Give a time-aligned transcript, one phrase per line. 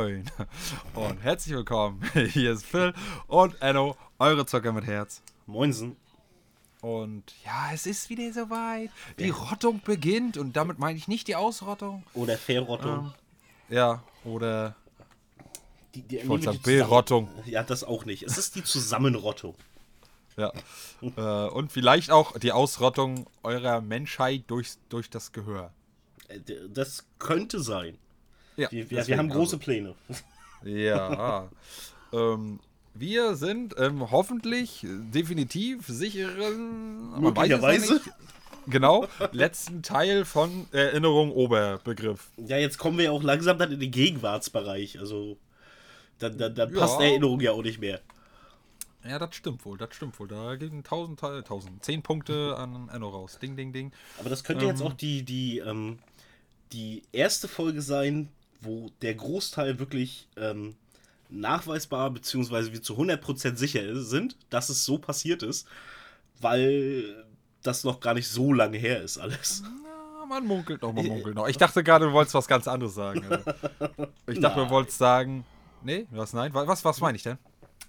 [0.00, 0.24] Moin
[0.94, 2.00] und herzlich willkommen.
[2.14, 2.94] Hier ist Phil
[3.26, 5.20] und Enno, eure Zocker mit Herz.
[5.44, 5.94] Moinsen.
[6.80, 8.88] Und ja, es ist wieder soweit.
[9.18, 12.02] Die Rottung beginnt und damit meine ich nicht die Ausrottung.
[12.14, 13.12] Oder Verrottung.
[13.68, 14.74] Ja, oder
[15.94, 16.22] die, die,
[16.62, 17.28] Berottung.
[17.44, 18.22] Ja, das auch nicht.
[18.22, 19.54] Es ist die Zusammenrottung.
[20.38, 20.50] Ja.
[21.02, 25.74] äh, und vielleicht auch die Ausrottung eurer Menschheit durch, durch das Gehör.
[26.28, 26.40] Äh,
[26.70, 27.98] Das könnte sein.
[28.60, 29.94] Ja, Wir, wir, wir haben große also- Pläne.
[30.64, 31.48] Ja.
[32.12, 32.60] ähm,
[32.92, 38.00] wir sind ähm, hoffentlich definitiv sicheren, Möglicherweise.
[38.66, 42.28] Genau, letzten Teil von Erinnerung Oberbegriff.
[42.36, 44.98] Ja, jetzt kommen wir ja auch langsam dann in den Gegenwartsbereich.
[44.98, 45.38] Also,
[46.18, 46.80] dann, dann, dann Ja.
[46.80, 48.00] passt Erinnerung ja auch nicht mehr.
[49.08, 50.28] Ja, das stimmt wohl, das stimmt wohl.
[50.28, 53.38] Da gehen 1000, Teil- 1000, 10 Punkte an Enno raus.
[53.40, 53.92] Ding, ding, ding.
[54.18, 56.00] Aber das könnte jetzt auch die, die, ähm,
[56.72, 58.28] die erste Folge sein,
[58.60, 60.76] wo der Großteil wirklich ähm,
[61.28, 62.72] nachweisbar bzw.
[62.72, 65.66] wir zu 100% sicher sind, dass es so passiert ist,
[66.40, 67.24] weil
[67.62, 69.62] das noch gar nicht so lange her ist alles.
[69.64, 71.48] Ja, man munkelt noch, man munkelt noch.
[71.48, 73.24] Ich dachte gerade, du wolltest was ganz anderes sagen.
[73.28, 74.06] Also.
[74.26, 75.44] Ich dachte, du wolltest sagen.
[75.82, 76.32] Nee, was?
[76.32, 76.52] Nein?
[76.52, 77.38] Was, was meine ich denn?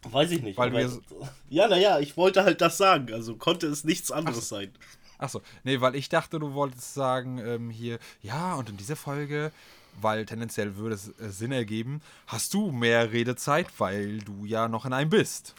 [0.03, 0.58] Weiß ich nicht.
[0.58, 1.00] Weil wir-
[1.50, 3.13] ja, naja, ich wollte halt das sagen.
[3.13, 4.72] Also konnte es nichts anderes sein.
[5.17, 9.52] Achso, nee, weil ich dachte, du wolltest sagen, ähm, hier, ja, und in dieser Folge,
[10.00, 14.86] weil tendenziell würde es äh, Sinn ergeben, hast du mehr Redezeit, weil du ja noch
[14.86, 15.56] in einem bist.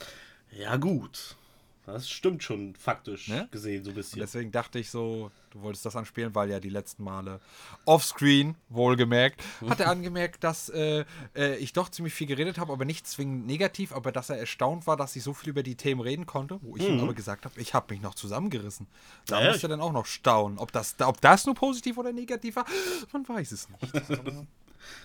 [0.50, 1.37] Ja, gut.
[1.84, 3.48] Das stimmt schon faktisch Ne?
[3.50, 4.20] gesehen, so ein Und bisschen.
[4.20, 7.41] deswegen dachte ich so, du wolltest das anspielen, weil ja die letzten Male
[7.87, 11.04] offscreen, wohlgemerkt, hat er angemerkt, dass äh,
[11.34, 14.87] äh, ich doch ziemlich viel geredet habe, aber nicht zwingend negativ, aber dass er erstaunt
[14.87, 17.44] war, dass ich so viel über die Themen reden konnte, wo ich ihm aber gesagt
[17.47, 18.87] habe, ich habe mich noch zusammengerissen.
[19.26, 20.59] Da Naja, muss er dann auch noch staunen.
[20.59, 22.66] Ob das, ob das nur positiv oder negativ war,
[23.12, 23.93] man weiß es nicht.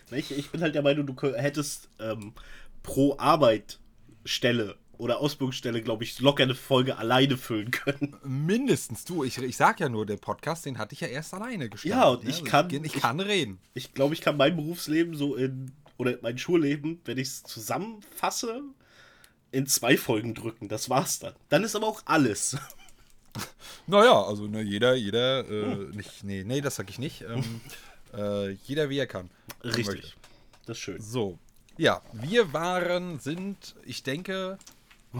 [0.09, 2.33] Ich, ich bin halt der Meinung, du hättest ähm,
[2.81, 8.15] pro Arbeitstelle oder Ausbildungsstelle, glaube ich, locker eine Folge alleine füllen können.
[8.23, 11.69] Mindestens du, ich, ich sag ja nur, der Podcast, den hatte ich ja erst alleine
[11.69, 11.97] gestartet.
[11.97, 12.29] Ja, und ne?
[12.29, 13.59] ich Also kann- Ich, ich kann reden.
[13.73, 18.61] Ich glaube, ich kann mein Berufsleben so in, oder mein Schulleben, wenn ich es zusammenfasse,
[19.51, 20.67] in zwei Folgen drücken.
[20.67, 21.33] Das war's dann.
[21.49, 22.57] Dann ist aber auch alles.
[23.85, 25.91] Naja, also ne, jeder, jeder, äh, Hm.
[25.91, 27.21] nicht, nee, nee, das sag ich nicht.
[27.21, 27.61] Ähm,
[28.13, 29.29] äh, jeder wie er kann.
[29.63, 30.15] Richtig.
[30.65, 30.99] Das ist schön.
[30.99, 31.37] So.
[31.77, 34.57] Ja, wir waren, sind, ich denke,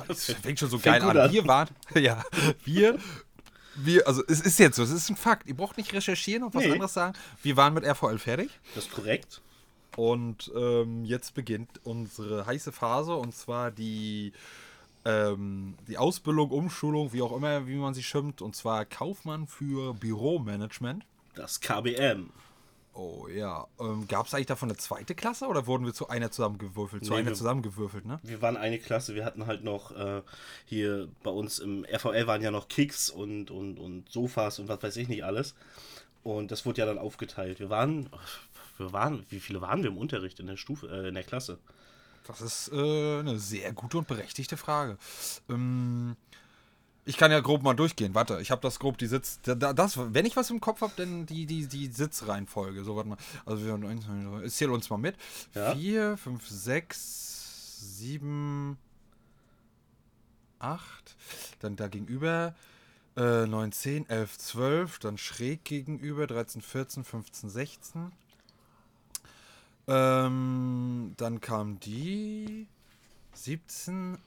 [0.08, 1.18] das fängt schon so Fängt geil an.
[1.18, 1.32] an.
[1.32, 2.24] Wir waren, ja,
[2.64, 2.98] wir,
[3.76, 5.48] wir, also es ist jetzt so, es ist ein Fakt.
[5.48, 6.72] Ihr braucht nicht recherchieren und was Nee.
[6.74, 7.18] anderes sagen.
[7.44, 8.50] Wir waren mit RVL fertig.
[8.76, 9.42] Das ist korrekt.
[9.96, 14.32] Und ähm, jetzt beginnt unsere heiße Phase und zwar die,
[15.06, 19.94] ähm, die Ausbildung, Umschulung, wie auch immer, wie man sie schimpft, und zwar Kaufmann für
[19.96, 21.04] Büromanagement.
[21.34, 22.30] Das KBM.
[23.00, 23.68] Oh ja.
[23.80, 27.06] Ähm, Gab es eigentlich davon eine zweite Klasse oder wurden wir zu einer zusammengewürfelt?
[27.06, 28.20] Zu Nee, einer wir- zusammengewürfelt, ne?
[28.24, 30.24] Wir waren eine Klasse, wir hatten halt noch äh,
[30.66, 34.82] hier bei uns im RVL waren ja noch Kicks und, und, und Sofas und was
[34.82, 35.54] weiß ich nicht alles.
[36.24, 37.60] Und das wurde ja dann aufgeteilt.
[37.60, 38.10] Wir waren,
[38.80, 41.60] wir waren, wie viele waren wir im Unterricht in der Stufe, äh, in der Klasse?
[42.26, 44.98] Das ist äh, eine sehr gute und berechtigte Frage.
[45.50, 46.16] Ähm,
[47.08, 48.14] ich kann ja grob mal durchgehen.
[48.14, 49.40] Warte, ich habe das grob die Sitz.
[49.42, 52.84] da- da- Das, wenn ich was im Kopf habe, dann die, die, die Sitzreihenfolge.
[52.84, 53.18] So, warte mal.
[53.46, 55.16] Also wir haben eins, zwei, drei, zähl uns mal mit.
[55.56, 55.74] Ja.
[55.74, 58.78] Vier, fünf, sechs, sieben,
[60.60, 61.16] acht.
[61.60, 62.54] Dann da gegenüber.
[63.16, 68.12] Äh, 9, 10, 11, 12, dann schräg gegenüber 13, 14, 15, 16.
[69.88, 72.68] Ähm, dann kam die
[73.34, 74.18] 17,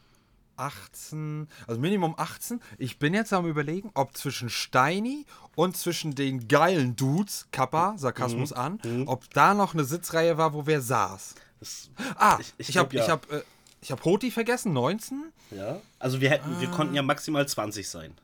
[0.60, 2.60] 18, also Minimum 18.
[2.78, 5.24] Ich bin jetzt am überlegen, ob zwischen Steini
[5.56, 10.66] und zwischen den geilen Dudes, Kappa, Sarkasmus an, ob da noch eine Sitzreihe war, wo
[10.66, 11.34] wer saß.
[11.60, 13.08] Das, Ah, Ich- ich, ich habe ich ja.
[13.08, 13.42] hab, äh,
[13.82, 15.32] ich hab Hoti vergessen, 19.
[15.50, 15.80] ja.
[15.98, 18.14] Also wir hätten, wir konnten ja maximal 20 sein.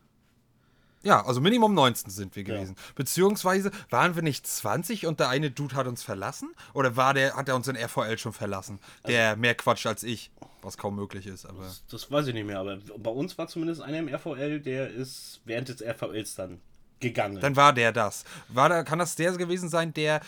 [1.06, 2.75] Ja, also Minimum 19 sind wir gewesen.
[2.97, 6.53] Beziehungsweise waren wir nicht 20 und der eine Dude hat uns verlassen?
[6.75, 8.81] Oder war der, hat er uns in RVL schon verlassen?
[9.06, 10.32] Der mehr quatscht als ich,
[10.62, 11.73] was kaum möglich ist, aber.
[11.93, 15.41] Das weiß ich nicht mehr, aber bei uns war zumindest einer im RVL, der ist
[15.44, 16.61] während des RVLs dann
[17.00, 17.40] gegangen.
[17.40, 18.25] Dann war der das.
[18.48, 20.20] War da, kann das der gewesen sein, der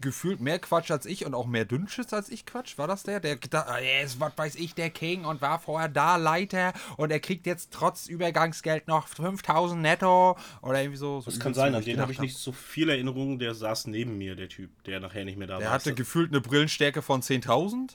[0.00, 2.76] gefühlt mehr Quatsch als ich und auch mehr Dünnschiss als ich Quatsch?
[2.78, 3.20] War das der?
[3.20, 6.72] Der gedacht, ah, er ist, was weiß ich, der King und war vorher da Leiter
[6.96, 11.20] und er kriegt jetzt trotz Übergangsgeld noch 5000 netto oder irgendwie so.
[11.20, 13.38] so das kann sein, an den habe ich nicht so viel Erinnerungen.
[13.38, 15.74] Der saß neben mir, der Typ, der nachher nicht mehr da Der war.
[15.74, 17.94] hatte gefühlt eine Brillenstärke von 10.000.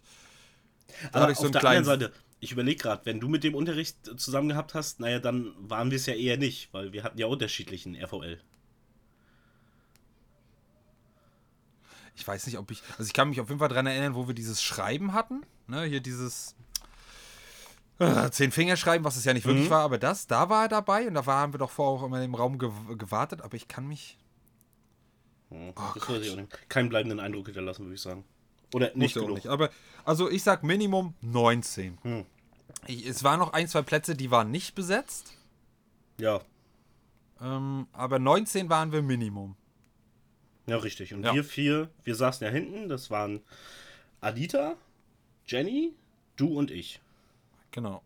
[1.11, 1.77] Da Aber so auf einen der kleinen.
[1.89, 5.53] anderen Seite, ich überlege gerade, wenn du mit dem Unterricht zusammen gehabt hast, naja, dann
[5.57, 8.39] waren wir es ja eher nicht, weil wir hatten ja unterschiedlichen RVL.
[12.15, 12.81] Ich weiß nicht, ob ich.
[12.97, 15.43] Also ich kann mich auf jeden Fall daran erinnern, wo wir dieses Schreiben hatten.
[15.67, 16.55] Ne, hier dieses.
[17.99, 19.71] Äh, zehn Fingerschreiben, was es ja nicht wirklich Mhm.
[19.71, 22.05] war, aber das, da war er dabei und da war, haben wir doch vorher auch
[22.05, 24.17] immer im Raum gew gewartet, aber ich kann mich.
[25.49, 26.47] Hm, Oh.
[26.69, 28.23] Keinen bleibenden Eindruck hinterlassen, würde ich sagen.
[28.73, 29.35] Oder nicht genug.
[29.35, 29.47] nicht.
[29.47, 29.69] Aber,
[30.05, 31.97] also ich sag Minimum 19.
[32.03, 32.25] Hm.
[32.85, 35.33] Ich, es waren noch ein, zwei Plätze, die waren nicht besetzt.
[36.19, 36.41] Ja,
[37.41, 39.55] Ähm, aber 19 waren wir Minimum.
[40.65, 41.13] ja, richtig.
[41.13, 41.33] Und Ja.
[41.33, 43.41] wir vier, wir saßen ja hinten, das waren
[44.21, 44.75] Anita,
[45.45, 45.93] Jenny,
[46.35, 46.99] du und ich.
[47.71, 48.01] Genau.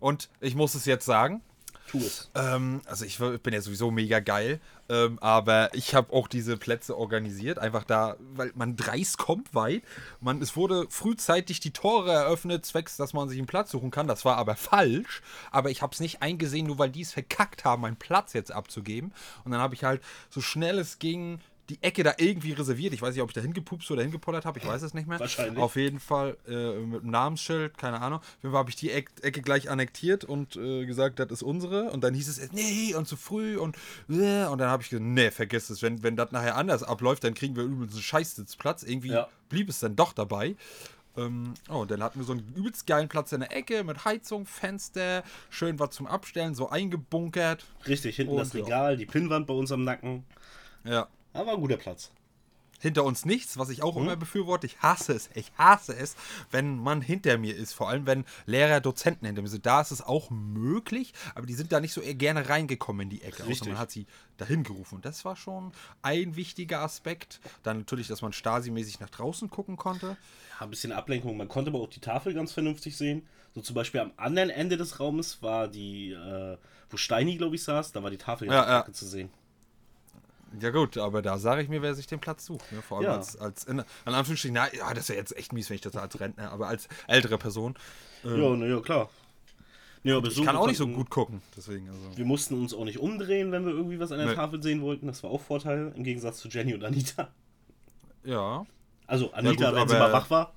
[0.00, 1.40] Und ich muss es jetzt sagen,
[1.92, 2.30] Tu es.
[2.34, 6.96] Ähm, also ich bin ja sowieso mega geil, ähm, aber ich habe auch diese Plätze
[6.96, 9.82] organisiert, einfach da, weil man dreist kommt weit.
[10.18, 14.08] Man, es wurde frühzeitig die Tore eröffnet, zwecks, dass man sich einen Platz suchen kann.
[14.08, 17.66] Das war aber falsch, aber ich habe es nicht eingesehen, nur weil die es verkackt
[17.66, 19.12] haben, meinen Platz jetzt abzugeben.
[19.44, 20.00] Und dann habe ich halt
[20.30, 22.92] so schnell es ging die Ecke da irgendwie reserviert.
[22.92, 25.20] Ich weiß nicht, ob ich da hingepupst oder hingepollert habe, ich weiß es nicht mehr.
[25.20, 25.62] Wahrscheinlich.
[25.62, 28.18] Auf jeden Fall äh, mit einem Namensschild, keine Ahnung.
[28.18, 31.42] Auf jeden Fall habe ich die Eck Ecke gleich annektiert und äh, gesagt, das ist
[31.42, 31.90] unsere.
[31.90, 33.76] Und dann hieß es, nee, und zu früh und
[34.08, 35.82] äh, und dann habe ich gesagt, nee, vergiss es.
[35.82, 38.82] Wenn, wenn das nachher anders abläuft, dann kriegen wir übrigens einen Scheißsitzplatz.
[38.82, 39.28] Irgendwie Ja.
[39.48, 40.56] blieb es dann doch dabei.
[41.16, 44.04] Ähm, oh, und dann hatten wir so einen übelst geilen Platz in der Ecke mit
[44.04, 47.64] Heizung, Fenster, schön was zum Abstellen, so eingebunkert.
[47.86, 48.64] Richtig, hinten Und das ja.
[48.64, 50.24] Regal, die Pinnwand bei uns am Nacken.
[50.84, 51.08] Ja.
[51.32, 52.10] Aber ein guter Platz.
[52.80, 54.02] hinter uns nichts, was ich auch Mhm.
[54.02, 54.66] immer befürworte.
[54.66, 55.30] Ich hasse es.
[55.34, 56.16] Ich hasse es,
[56.50, 57.74] wenn man hinter mir ist.
[57.74, 59.66] Vor allem, wenn Lehrer, Dozenten hinter mir sind.
[59.66, 63.22] Da ist es auch möglich, aber die sind da nicht so gerne reingekommen in die
[63.22, 63.44] Ecke.
[63.44, 63.68] Außer Richtig.
[63.68, 64.06] man hat sie
[64.36, 64.96] dahin gerufen.
[64.96, 65.70] Und das war schon
[66.02, 67.38] ein wichtiger Aspekt.
[67.62, 70.16] Dann natürlich, dass man Stasi-mäßig nach draußen gucken konnte.
[70.58, 71.36] Ja, ein bisschen Ablenkung.
[71.36, 73.28] Man konnte aber auch die Tafel ganz vernünftig sehen.
[73.54, 76.56] So zum Beispiel am anderen Ende des Raumes war die, äh,
[76.90, 78.92] wo Steini, glaube ich, saß, da war die Tafel Ja, ganz ja.
[78.92, 79.30] zu sehen.
[80.60, 82.70] Ja gut, aber da sage ich mir, wer sich den Platz sucht.
[82.72, 82.82] Ne?
[82.82, 83.16] Vor allem Ja.
[83.16, 85.96] als, als in, an Anführungsstrichen, na, ja, das wäre jetzt echt mies, wenn ich das
[85.96, 87.74] als Rentner, aber als ältere Person.
[88.24, 89.08] Ja, na ja, klar.
[90.04, 91.42] Ja, aber Ich kann auch nicht so gut gucken.
[91.56, 92.16] Deswegen, also.
[92.16, 94.34] Wir mussten uns auch nicht umdrehen, wenn wir irgendwie was an der Nee.
[94.34, 95.06] Tafel sehen wollten.
[95.06, 97.28] Das war auch Vorteil, im Gegensatz zu Jenny und Anita.
[98.24, 98.66] Ja.
[99.06, 100.52] Also Anita, gut, wenn sie mal wach war.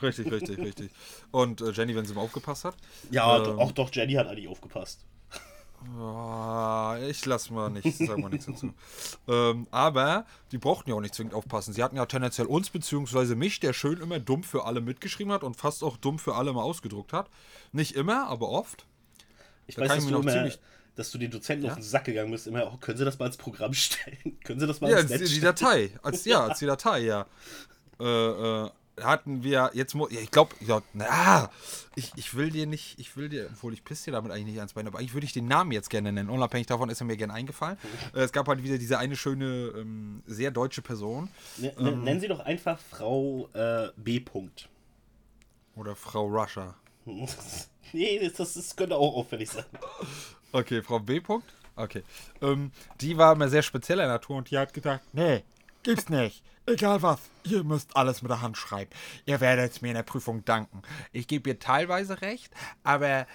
[0.00, 0.90] Richtig, richtig, richtig.
[1.30, 2.76] Und äh, Jenny, wenn sie mal aufgepasst hat.
[3.10, 3.58] Ja, Ähm.
[3.58, 5.04] auch doch, Jenny hat eigentlich aufgepasst.
[7.08, 8.72] Ich lass mal nicht, sag mal nichts dazu.
[9.28, 11.72] Ähm, aber die brauchten ja auch nicht zwingend aufpassen.
[11.72, 15.44] Sie hatten ja tendenziell uns beziehungsweise mich, der schön immer dumm für alle mitgeschrieben hat
[15.44, 17.30] und fast auch dumm für alle mal ausgedruckt hat.
[17.70, 18.84] Nicht immer, aber oft.
[19.66, 20.50] Ich Da weiß, dass ich du, immer,
[20.96, 21.72] dass du den Dozenten Ja?
[21.72, 22.46] auf den Sack gegangen bist.
[22.48, 24.38] Immer, oh, können sie das mal als Programm stellen?
[24.44, 25.40] können sie das mal Ja, als die?
[25.40, 25.90] Datei.
[26.02, 27.26] Als, ja, als die Datei, ja.
[28.00, 28.70] Äh, äh,
[29.04, 31.50] hatten wir, jetzt muss, ich glaube, ja, na,
[31.94, 34.58] ich, ich will dir nicht, ich will dir, obwohl ich piss dir damit eigentlich nicht
[34.58, 36.30] ans Bein, aber eigentlich würde ich den Namen jetzt gerne nennen.
[36.30, 37.76] Unabhängig davon ist er mir gerne eingefallen.
[38.14, 41.28] Äh, es gab halt wieder diese eine schöne, ähm, sehr deutsche Person.
[41.58, 41.84] Ne- Ähm.
[41.84, 44.20] ne- Nennen Sie doch einfach Frau äh, B.
[44.20, 44.68] Punkt.
[45.76, 46.74] Oder Frau Russia.
[47.92, 49.64] nee, das, das, das könnte auch auffällig sein.
[50.52, 51.20] Okay, Frau B.
[51.20, 51.52] Punkt.
[51.76, 52.02] Okay.
[52.42, 55.42] Ähm, die war immer sehr spezieller Natur und die hat gedacht, nee,
[55.82, 56.42] gibt's nicht.
[56.66, 58.90] Egal was, ihr müsst alles mit der Hand schreiben.
[59.26, 60.82] Ihr werdet mir in der Prüfung danken.
[61.12, 62.52] Ich gebe ihr teilweise recht,
[62.84, 63.26] aber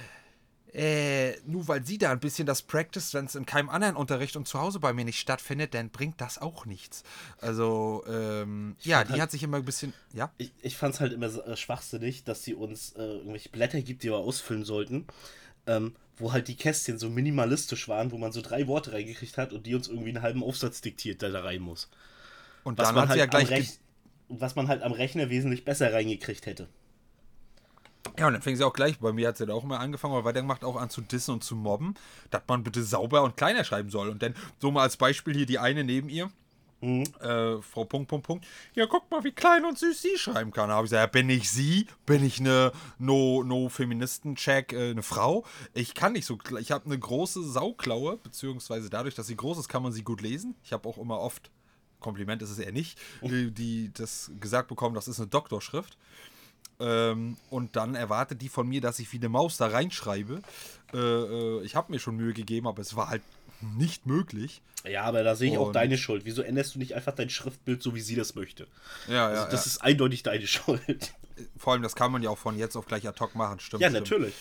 [0.74, 4.36] äh, nur weil sie da ein bisschen das Practice, wenn es in keinem anderen Unterricht
[4.36, 7.04] und zu Hause bei mir nicht stattfindet, dann bringt das auch nichts.
[7.40, 11.00] Also, ähm, ja, die halt- hat sich immer ein bisschen, ja, Ich, ich fand es
[11.00, 14.66] halt immer so, äh, schwachsinnig, dass sie uns äh, irgendwelche Blätter gibt, die wir ausfüllen
[14.66, 15.08] sollten,
[15.66, 19.54] ähm, wo halt die Kästchen so minimalistisch waren, wo man so drei Worte reingekriegt hat
[19.54, 21.90] und die uns irgendwie einen halben Aufsatz diktiert, der da rein muss.
[22.68, 23.50] Und Was dann hat halt sie ja gleich.
[23.50, 23.80] Rech-
[24.30, 26.68] was man halt am Rechner wesentlich besser reingekriegt hätte.
[28.20, 30.14] Ja, und dann fing sie auch gleich, bei mir hat sie da auch immer angefangen,
[30.14, 31.96] aber weitergemacht auch an zu dissen und zu mobben,
[32.30, 34.10] dass man bitte sauber und kleiner schreiben soll.
[34.10, 36.30] Und dann so mal als Beispiel hier die eine neben ihr,
[36.82, 38.46] äh, Frau Punkt, Punkt, Punkt.
[38.76, 40.70] Ja, guck mal, wie klein und süß sie schreiben kann.
[40.70, 41.88] Da habe ich gesagt, ja, bin ich sie?
[42.06, 45.46] Bin ich eine No, no äh, eine Frau?
[45.74, 49.70] Ich kann nicht so, ich habe eine große Sauklaue, beziehungsweise dadurch, dass sie groß ist,
[49.70, 50.56] kann man sie gut lesen.
[50.64, 51.50] Ich habe auch immer oft,
[52.00, 55.98] Kompliment ist es eher nicht, die, die das gesagt bekommen, das ist eine Doktorschrift.
[56.80, 60.42] Ähm, und dann erwartet die von mir, dass ich wie eine Maus da reinschreibe.
[60.94, 63.24] Äh, äh, ich habe mir schon Mühe gegeben, aber es war halt
[63.78, 64.62] nicht möglich.
[64.88, 66.24] Ja, aber da sehe ich auch Und- deine Schuld.
[66.26, 68.68] Wieso änderst du nicht einfach dein Schriftbild so, wie sie das möchte?
[69.08, 71.14] Ja, Also, das ist eindeutig deine Schuld.
[71.58, 73.82] Vor allem, das kann man ja auch von jetzt auf gleich ad hoc machen, stimmt.
[73.82, 74.10] ja, stimmt.
[74.12, 74.34] natürlich.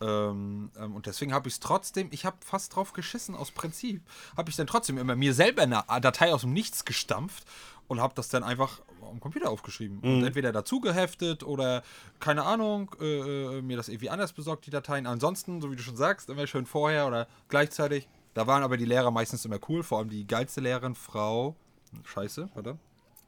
[0.00, 4.02] Ähm, ähm, und deswegen habe ich es trotzdem, ich habe fast drauf geschissen, aus Prinzip,
[4.36, 7.44] habe ich dann trotzdem immer mir selber eine Datei aus dem Nichts gestampft
[7.88, 9.98] und habe das dann einfach am Computer aufgeschrieben.
[10.00, 11.82] Und entweder dazu geheftet oder,
[12.20, 15.06] keine Ahnung, äh, äh, mir das irgendwie anders besorgt, die Dateien.
[15.06, 18.08] Ansonsten, so wie du schon sagst, immer schön vorher oder gleichzeitig.
[18.34, 21.56] Da waren aber die Lehrer meistens immer cool, vor allem die geilste Lehrerin, Frau.
[22.04, 22.78] Scheiße, warte.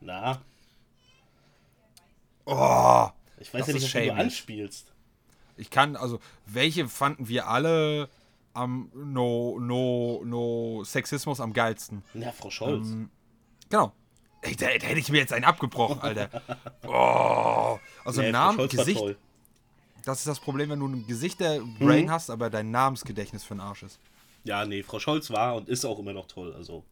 [0.01, 0.41] Na,
[2.45, 3.09] Oh!
[3.39, 4.92] ich weiß ja nicht, was du anspielst.
[5.63, 8.09] Ich kann, also, welche fanden wir alle
[8.53, 12.03] am No, No, No Sexismus am geilsten?
[12.15, 12.89] Na, Frau Scholz.
[12.89, 13.09] Ähm,
[13.71, 13.93] Genau.
[14.43, 16.29] Ey, da, da hätte ich mir jetzt einen abgebrochen, Alter.
[16.87, 17.79] Oh.
[18.05, 19.03] Also Nee, Namen, Gesicht,
[20.05, 22.11] das ist das Problem, wenn du ein Gesichter-Brain Mhm.
[22.11, 23.99] hast, aber dein Namensgedächtnis für den Arsch ist.
[24.45, 26.53] Ja, nee, Frau Scholz war und ist auch immer noch toll.
[26.55, 26.83] Also,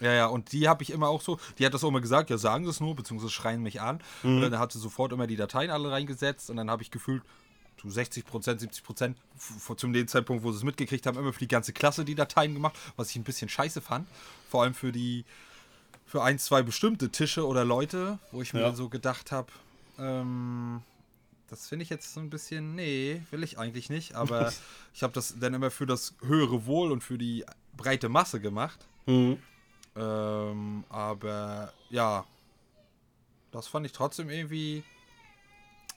[0.00, 2.30] Ja, ja, und die habe ich immer auch so, die hat das auch immer gesagt,
[2.30, 4.00] ja, sagen sie es nur, beziehungsweise schreien mich an.
[4.22, 4.36] Mhm.
[4.36, 7.22] Und dann hat sie sofort immer die Dateien alle reingesetzt und dann habe ich gefühlt,
[7.76, 9.18] zu 60 Prozent, 70 Prozent,
[9.76, 12.54] zum dem Zeitpunkt, wo sie es mitgekriegt haben, immer für die ganze Klasse die Dateien
[12.54, 14.08] gemacht, was ich ein bisschen scheiße fand.
[14.48, 15.24] Vor allem für die,
[16.06, 18.66] für ein, zwei bestimmte Tische oder Leute, wo ich mir Ja.
[18.68, 19.50] dann so gedacht habe,
[19.98, 20.82] ähm,
[21.48, 24.52] das finde ich jetzt so ein bisschen, nee, will ich eigentlich nicht, aber
[24.94, 27.44] ich habe das dann immer für das höhere Wohl und für die
[27.76, 28.86] breite Masse gemacht.
[29.06, 29.38] mhm.
[29.96, 32.24] Ähm, aber ja,
[33.52, 34.82] das fand ich trotzdem irgendwie,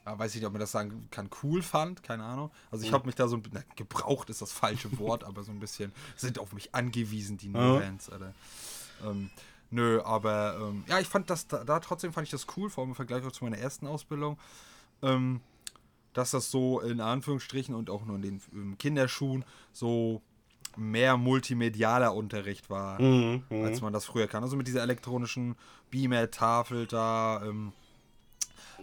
[0.08, 2.50] ja, weiß ich nicht, ob man das sagen kann, cool fand, keine Ahnung.
[2.72, 5.52] Also ich habe mich da so ein bisschen, gebraucht ist das falsche Wort, aber so
[5.52, 7.60] ein bisschen sind auf mich angewiesen, die Ja.
[7.74, 8.34] New-Fans, Alter.
[9.06, 9.30] Ähm,
[9.70, 12.84] nö, aber ähm, ja, ich fand das, da, da trotzdem fand ich das cool, vor
[12.84, 14.38] allem im Vergleich auch zu meiner ersten Ausbildung.
[15.02, 15.42] Ähm,
[16.14, 20.22] dass das so in Anführungsstrichen und auch nur in den Kinderschuhen so
[20.76, 23.44] mehr multimedialer Unterricht war, Mhm.
[23.50, 23.64] Mhm.
[23.66, 24.42] als man das früher kann.
[24.44, 25.56] Also mit dieser elektronischen
[25.92, 27.72] Beamer-Tafel da, ähm,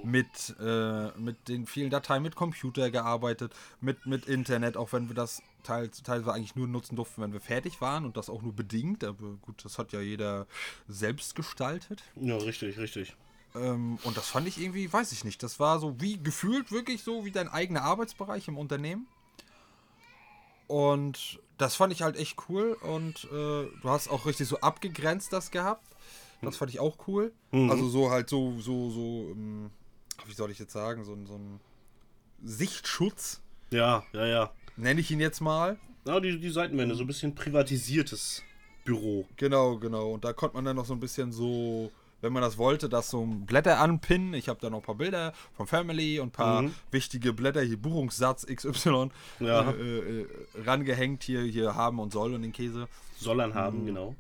[0.04, 5.14] mit, äh, mit den vielen Dateien, mit Computer gearbeitet, mit, mit Internet, auch wenn wir
[5.14, 8.52] das teils, teilweise eigentlich nur nutzen durften, wenn wir fertig waren und das auch nur
[8.52, 9.02] bedingt.
[9.04, 10.46] Aber gut, das hat ja jeder
[10.88, 12.02] selbst gestaltet.
[12.20, 13.16] Ja, richtig, richtig.
[13.54, 17.02] Ähm, und das fand ich irgendwie, weiß ich nicht, das war so wie gefühlt wirklich
[17.02, 19.06] so wie dein eigener Arbeitsbereich im Unternehmen.
[20.66, 25.32] Und das fand ich halt echt cool und äh, du hast auch richtig so abgegrenzt
[25.32, 25.86] das gehabt.
[26.42, 27.32] Das fand ich auch cool.
[27.52, 27.70] Mhm.
[27.70, 29.70] Also so halt so, so, so, ähm,
[30.26, 31.60] wie soll ich jetzt sagen, so, ein- so ein
[32.42, 33.40] Sichtschutz,
[33.70, 34.50] Ja, ja, ja.
[34.76, 35.78] nenne ich ihn jetzt mal.
[36.06, 38.42] Ja, die, die Seitenwände, so ein bisschen privatisiertes
[38.84, 39.26] Büro.
[39.36, 40.12] Genau, genau.
[40.12, 41.90] Und da konnte man dann noch so ein bisschen so,
[42.20, 44.34] wenn man das wollte, das so Blätter anpinnen.
[44.34, 46.74] Ich habe da noch ein paar Bilder von Family und ein paar Mhm.
[46.90, 49.70] wichtige Blätter, hier Buchungssatz XY, Ja.
[49.70, 50.26] äh, äh,
[50.66, 52.88] rangehängt, hier, hier haben und soll und den Käse.
[53.16, 54.14] Soll haben, genau.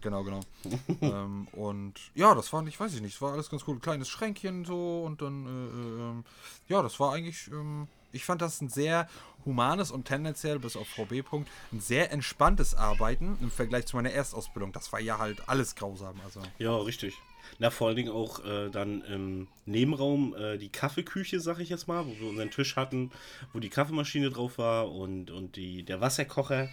[0.00, 0.40] Genau, genau.
[1.00, 3.76] ähm, und ja, das war nicht, weiß ich nicht, es war alles ganz cool.
[3.76, 6.24] Ein kleines Schränkchen so und dann, äh, äh, ähm,
[6.68, 9.08] ja, das war eigentlich, ähm, ich fand das ein sehr
[9.44, 14.10] humanes und tendenziell, bis auf VB Punkt, ein sehr entspanntes Arbeiten im Vergleich zu meiner
[14.10, 14.72] Erstausbildung.
[14.72, 16.20] Das war ja halt alles grausam.
[16.24, 17.14] Also, Ja, richtig.
[17.58, 21.88] Na, vor allen Dingen auch äh, dann im Nebenraum äh, die Kaffeeküche, sag ich jetzt
[21.88, 23.10] mal, wo wir unseren Tisch hatten,
[23.52, 26.68] wo die Kaffeemaschine drauf war und, und die, der Wasserkocher,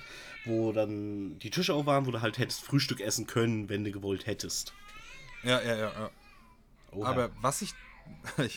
[0.46, 3.92] wo dann die Tische auch waren, wo du halt hättest Frühstück essen können, wenn du
[3.92, 4.74] gewollt hättest.
[5.44, 5.92] ja, ja, ja.
[5.92, 6.12] ja.
[6.92, 7.10] Oha.
[7.10, 7.74] Aber was ich.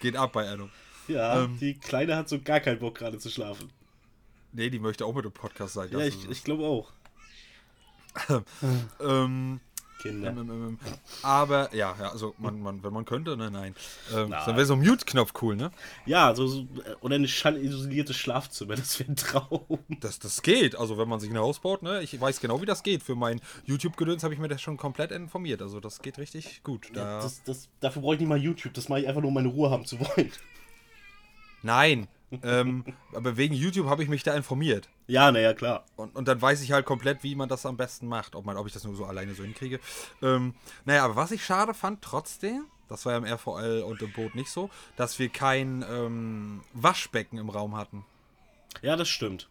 [0.00, 0.70] geht ab bei Adam.
[1.08, 3.70] ja, ähm, die Kleine hat so gar keinen Bock gerade zu schlafen.
[4.52, 5.90] Nee, die möchte auch mit dem Podcast sein.
[5.92, 6.92] Ja, ich, ich glaube auch.
[9.00, 9.60] ähm,
[10.00, 10.34] Kinder.
[11.22, 13.74] Aber, ja, ja, also man, man, wenn man könnte, ne, nein.
[14.14, 14.42] Ähm, Nein.
[14.46, 15.70] dann wäre so ein Mute-Knopf cool, ne?
[16.06, 19.78] Ja, so, so, äh, oder ein schallisoliertes Schlafzimmer, das wäre ein Traum.
[20.00, 22.02] Das, das geht, also wenn man sich ein Haus baut, ne?
[22.02, 23.02] Ich weiß genau, wie das geht.
[23.02, 25.62] Für mein YouTube-Gedöns habe ich mir das schon komplett informiert.
[25.62, 26.88] Also das geht richtig gut.
[26.94, 29.34] Da, Das, das, dafür brauche ich nicht mal YouTube, das mache ich einfach nur, um
[29.34, 30.30] meine Ruhe haben zu wollen.
[31.62, 32.08] Nein,
[32.42, 34.88] ähm, aber wegen YouTube habe ich mich da informiert.
[35.08, 35.84] Ja, naja, klar.
[35.96, 38.36] Und, und dann weiß ich halt komplett, wie man das am besten macht.
[38.36, 39.80] Ob, man, ob ich das nur so alleine so hinkriege.
[40.22, 44.12] Ähm, naja, aber was ich schade fand, trotzdem, das war ja im RVL und im
[44.12, 48.04] Boot nicht so, dass wir kein ähm, Waschbecken im Raum hatten.
[48.82, 49.48] Ja, das stimmt.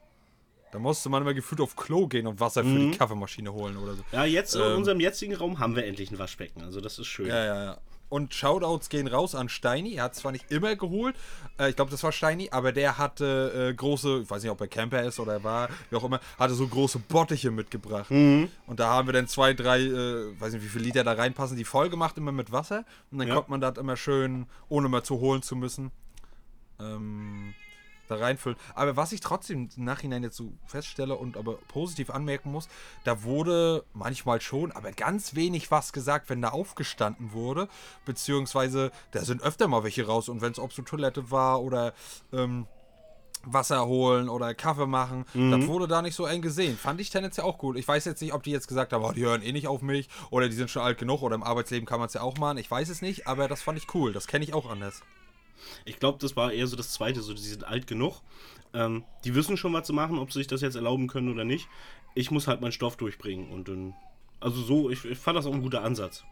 [0.72, 2.92] Da musste man immer gefühlt auf Klo gehen und Wasser für Mhm.
[2.92, 4.04] die Kaffeemaschine holen oder so.
[4.14, 4.78] Ja, jetzt in Ähm.
[4.78, 6.62] unserem jetzigen Raum haben wir endlich ein Waschbecken.
[6.62, 7.28] Also das ist schön.
[7.28, 7.78] Ja, ja, ja.
[8.10, 9.94] Und Shoutouts gehen raus an Steini.
[9.96, 11.16] Er hat zwar nicht immer geholt,
[11.60, 14.60] äh, ich glaube, das war Steini, aber der hatte äh, große, ich weiß nicht, ob
[14.62, 18.10] er Camper ist oder er war, wie auch immer, hatte so große Bottiche mitgebracht.
[18.10, 18.50] Und
[18.80, 21.66] da haben wir dann zwei, drei, äh, weiß nicht, wie viele Liter da reinpassen, die
[21.66, 22.84] voll gemacht, immer mit Wasser.
[23.12, 23.36] Und dann Ja.
[23.36, 25.92] konnte man das immer schön, ohne mal zu holen zu müssen.
[26.80, 27.54] Ähm,
[28.10, 28.58] da reinfüllen.
[28.76, 32.68] Aber was ich trotzdem im Nachhinein jetzt so feststelle und aber positiv anmerken muss,
[33.04, 37.68] da wurde manchmal schon, aber ganz wenig was gesagt, wenn da aufgestanden wurde.
[38.06, 41.94] Beziehungsweise da sind öfter mal welche raus und wenn es ob so Toilette war oder
[42.34, 42.66] ähm,
[43.44, 45.26] Wasser holen oder Kaffee machen.
[45.34, 46.78] Das wurde da nicht so eng gesehen.
[46.78, 47.78] Fand ich tendenziell auch gut.
[47.78, 49.82] Ich weiß jetzt nicht, ob die jetzt gesagt haben, oh, die hören eh nicht auf
[49.82, 52.38] mich oder die sind schon alt genug oder im Arbeitsleben kann man es ja auch
[52.38, 52.58] machen.
[52.58, 54.12] Ich weiß es nicht, aber das fand ich cool.
[54.12, 55.02] Das kenne ich auch anders.
[55.86, 58.22] Ich glaube, das war eher so das Zweite, so die sind alt genug.
[58.74, 61.44] Ähm, die wissen schon, was zu machen, ob sie sich das jetzt erlauben können oder
[61.44, 61.68] nicht.
[62.16, 63.94] Ich muss halt meinen Stoff durchbringen und dann.
[64.40, 66.24] Also so, ich, ich fand das auch ein guter Ansatz.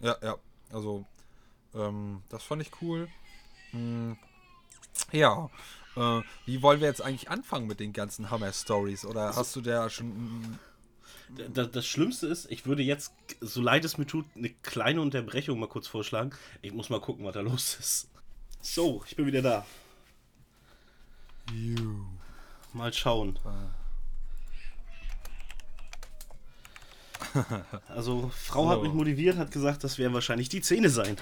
[0.00, 0.36] Ja, ja.
[0.70, 1.04] Also,
[1.74, 3.08] ähm, das fand ich cool.
[3.70, 4.16] Hm,
[5.12, 5.50] ja.
[5.96, 9.04] Äh, wie wollen wir jetzt eigentlich anfangen mit den ganzen Hammer-Stories?
[9.04, 10.58] Oder hast du da schon.
[11.28, 15.58] Da- Das Schlimmste ist, ich würde jetzt, so leid es mir tut, eine kleine Unterbrechung
[15.58, 16.30] mal kurz vorschlagen.
[16.62, 18.08] Ich muss mal gucken, was da los ist.
[18.62, 19.66] So, ich bin wieder da.
[22.72, 23.38] Mal schauen.
[27.88, 28.82] Also, Frau hat So.
[28.84, 31.16] mich motiviert, hat gesagt, das werden wahrscheinlich die Zähne sein.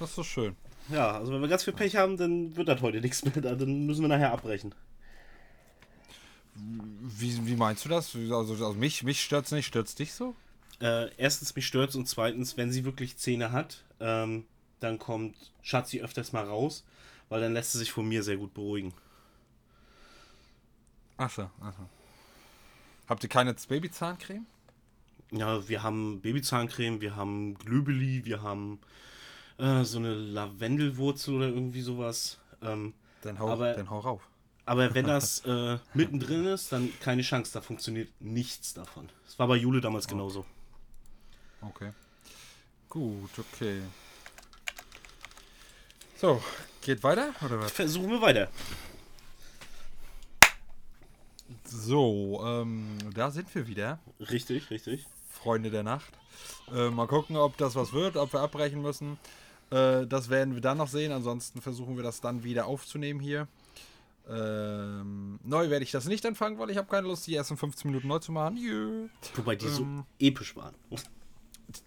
[0.00, 0.56] Das ist so schön.
[0.88, 3.32] Ja, also wenn wir ganz viel Pech haben, dann wird das heute nichts mehr.
[3.34, 4.74] Dann müssen wir nachher abbrechen.
[6.56, 8.12] Wie, wie meinst du das?
[8.16, 9.66] Also, also mich, mich stört es nicht.
[9.66, 10.34] Stört es dich so?
[10.80, 14.46] Äh, erstens, mich stört und zweitens, wenn sie wirklich Zähne hat, ähm,
[14.80, 16.84] dann kommt Schatzi öfters mal raus,
[17.28, 18.92] weil dann lässt sie sich von mir sehr gut beruhigen.
[21.16, 21.88] Achso, achso.
[23.08, 24.46] Habt ihr keine Babyzahncreme?
[25.32, 28.80] Ja, wir haben Babyzahncreme, wir haben Glübeli, wir haben
[29.58, 32.38] äh, so eine Lavendelwurzel oder irgendwie sowas.
[32.62, 34.22] Ähm, Dann hau, Aber- dann hau rauf.
[34.64, 39.08] aber wenn das äh, mittendrin ist, dann keine Chance, da funktioniert nichts davon.
[39.26, 40.46] Das war bei Jule damals genauso.
[41.60, 41.92] Okay.
[42.88, 43.82] Gut, okay.
[46.20, 46.42] So,
[46.82, 47.32] geht weiter?
[47.44, 47.70] Oder was?
[47.70, 48.48] Versuchen wir weiter.
[51.64, 54.00] So, ähm, da sind wir wieder.
[54.18, 55.06] Richtig, richtig.
[55.30, 56.10] Freunde der Nacht.
[56.74, 59.16] Äh, mal gucken, ob das was wird, ob wir abbrechen müssen.
[59.70, 61.12] Äh, das werden wir dann noch sehen.
[61.12, 63.46] Ansonsten versuchen wir das dann wieder aufzunehmen hier.
[64.28, 67.90] Ähm, neu werde ich das nicht anfangen, weil ich habe keine Lust, die ersten 15
[67.90, 68.56] Minuten neu zu machen.
[68.56, 69.08] Jö.
[69.36, 70.04] Wobei die so Ähm.
[70.18, 70.74] episch waren.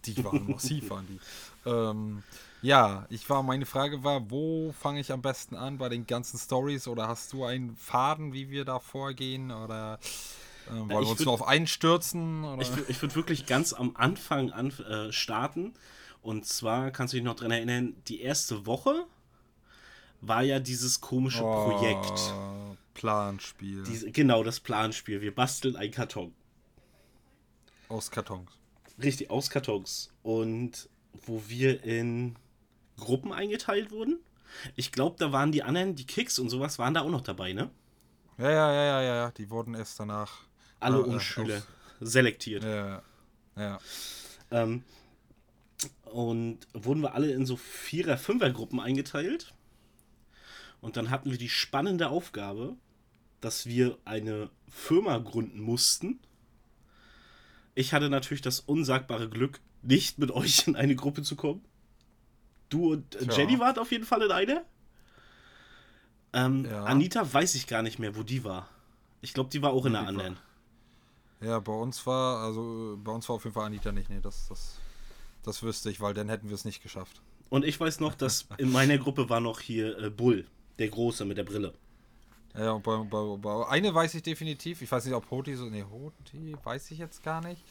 [0.05, 1.19] Die waren massiv, waren die.
[1.65, 2.23] Ähm,
[2.61, 6.37] ja, ich war, meine Frage war, wo fange ich am besten an bei den ganzen
[6.37, 6.87] Stories?
[6.87, 9.51] Oder hast du einen Faden, wie wir da vorgehen?
[9.51, 9.99] Oder
[10.67, 12.43] äh, wollen wir uns würd- nur auf einen stürzen?
[12.43, 12.61] Oder?
[12.61, 15.73] Ich, ich würde wirklich ganz am Anfang an, äh, starten.
[16.21, 19.05] Und zwar kannst du dich noch dran erinnern, die erste Woche
[20.21, 22.33] war ja dieses komische Projekt.
[22.35, 25.21] Oh, Planspiel Diese, genau, das Planspiel.
[25.21, 26.33] Wir basteln einen Karton.
[27.89, 28.51] aus Kartons.
[29.01, 30.11] Richtig, aus Kartons.
[30.21, 30.89] Und
[31.25, 32.35] wo wir in
[32.97, 34.19] Gruppen eingeteilt wurden.
[34.75, 37.53] Ich glaube, da waren die anderen, die Kicks und sowas, waren da auch noch dabei,
[37.53, 37.69] ne?
[38.37, 39.31] Ja, ja, ja, ja, ja.
[39.31, 40.39] Die wurden erst danach.
[40.79, 41.67] Alle äh, Unschüler aus-
[42.01, 42.63] selektiert.
[42.63, 43.01] Ja,
[43.55, 43.79] ja.
[44.51, 44.83] Ähm,
[46.05, 49.53] und wurden wir alle in so Vierer-, Fünfer-Gruppen eingeteilt.
[50.81, 52.75] Und dann hatten wir die spannende Aufgabe,
[53.39, 56.19] dass wir eine Firma gründen mussten.
[57.73, 61.63] Ich hatte natürlich das unsagbare Glück, nicht mit euch in eine Gruppe zu kommen.
[62.69, 63.37] Du und äh, Tja.
[63.39, 64.61] Jenny wart auf jeden Fall in einer.
[66.33, 66.83] Ähm, Ja.
[66.85, 68.67] Anita weiß ich gar nicht mehr, wo die war.
[69.21, 70.37] Ich glaube, die war auch in einer anderen.
[71.41, 74.09] Ja, bei uns war, also äh, bei uns war auf jeden Fall Anita nicht.
[74.09, 74.77] Nee, das, das,
[75.43, 77.21] das wüsste ich, weil dann hätten wir es nicht geschafft.
[77.49, 80.45] Und ich weiß noch, dass in meiner Gruppe war noch hier äh, Bull,
[80.79, 81.73] der Große mit der Brille.
[82.57, 84.81] Ja, und bei, bei, bei eine weiß ich definitiv.
[84.81, 85.65] Ich weiß nicht, ob Hoti so.
[85.65, 87.63] Nee, Hoti weiß ich jetzt gar nicht.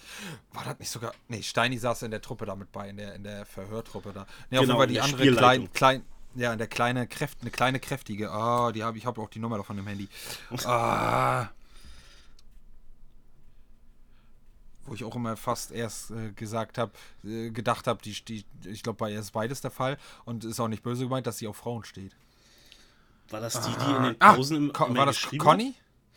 [0.53, 1.13] War das nicht sogar.
[1.29, 4.27] Nee, Steini saß in der Truppe da mit bei, in der, in der Verhörtruppe da.
[4.51, 6.05] Nee, auf jeden Genau, Fall die der andere klein, klein.
[6.35, 8.31] Ja, in der kleine Kräft, eine kleine kräftige.
[8.31, 10.09] Ah, die habe ich habe auch die Nummer noch von dem Handy.
[10.65, 11.51] Ah.
[14.87, 18.83] Wo ich auch immer fast erst äh, gesagt habe, äh, gedacht habe, die, die, ich
[18.83, 21.47] glaube, bei ihr ist beides der Fall und ist auch nicht böse gemeint, dass sie
[21.47, 22.17] auf Frauen steht.
[23.31, 25.75] War das die, die in den Ah, Pausen im, Ko- immer war das Conny?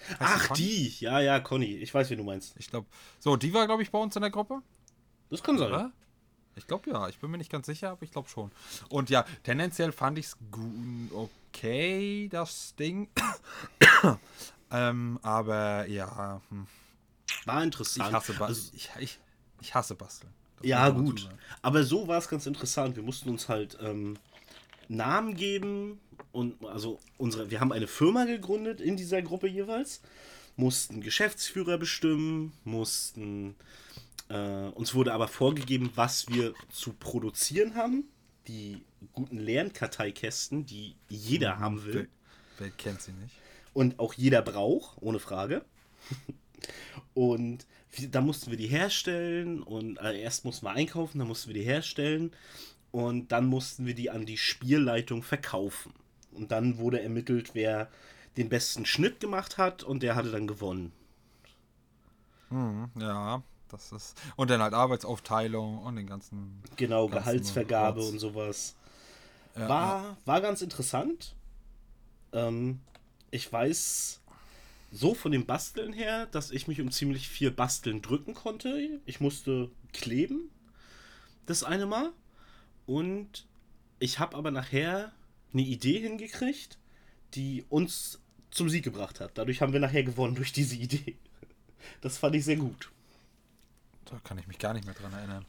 [0.10, 0.60] Heißt Ach, Conny?
[0.60, 0.90] die.
[1.00, 1.76] Ja, ja, Conny.
[1.78, 2.56] Ich weiß, wie du meinst.
[2.58, 2.88] Ich glaube.
[3.20, 4.62] So, die war, glaube ich, bei uns in der Gruppe.
[5.30, 5.68] Das kann sein.
[5.70, 5.92] Oder?
[6.56, 7.08] Ich glaube ja.
[7.08, 8.52] Ich bin mir nicht ganz sicher, aber ich glaube schon.
[8.90, 10.38] Und ja, tendenziell fand ich es
[11.14, 13.10] okay, das Ding.
[14.72, 16.68] ähm, aber ja, hm.
[17.46, 18.14] War ich interessant.
[18.14, 19.20] hasse, ba Also, ich, ich,
[19.62, 20.32] ich hasse Basteln.
[20.58, 21.30] Das ja, gut.
[21.62, 22.96] Aber so war es ganz interessant.
[22.96, 24.18] Wir mussten uns halt ähm,
[24.90, 26.00] Namen geben
[26.32, 30.02] und also unsere, wir haben eine Firma gegründet in dieser Gruppe jeweils,
[30.56, 33.56] mussten Geschäftsführer bestimmen, mussten
[34.30, 38.06] äh, uns wurde aber vorgegeben, was wir zu produzieren haben.
[38.48, 42.10] Die guten Lernkarteikästen, die jeder haben will.
[42.58, 43.36] Wer kennt sie nicht?
[43.74, 45.64] Und auch jeder braucht, ohne Frage.
[47.14, 47.66] Und
[48.10, 51.66] da mussten wir die herstellen und äh, erst mussten wir einkaufen, dann mussten wir die
[51.66, 52.32] herstellen
[52.94, 55.92] und dann mussten wir die an die Spielleitung verkaufen.
[56.32, 57.90] Und dann wurde ermittelt, wer
[58.38, 60.92] den besten Schnitt gemacht hat und der hatte dann gewonnen.
[62.50, 64.22] Hm, ja, das ist.
[64.36, 66.62] Und dann halt Arbeitsaufteilung und den ganzen.
[66.76, 68.12] Genau, ganzen Gehaltsvergabe Rotz.
[68.12, 68.76] und sowas.
[69.56, 71.36] Ja, war, war ganz interessant.
[72.32, 72.80] Ähm,
[73.32, 74.22] ich weiß
[74.92, 79.02] so von dem Basteln her, dass ich mich um ziemlich viel Basteln drücken konnte.
[79.08, 80.52] Ich musste kleben,
[81.48, 82.14] das eine Mal.
[82.86, 83.48] Und
[84.00, 85.12] ich habe aber nachher
[85.54, 86.78] eine Idee hingekriegt,
[87.36, 88.20] die uns
[88.52, 89.38] zum Sieg gebracht hat.
[89.38, 91.18] Dadurch haben wir nachher gewonnen durch diese Idee.
[92.02, 92.92] Das fand ich sehr gut.
[94.06, 95.46] Da kann ich mich gar nicht mehr dran erinnern.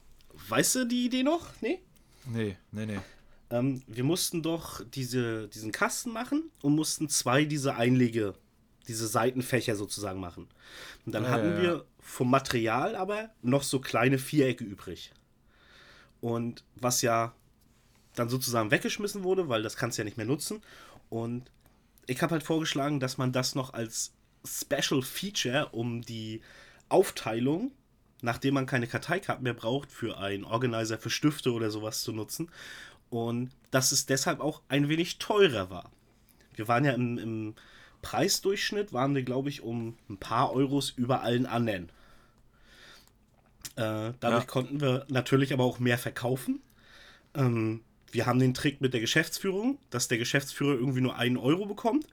[0.48, 1.48] Weißt du die Idee noch?
[1.60, 1.80] Nee?
[2.26, 2.98] Nee, nee, nee.
[3.50, 8.34] Ähm, wir mussten doch diese, diesen Kasten machen und mussten zwei diese Einlege,
[8.88, 10.48] diese Seitenfächer sozusagen machen.
[11.04, 11.62] Und dann Ja, hatten ja, ja.
[11.62, 15.12] wir vom Material aber noch so kleine Vierecke übrig.
[16.24, 17.34] Und was ja
[18.14, 20.62] dann sozusagen weggeschmissen wurde, weil das kannst du ja nicht mehr nutzen.
[21.10, 21.50] Und
[22.06, 26.40] ich habe halt vorgeschlagen, dass man das noch als Special Feature um die
[26.88, 27.72] Aufteilung,
[28.22, 32.50] nachdem man keine Karteikarten mehr braucht, für einen Organizer für Stifte oder sowas zu nutzen.
[33.10, 35.90] Und dass es deshalb auch ein wenig teurer war.
[36.54, 37.54] Wir waren ja im, im
[38.00, 41.90] Preisdurchschnitt, waren wir, glaube ich, um ein paar Euros über allen anderen.
[43.76, 44.50] Äh, dadurch Ja.
[44.50, 46.60] konnten wir natürlich aber auch mehr verkaufen.
[47.34, 47.82] Ähm,
[48.12, 52.06] wir haben den Trick mit der Geschäftsführung, dass der Geschäftsführer irgendwie nur einen Euro bekommt.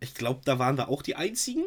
[0.00, 1.64] Ich glaube, da waren wir auch die einzigen.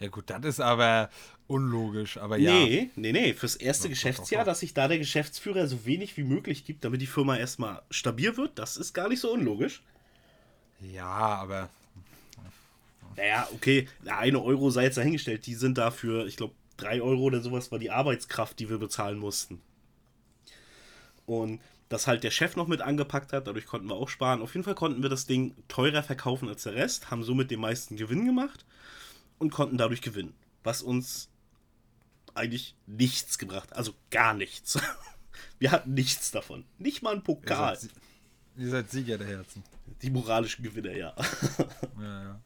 [0.00, 1.10] Ja, gut, das ist aber
[1.46, 2.52] unlogisch, aber ja.
[2.52, 3.34] Nee, nee, nee.
[3.34, 4.50] Fürs erste Doch, Geschäftsjahr, doch, doch.
[4.52, 8.36] dass sich da der Geschäftsführer so wenig wie möglich gibt, damit die Firma erstmal stabil
[8.36, 9.82] wird, das ist gar nicht so unlogisch.
[10.80, 11.68] Ja, aber.
[13.16, 15.46] Naja, okay, der eine Euro sei jetzt dahingestellt.
[15.46, 19.18] Die sind dafür, ich glaube, drei Euro oder sowas war die Arbeitskraft, die wir bezahlen
[19.18, 19.60] mussten.
[21.26, 24.42] Und das halt der Chef noch mit angepackt hat, dadurch konnten wir auch sparen.
[24.42, 27.60] Auf jeden Fall konnten wir das Ding teurer verkaufen als der Rest, haben somit den
[27.60, 28.64] meisten Gewinn gemacht
[29.38, 30.34] und konnten dadurch gewinnen.
[30.64, 31.28] Was uns
[32.34, 34.78] eigentlich nichts gebracht, also gar nichts.
[35.58, 36.64] Wir hatten nichts davon.
[36.78, 37.76] Nicht mal ein Ihr Pokal.
[37.76, 37.90] seid,
[38.56, 39.62] ihr seid Sieger der Herzen.
[40.00, 41.14] Die moralischen Gewinner, ja.
[42.00, 42.40] Ja, ja.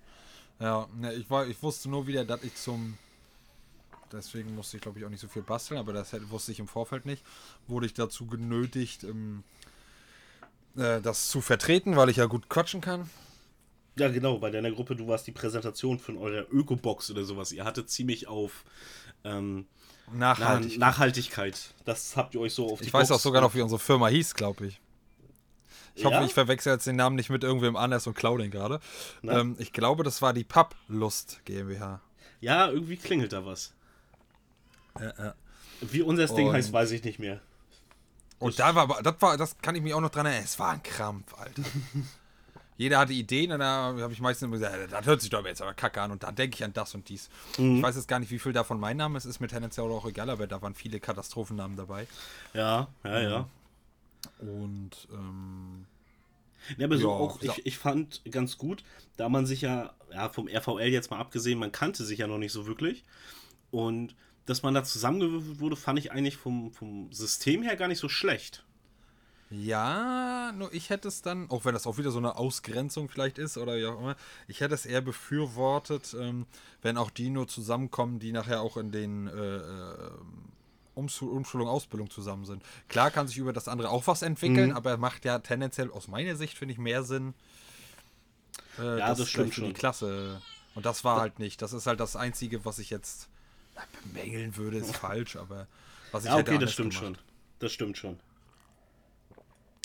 [0.58, 2.96] Ja, ne, ich, war, ich wusste nur wieder, dass ich zum.
[4.12, 6.58] Deswegen musste ich, glaube ich, auch nicht so viel basteln, aber das hätte- wusste ich
[6.60, 7.24] im Vorfeld nicht.
[7.66, 9.42] Wurde ich dazu genötigt, ähm,
[10.76, 13.08] äh, das zu vertreten, weil ich ja gut quatschen kann.
[13.98, 17.50] Ja, genau, bei deiner Gruppe, du warst die Präsentation von eurer Öko-Box oder sowas.
[17.52, 18.64] Ihr hattet ziemlich auf
[19.24, 19.66] ähm,
[20.12, 20.78] Na- Nachhaltig.
[20.78, 21.58] Nachhaltigkeit.
[21.84, 23.78] Das habt ihr euch so auf die ich weiß auch Box- sogar noch, wie unsere
[23.78, 24.80] Firma hieß, glaube ich.
[25.94, 26.24] Ich hoffe, Ja?
[26.26, 28.80] ich verwechsel jetzt den Namen nicht mit irgendwem anders und klaue den gerade.
[29.22, 32.02] Ähm, ich glaube, das war die Papplust GmbH.
[32.42, 33.72] Ja, irgendwie klingelt da was.
[35.00, 35.34] Ja, ja.
[35.80, 37.40] Wie unser Ding heißt, weiß ich nicht mehr.
[38.38, 40.44] Und da war, das war, das kann ich mich auch noch dran erinnern.
[40.44, 41.62] Es war ein Krampf, Alter.
[42.78, 45.62] Jeder hatte Ideen und da habe ich meistens immer gesagt, das hört sich doch jetzt
[45.62, 47.30] aber kacke an und da denke ich an das und dies.
[47.56, 47.78] Mhm.
[47.78, 50.06] Ich weiß jetzt gar nicht, wie viel davon mein Name ist, ist mir tendenziell auch
[50.06, 52.06] egal, aber da waren viele Katastrophennamen dabei.
[52.52, 53.48] Ja, ja, ja.
[54.40, 55.86] Und ähm,
[56.76, 58.84] Ja, aber so Ja, auch, ich, ich fand ganz gut,
[59.16, 62.38] da man sich ja, ja, vom RVL jetzt mal abgesehen, man kannte sich ja noch
[62.38, 63.04] nicht so wirklich.
[63.70, 64.14] Und
[64.46, 68.08] dass man da zusammengewürfelt wurde, fand ich eigentlich vom, vom System her gar nicht so
[68.08, 68.64] schlecht.
[69.50, 73.38] ja, nur ich hätte es dann, auch wenn das auch wieder so eine Ausgrenzung vielleicht
[73.38, 74.16] ist oder wie auch immer,
[74.48, 76.46] ich hätte es eher befürwortet, ähm,
[76.82, 80.10] wenn auch die nur zusammenkommen, die nachher auch in den äh, äh,
[80.96, 82.62] Umschu- Umschulung, Ausbildung zusammen sind.
[82.88, 84.76] Klar kann sich über das andere auch was entwickeln, Mhm.
[84.76, 87.34] aber macht ja tendenziell aus meiner Sicht, finde ich, mehr Sinn.
[88.78, 89.74] Äh, Ja, das gleich stimmt für die schon.
[89.74, 90.42] Klasse.
[90.74, 91.62] Und das war halt nicht.
[91.62, 93.28] Das ist halt das Einzige, was ich jetzt
[94.04, 95.66] bemängeln würde, ist falsch, aber
[96.12, 97.04] was ich Ja, okay, das stimmt gemacht.
[97.16, 97.18] schon.
[97.58, 98.18] Das stimmt schon.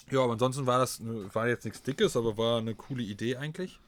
[0.09, 3.37] Ja, aber ansonsten war das ne- war jetzt nichts Dickes, aber war eine coole Idee
[3.37, 3.79] eigentlich.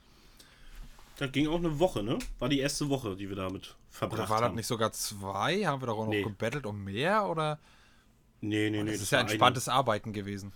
[1.17, 2.17] Das ging auch eine Woche, ne?
[2.39, 4.55] War die erste Woche, die wir damit verbracht Oder war das haben.
[4.55, 5.65] nicht sogar zwei?
[5.65, 6.23] Haben wir doch auch noch Nee.
[6.23, 7.27] gebettelt um mehr?
[7.27, 7.59] Oder?
[8.41, 8.91] Nee, nee, nee.
[8.91, 10.51] Das ist ja war eine- entspanntes Arbeiten gewesen.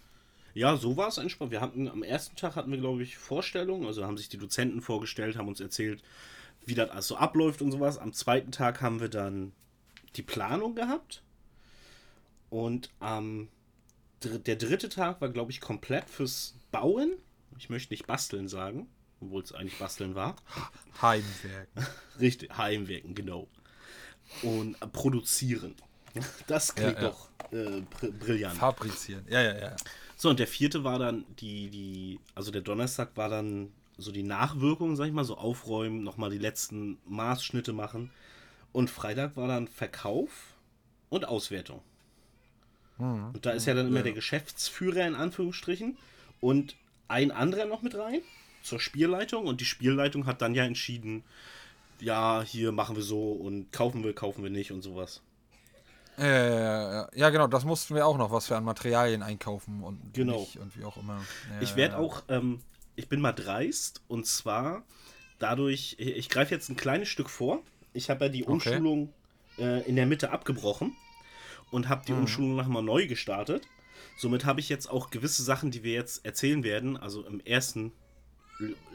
[0.54, 1.52] Ja, so war es entspannt.
[1.52, 4.82] Wir hatten am ersten Tag hatten wir, glaube ich, Vorstellungen, also haben sich die Dozenten
[4.82, 6.02] vorgestellt, haben uns erzählt,
[6.68, 7.98] wie das alles so abläuft und sowas.
[7.98, 9.54] Am zweiten Tag haben wir dann
[10.16, 11.24] die Planung gehabt.
[12.50, 13.50] Und am
[14.22, 17.14] dr- der dritte Tag war, glaube ich, komplett fürs Bauen.
[17.58, 18.88] Ich möchte nicht basteln sagen,
[19.20, 20.36] obwohl es eigentlich basteln war.
[21.02, 21.86] Heimwerken.
[22.20, 23.48] Richtig, Heimwirken, genau.
[24.44, 25.76] Und äh, produzieren.
[26.48, 27.10] Das klingt Ja, ja.
[27.10, 28.58] doch äh, br brillant.
[28.58, 29.26] Fabrizieren.
[29.30, 29.76] Ja, ja, ja.
[30.16, 34.24] So, und der vierte war dann die, die, also der Donnerstag war dann so die
[34.24, 38.12] Nachwirkungen, sag ich mal, so aufräumen, nochmal die letzten Maßschnitte machen.
[38.74, 40.30] Und Freitag war dann Verkauf
[41.10, 41.82] und Auswertung.
[43.00, 44.04] Und da ist ja dann immer Ja.
[44.04, 45.98] der Geschäftsführer in Anführungsstrichen
[46.42, 46.76] und
[47.08, 48.22] ein anderer noch mit rein
[48.64, 51.24] zur Spielleitung und die Spielleitung hat dann ja entschieden,
[52.00, 55.22] ja, hier machen wir so und kaufen wir, kaufen wir nicht und sowas.
[56.18, 60.40] Äh, ja, genau, das mussten wir auch noch, was wir an Materialien einkaufen und Genau.
[60.40, 61.18] nicht und wie auch immer.
[61.52, 62.00] Ja, Ich werde ja.
[62.00, 62.60] auch, ähm,
[62.98, 64.84] ich bin mal dreist und zwar
[65.40, 67.62] dadurch, ich, greife jetzt ein kleines Stück vor.
[67.94, 68.54] Ich habe ja die Okay.
[68.54, 69.14] Umschulung
[69.58, 70.98] äh, in der Mitte abgebrochen
[71.72, 72.20] und habe die Mhm.
[72.22, 73.70] Umschulung nochmal neu gestartet.
[74.18, 77.94] Somit habe ich jetzt auch gewisse Sachen, die wir jetzt erzählen werden, also im ersten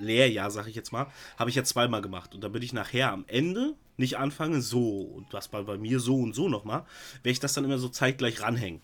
[0.01, 1.07] Lehrjahr, sage ich jetzt mal,
[1.38, 2.35] habe ich ja zweimal gemacht.
[2.35, 6.01] Und da bin ich nachher am Ende nicht anfange so und das bei, bei mir
[6.01, 6.85] so und so nochmal,
[7.23, 8.81] werde ich das dann immer so zeitgleich ranhängen.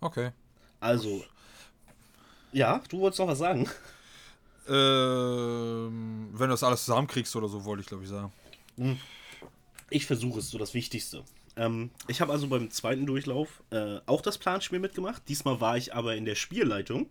[0.00, 0.32] Okay.
[0.80, 1.24] Also,
[2.54, 3.68] ja, du wolltest noch was sagen.
[4.66, 8.32] Ähm, wenn du das alles zusammenkriegst oder so, wollte ich glaube ich sagen.
[9.90, 11.24] Ich versuche es, so das Wichtigste.
[11.56, 15.22] Ähm, ich habe also beim zweiten Durchlauf äh, auch das Planspiel mitgemacht.
[15.28, 17.10] Diesmal war ich aber in der Spielleitung.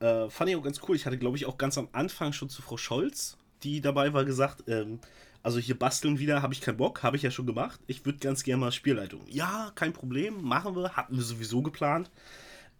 [0.00, 0.96] Äh, fand ich auch ganz cool.
[0.96, 4.24] Ich hatte, glaube ich, auch ganz am Anfang schon zu Frau Scholz, die dabei war,
[4.24, 5.00] gesagt, ähm,
[5.42, 7.80] also hier basteln wieder, habe ich keinen Bock, habe ich ja schon gemacht.
[7.86, 9.22] Ich würde ganz gerne mal Spielleitung.
[9.28, 12.10] Ja, kein Problem, machen wir, hatten wir sowieso geplant.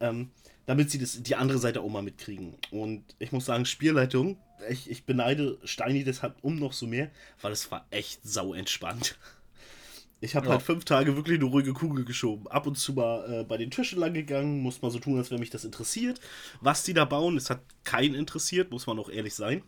[0.01, 0.31] Ähm,
[0.69, 2.55] damit sie das, die andere Seite auch mal mitkriegen.
[2.71, 4.37] Und ich muss sagen, Spielleitung,
[4.69, 9.17] ich, ich beneide Steini deshalb um noch so mehr, weil es war echt sau entspannt.
[10.21, 10.53] Ich habe Ja.
[10.53, 12.49] halt fünf Tage wirklich eine ruhige Kugel geschoben.
[12.49, 15.31] Ab und zu mal äh, bei den Tischen lang gegangen, muss mal so tun, als
[15.31, 16.21] wenn mich das interessiert.
[16.61, 19.63] Was die da bauen, es hat keinen interessiert, muss man auch ehrlich sein.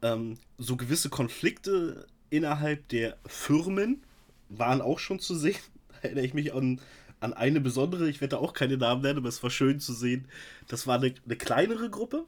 [0.00, 4.00] Ähm, so gewisse Konflikte innerhalb der Firmen
[4.48, 5.56] waren auch schon zu sehen.
[6.02, 6.80] Da erinnere ich mich an,
[7.20, 9.92] an eine besondere, ich werde da auch keine Namen nennen, aber es war schön zu
[9.92, 10.26] sehen.
[10.68, 12.24] Das war eine, eine kleinere Gruppe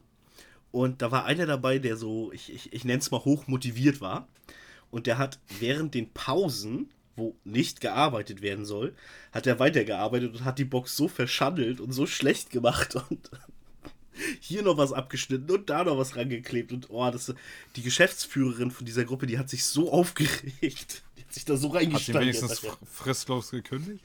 [0.70, 4.00] und da war einer dabei, der so, ich, ich, ich nenne es mal hoch motiviert
[4.00, 4.28] war.
[4.90, 8.94] Und der hat während den Pausen, wo nicht gearbeitet werden soll,
[9.32, 13.30] hat er weitergearbeitet und hat die Box so verschandelt und so schlecht gemacht und
[14.40, 16.72] hier noch was abgeschnitten und da noch was rangeklebt.
[16.72, 17.34] Und oh, das,
[17.76, 21.02] die Geschäftsführerin von dieser Gruppe, die hat sich so aufgeregt.
[21.16, 22.22] Die hat sich da so Hat sie reingesteigert.
[22.22, 24.04] wenigstens fr- fristlos gekündigt?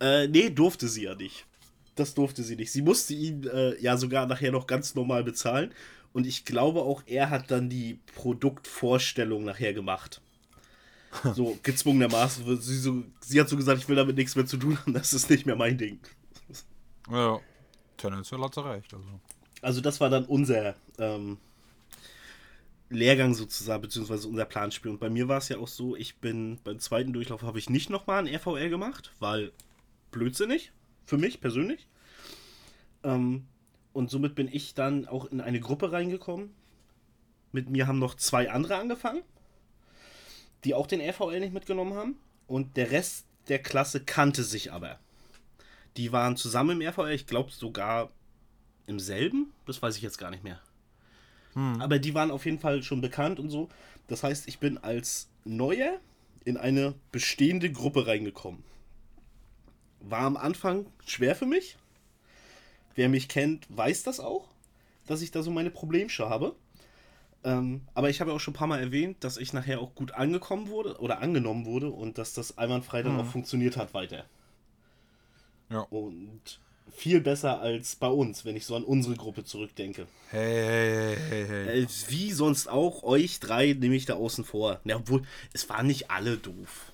[0.00, 1.46] Äh, nee, durfte sie ja nicht.
[1.94, 2.72] Das durfte sie nicht.
[2.72, 5.72] Sie musste ihn äh, ja sogar nachher noch ganz normal bezahlen.
[6.12, 10.20] Und ich glaube auch, er hat dann die Produktvorstellung nachher gemacht.
[11.34, 12.60] So gezwungenermaßen.
[12.60, 15.14] Sie, so, sie hat so gesagt, ich will damit nichts mehr zu tun haben, das
[15.14, 16.00] ist nicht mehr mein Ding.
[17.10, 17.40] Ja.
[17.96, 18.92] Tendenziell hat sie recht.
[18.92, 19.08] Also.
[19.62, 21.38] Also das war dann unser ähm,
[22.90, 24.92] Lehrgang sozusagen, beziehungsweise unser Planspiel.
[24.92, 27.70] Und bei mir war es ja auch so, ich bin beim zweiten Durchlauf habe ich
[27.70, 29.52] nicht nochmal ein RVL gemacht, weil
[30.16, 30.72] blödsinnig,
[31.04, 31.86] für mich persönlich.
[33.04, 33.46] Ähm,
[33.92, 36.54] und somit bin ich dann auch in eine Gruppe reingekommen.
[37.52, 39.22] Mit mir haben noch zwei andere angefangen,
[40.64, 42.16] die auch den RVL nicht mitgenommen haben.
[42.46, 44.98] Und der Rest der Klasse kannte sich aber.
[45.96, 48.10] Die waren zusammen im RVL, ich glaube sogar
[48.86, 49.52] im selben?
[49.66, 50.60] Das weiß ich jetzt gar nicht mehr.
[51.80, 53.68] Aber die waren auf jeden Fall schon bekannt und so.
[54.08, 56.00] Das heißt, ich bin als Neuer
[56.44, 58.62] in eine bestehende Gruppe reingekommen.
[60.08, 61.76] War am Anfang schwer für mich.
[62.94, 64.48] Wer mich kennt, weiß das auch,
[65.06, 66.54] dass ich da so meine Problemsche habe.
[67.44, 69.94] Ähm, aber ich habe ja auch schon ein paar Mal erwähnt, dass ich nachher auch
[69.94, 74.24] gut angekommen wurde oder angenommen wurde und dass das einwandfrei dann auch funktioniert hat weiter.
[75.70, 75.80] Ja.
[75.80, 80.06] Und viel besser als bei uns, wenn ich so an unsere Gruppe zurückdenke.
[80.30, 81.82] Hey, hey, hey, hey.
[81.82, 84.80] Äh, Wie sonst auch, euch drei nehme ich da außen vor.
[84.84, 86.92] Ja, obwohl, es waren nicht alle doof.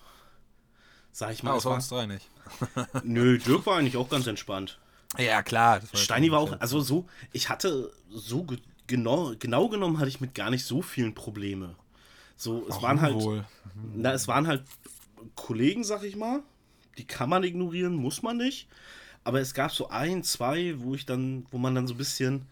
[1.12, 1.53] Sag ich mal.
[1.53, 2.29] es Außer war, uns drei nicht.
[3.05, 4.79] nö, Dirk war eigentlich auch ganz entspannt.
[5.18, 5.81] Ja, klar.
[5.81, 10.20] jetzt Steini war auch, also so, ich hatte so ge genau, genau genommen hatte ich
[10.20, 11.77] mit gar nicht so vielen Probleme.
[12.37, 13.44] So, es Warum waren halt, wohl?
[13.94, 14.64] na, es waren halt
[15.35, 16.42] Kollegen, sag ich mal.
[16.98, 18.68] Die kann man ignorieren, muss man nicht.
[19.25, 22.46] Aber es gab so ein, zwei, wo ich dann, wo man dann so ein bisschen,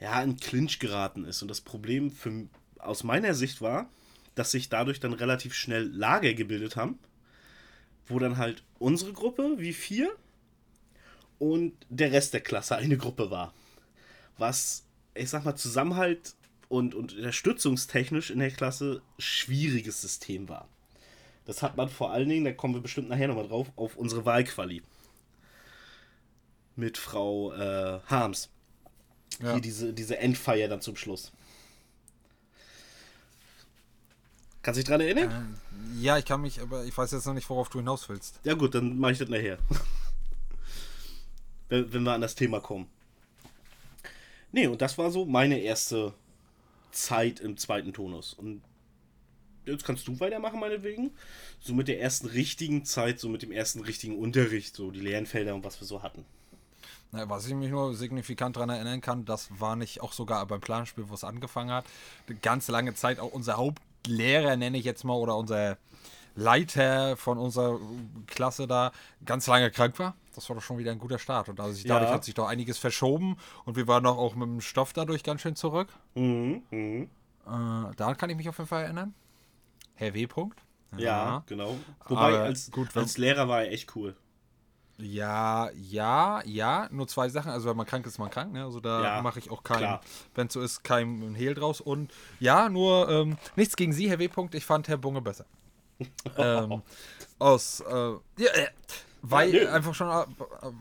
[0.00, 1.42] ja, in Clinch geraten ist.
[1.42, 2.46] Und das Problem für,
[2.78, 3.88] aus meiner Sicht war,
[4.34, 6.98] dass sich dadurch dann relativ schnell Lager gebildet haben,
[8.06, 10.14] wo dann halt unsere Gruppe, wie vier,
[11.38, 13.52] und der Rest der Klasse eine Gruppe war.
[14.38, 14.84] Was,
[15.14, 16.34] ich sag mal, Zusammenhalt
[16.68, 20.68] und, und unterstützungstechnisch in der Klasse schwieriges System war.
[21.44, 24.24] Das hat man vor allen Dingen, da kommen wir bestimmt nachher nochmal drauf, auf unsere
[24.24, 24.82] Wahlquali.
[26.76, 28.48] Mit Frau äh, Harms.
[29.40, 29.52] Ja.
[29.52, 31.32] Hier diese, diese Endfeier dann zum Schluss.
[34.62, 35.58] Kannst du dich dran erinnern?
[36.00, 38.38] Ja, ich kann mich, aber ich weiß jetzt noch nicht, worauf du hinaus willst.
[38.44, 39.58] Ja gut, dann mache ich das nachher.
[41.68, 42.86] wenn, wenn wir an das Thema kommen.
[44.52, 46.14] Nee, und das war so meine erste
[46.92, 48.34] Zeit im zweiten Tonus.
[48.34, 48.62] Und
[49.64, 51.10] jetzt kannst du weitermachen, meinetwegen.
[51.60, 55.54] So mit der ersten richtigen Zeit, so mit dem ersten richtigen Unterricht, so die Lernfelder
[55.54, 56.24] und was wir so hatten.
[57.10, 60.60] Na, was ich mich nur signifikant daran erinnern kann, das war nicht auch sogar beim
[60.60, 61.84] Planspiel, wo es angefangen hat,
[62.26, 63.58] eine ganz lange Zeit auch unser
[64.06, 65.78] Hauptlehrer, nenne ich jetzt mal, oder unser
[66.34, 67.78] Leiter von unserer
[68.26, 68.90] Klasse da
[69.24, 70.16] ganz lange krank war.
[70.34, 71.48] Das war doch schon wieder ein guter Start.
[71.48, 72.14] Und also dadurch Ja.
[72.14, 75.42] hat sich doch einiges verschoben und wir waren doch auch mit dem Stoff dadurch ganz
[75.42, 75.88] schön zurück.
[76.14, 77.10] Mhm, mhm.
[77.46, 79.14] Äh, daran kann ich mich auf jeden Fall erinnern.
[79.94, 80.24] Herr W.
[80.24, 80.56] -Punkt.
[80.96, 81.76] Ja, genau.
[82.06, 84.14] Wobei, als, gut, als Lehrer war er echt cool.
[84.98, 87.50] Ja, ja, ja, nur zwei Sachen.
[87.50, 88.64] Also wenn man krank ist, ist man krank, ne?
[88.64, 90.00] Also da Ja, mache ich auch kein, klar.
[90.34, 91.80] wenn es so ist, kein Hehl draus.
[91.80, 94.26] Und ja, nur ähm, nichts gegen Sie, Herr W.
[94.28, 94.54] -Punkt.
[94.54, 95.44] Ich fand Herr Bunge besser.
[96.36, 96.82] ähm,
[97.38, 97.94] aus, äh,
[98.38, 98.68] ja, äh,
[99.22, 100.24] weil Ja, einfach schon, äh,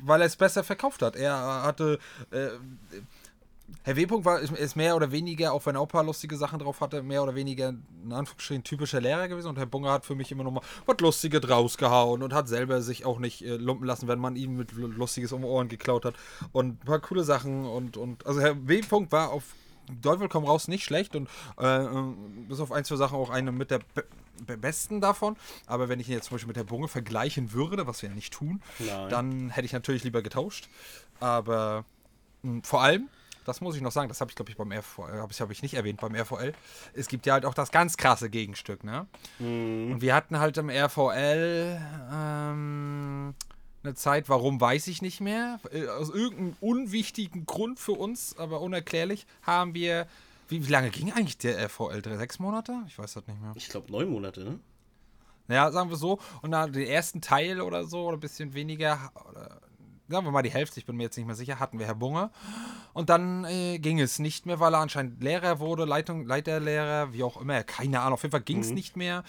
[0.04, 1.16] weil er es besser verkauft hat.
[1.16, 2.00] Er hatte,
[2.32, 2.50] äh,
[3.84, 4.08] Herr W.
[4.10, 7.02] war, ist, mehr oder weniger, auch wenn er auch ein paar lustige Sachen drauf hatte,
[7.02, 9.48] mehr oder weniger in Anführungsstrichen typischer Lehrer gewesen.
[9.48, 12.82] Und Herr Bunge hat für mich immer noch mal was Lustiges rausgehauen und hat selber
[12.82, 16.16] sich auch nicht äh, lumpen lassen, wenn man ihm mit Lustiges um Ohren geklaut hat.
[16.52, 17.66] Und ein paar coole Sachen.
[17.66, 18.82] Und, und also Herr W.
[19.10, 19.44] war auf
[20.02, 21.28] Teufel komm raus nicht schlecht und
[21.60, 22.14] äh, äh,
[22.48, 24.06] bis auf ein, zwei Sachen auch eine mit der be
[24.46, 25.36] be besten davon.
[25.68, 28.16] Aber wenn ich ihn jetzt zum Beispiel mit der Bunge vergleichen würde, was wir ja
[28.16, 29.10] nicht tun, Nein.
[29.10, 30.70] dann hätte ich natürlich lieber getauscht.
[31.20, 31.86] Aber
[32.42, 33.10] mh, vor allem,
[33.52, 35.52] das muss ich noch sagen, das habe ich glaube ich beim RVL, habe ich, hab
[35.52, 36.54] ich nicht erwähnt beim RVL.
[36.94, 39.08] Es gibt ja halt auch das ganz krasse Gegenstück, ne?
[39.40, 41.82] Und wir hatten halt im RVL
[42.14, 43.36] ähm,
[43.84, 45.60] eine Zeit, warum weiß ich nicht mehr.
[45.72, 50.08] Äh, Aus irgendeinem unwichtigen Grund für uns, aber unerklärlich, haben wir.
[50.48, 52.02] Wie, wie lange ging eigentlich der RVL?
[52.02, 52.74] Drei, sechs Monate?
[52.88, 53.52] Ich weiß das nicht mehr.
[53.56, 54.60] Ich glaube, neun Monate, ne?
[55.48, 56.20] Naja, sagen wir so.
[56.42, 59.60] Und dann den ersten Teil oder so, oder ein bisschen weniger, oder
[60.12, 61.96] sagen wir mal die Hälfte, ich bin mir jetzt nicht mehr sicher, hatten wir Herr
[61.96, 62.30] Bunge.
[62.94, 67.24] Und dann äh, ging es nicht mehr, weil er anscheinend Lehrer wurde, Leitung, Leiterlehrer, wie
[67.24, 67.64] auch immer.
[67.64, 69.24] Keine Ahnung, auf jeden Fall ging es nicht mehr.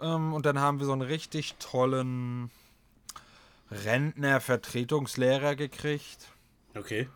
[0.00, 2.50] Ähm, und dann haben wir so einen richtig tollen
[3.70, 6.28] Rentner-Vertretungslehrer gekriegt.
[6.74, 7.08] Okay.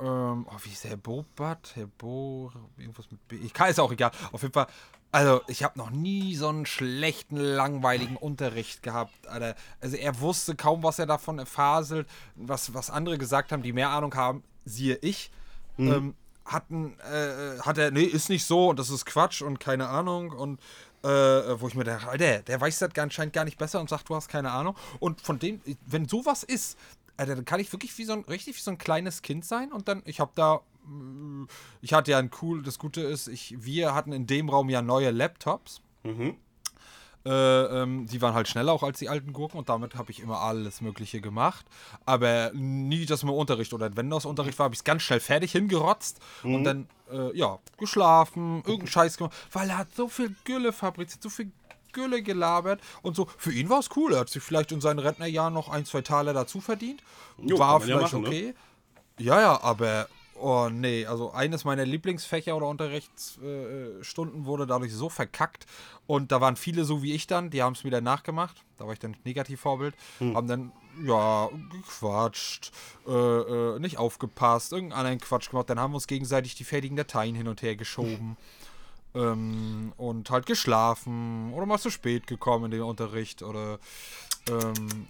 [0.00, 1.72] Ähm, oh, wie ist der Herr Bobat?
[1.74, 2.50] Herr Bo.
[2.76, 3.36] Irgendwas mit B.
[3.36, 4.10] Ich kann, ist auch egal.
[4.32, 4.66] Auf jeden Fall.
[5.14, 9.28] Also, ich habe noch nie so einen schlechten, langweiligen Unterricht gehabt.
[9.28, 9.54] Alter.
[9.80, 12.08] Also, er wusste kaum, was er davon erfaselt.
[12.34, 15.30] Was, was andere gesagt haben, die mehr Ahnung haben, siehe ich.
[15.78, 19.88] Ähm, hatten, äh, hat er, nee, ist nicht so und das ist Quatsch und keine
[19.88, 20.32] Ahnung.
[20.32, 20.60] Und
[21.04, 24.08] äh, wo ich mir dachte, Alter, der weiß das anscheinend gar nicht besser und sagt,
[24.08, 24.76] du hast keine Ahnung.
[24.98, 26.76] Und von dem, wenn sowas ist,
[27.16, 29.72] Alter, dann kann ich wirklich wie so ein, richtig wie so ein kleines Kind sein
[29.72, 30.60] und dann, ich habe da,
[31.80, 34.82] ich hatte ja ein cool, das Gute ist, ich, wir hatten in dem Raum ja
[34.82, 35.80] neue Laptops.
[36.02, 36.36] Mhm.
[37.26, 40.20] Äh, ähm, die waren halt schneller auch als die alten Gurken und damit habe ich
[40.20, 41.64] immer alles Mögliche gemacht.
[42.04, 45.20] Aber nie, dass mir Unterricht oder wenn das Unterricht war, habe ich es ganz schnell
[45.20, 50.34] fertig hingerotzt und dann, äh, ja, geschlafen, irgendeinen Scheiß gemacht, weil er hat so viel
[50.44, 51.50] Gülle fabriziert, so viel
[51.94, 53.26] Gülle gelabert und so.
[53.38, 54.12] Für ihn war es cool.
[54.12, 57.02] Er hat sich vielleicht in seinen Rentnerjahren noch ein, zwei Taler dazu verdient.
[57.38, 58.28] Jo, war man ja vielleicht machen, ne?
[58.28, 58.54] okay.
[59.18, 60.08] Ja, ja, aber
[60.44, 65.64] oh nee, also eines meiner Lieblingsfächer oder Unterrichtsstunden äh, wurde dadurch so verkackt
[66.06, 68.92] und da waren viele so wie ich dann, die haben es wieder nachgemacht, da war
[68.92, 70.36] ich dann Negativvorbild, Hm.
[70.36, 72.72] haben dann ja gequatscht,
[73.06, 76.96] äh, äh, nicht aufgepasst, irgendeinen anderen Quatsch gemacht, dann haben wir uns gegenseitig die fertigen
[76.96, 78.36] Dateien hin und her geschoben.
[79.16, 83.78] Ähm, und halt geschlafen oder mal zu spät gekommen in den Unterricht oder
[84.48, 85.06] ähm,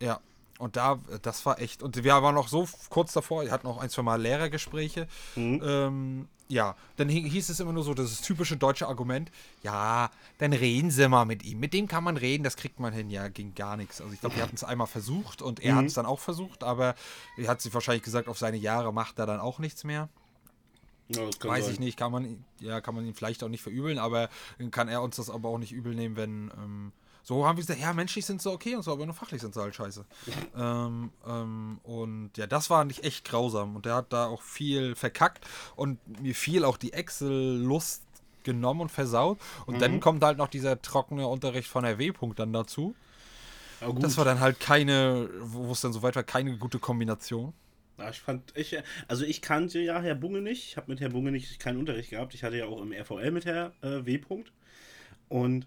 [0.00, 0.20] ja.
[0.58, 1.82] Und da, das war echt.
[1.82, 5.08] Und wir waren noch so kurz davor, wir hatten auch ein, zwei Mal Lehrergespräche.
[5.36, 9.32] Ähm, ja, dann hi- hieß es immer nur so, das ist das typische deutsche Argument.
[9.62, 11.58] Ja, dann reden Sie mal mit ihm.
[11.58, 13.10] Mit dem kann man reden, das kriegt man hin.
[13.10, 14.00] Ja, ging gar nichts.
[14.00, 16.62] Also ich glaube, wir hatten es einmal versucht und er hat es dann auch versucht,
[16.62, 16.94] aber
[17.36, 20.08] er hat sich wahrscheinlich gesagt, auf seine Jahre macht er dann auch nichts mehr.
[21.08, 21.74] Ja, Weiß sein.
[21.74, 24.88] ich nicht, kann man, ja, kann man ihn vielleicht auch nicht verübeln, aber dann kann
[24.88, 26.92] er uns das aber auch nicht übel nehmen, wenn, ähm,
[27.24, 29.54] so haben wir gesagt, ja, menschlich sind sie okay und so, aber nur fachlich sind
[29.54, 30.04] sie halt scheiße.
[30.56, 34.94] ähm, ähm, und ja, das war nicht echt grausam und der hat da auch viel
[34.94, 38.02] verkackt und mir fiel auch die Excel-Lust
[38.44, 39.38] genommen und versaut.
[39.66, 39.78] Und Mhm.
[39.80, 42.94] dann kommt halt noch dieser trockene Unterricht von der W-Punkt dann dazu.
[43.80, 44.02] Gut.
[44.02, 47.52] Das war dann halt keine, wo es dann so weit war, keine gute Kombination.
[47.98, 48.76] Ja, ich fand, ich,
[49.08, 50.68] also ich kannte ja Herr Bunge nicht.
[50.68, 52.34] Ich habe mit Herr Bunge nicht keinen Unterricht gehabt.
[52.34, 54.16] Ich hatte ja auch im RVL mit Herr äh, W.
[54.16, 54.46] -Punkt.
[55.28, 55.66] Und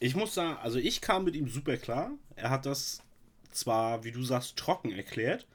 [0.00, 2.10] ich muss sagen, also ich kam mit ihm super klar.
[2.36, 3.02] Er hat das
[3.50, 5.46] zwar, wie du sagst, trocken erklärt,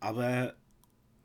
[0.00, 0.54] aber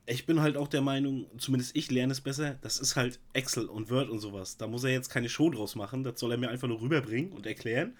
[0.08, 3.66] ich bin halt auch der Meinung, zumindest ich lerne es besser, das ist halt Excel
[3.66, 4.58] und Word und sowas.
[4.58, 6.04] Da muss er jetzt keine Show draus machen.
[6.04, 7.98] Das soll er mir einfach nur rüberbringen und erklären.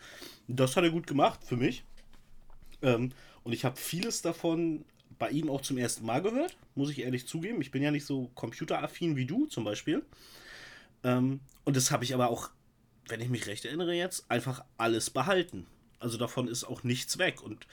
[0.48, 1.84] Das hat er gut gemacht für mich.
[2.82, 3.12] Ähm,
[3.44, 4.86] und ich habe vieles davon
[5.18, 7.62] bei ihm auch zum ersten Mal gehört, muss ich ehrlich zugeben.
[7.62, 10.04] Ich bin ja nicht so computeraffin wie du zum Beispiel.
[11.04, 12.52] Ähm, und das habe ich aber auch,
[13.08, 15.66] wenn ich mich recht erinnere jetzt, einfach alles behalten.
[16.00, 17.42] Also davon ist auch nichts weg.
[17.42, 17.68] Und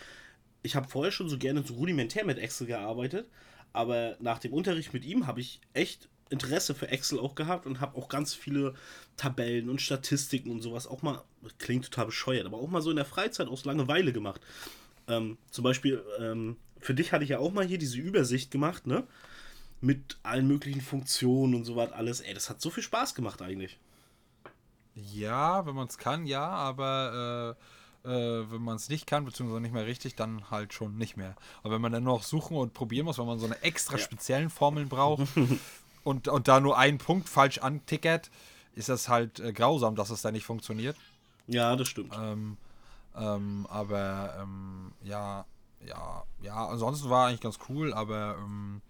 [0.63, 3.29] ich habe vorher schon so gerne so rudimentär mit Excel gearbeitet,
[3.73, 7.81] aber nach dem Unterricht mit ihm habe ich echt Interesse für Excel auch gehabt und
[7.81, 8.75] habe auch ganz viele
[9.17, 11.23] Tabellen und Statistiken und sowas auch mal,
[11.59, 14.41] klingt total bescheuert, aber auch mal so in der Freizeit aus Langeweile gemacht.
[15.09, 18.87] Ähm, zum Beispiel, ähm, für dich hatte ich ja auch mal hier diese Übersicht gemacht,
[18.87, 19.05] ne?
[19.81, 22.21] Mit allen möglichen Funktionen und sowas alles.
[22.21, 23.79] Ey, das hat so viel Spaß gemacht eigentlich.
[24.95, 27.57] Ja, wenn man es kann, ja, aber
[28.05, 31.17] äh, äh, wenn man es nicht kann, beziehungsweise nicht mehr richtig, dann halt schon nicht
[31.17, 31.35] mehr.
[31.63, 34.03] Aber wenn man dann noch suchen und probieren muss, wenn man so eine extra Ja.
[34.03, 35.27] speziellen Formeln braucht
[36.05, 38.31] und, und da nur einen Punkt falsch antickert,
[38.75, 40.97] ist das halt äh, grausam, dass es da nicht funktioniert.
[41.47, 42.15] Ja, das stimmt.
[42.19, 42.57] Ähm,
[43.17, 45.45] ähm, aber ähm, ja,
[45.87, 48.81] ja, ja, ansonsten war eigentlich ganz cool, aber ähm,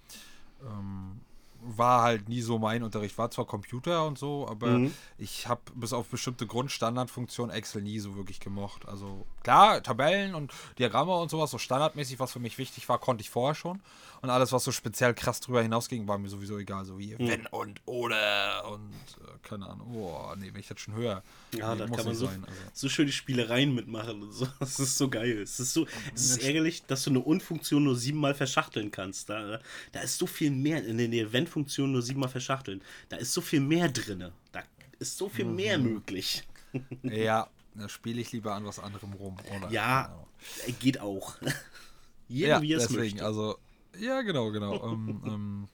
[0.62, 1.20] ähm,
[1.64, 3.16] war halt nie so mein Unterricht.
[3.18, 4.92] War zwar Computer und so, aber Mhm.
[5.18, 8.86] ich habe bis auf bestimmte Grundstandardfunktionen Excel nie so wirklich gemocht.
[8.88, 13.22] Also klar, Tabellen und Diagramme und sowas, so standardmäßig, was für mich wichtig war, konnte
[13.22, 13.80] ich vorher schon.
[14.22, 16.84] Und alles, was so speziell krass drüber hinausging, war mir sowieso egal.
[16.84, 19.94] So wie wenn und oder und äh, keine Ahnung.
[19.96, 21.24] Oh, nee, wenn ich das schon höre.
[21.54, 22.56] Ja, nee, da muss kann man so, sein, also.
[22.72, 24.46] so schöne Spielereien mitmachen und so.
[24.60, 25.42] Das ist so geil.
[25.42, 29.28] Es ist so, es ist ärgerlich, dass du eine Und-Funktion nur siebenmal verschachteln kannst.
[29.28, 29.58] Da,
[29.90, 31.08] da ist so viel mehr in der
[31.52, 32.82] Wenn-Funktion nur siebenmal verschachteln.
[33.08, 34.30] Da ist so viel mehr drin.
[34.52, 34.62] Da
[34.98, 35.84] ist so viel mehr Mhm.
[35.94, 36.42] möglich.
[37.02, 39.36] Ja, da spiele ich lieber an was anderem rum.
[39.54, 39.70] Oder?
[39.70, 40.78] Ja, Genau.
[40.80, 41.36] geht auch.
[42.28, 43.24] Jeder ja wie es deswegen, möchte.
[43.26, 43.58] also,
[43.98, 44.82] ja, genau, genau.
[44.90, 45.68] ähm, ähm,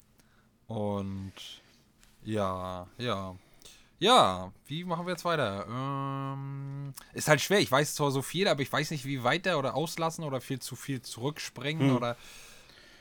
[0.66, 1.32] und
[2.24, 3.36] ja, ja.
[4.00, 5.66] Ja, wie machen wir jetzt weiter?
[5.68, 7.60] Ähm, ist halt schwer.
[7.60, 10.58] Ich weiß zwar so viel, aber ich weiß nicht, wie weiter oder auslassen oder viel
[10.60, 11.96] zu viel zurückspringen Hm.
[11.96, 12.16] oder.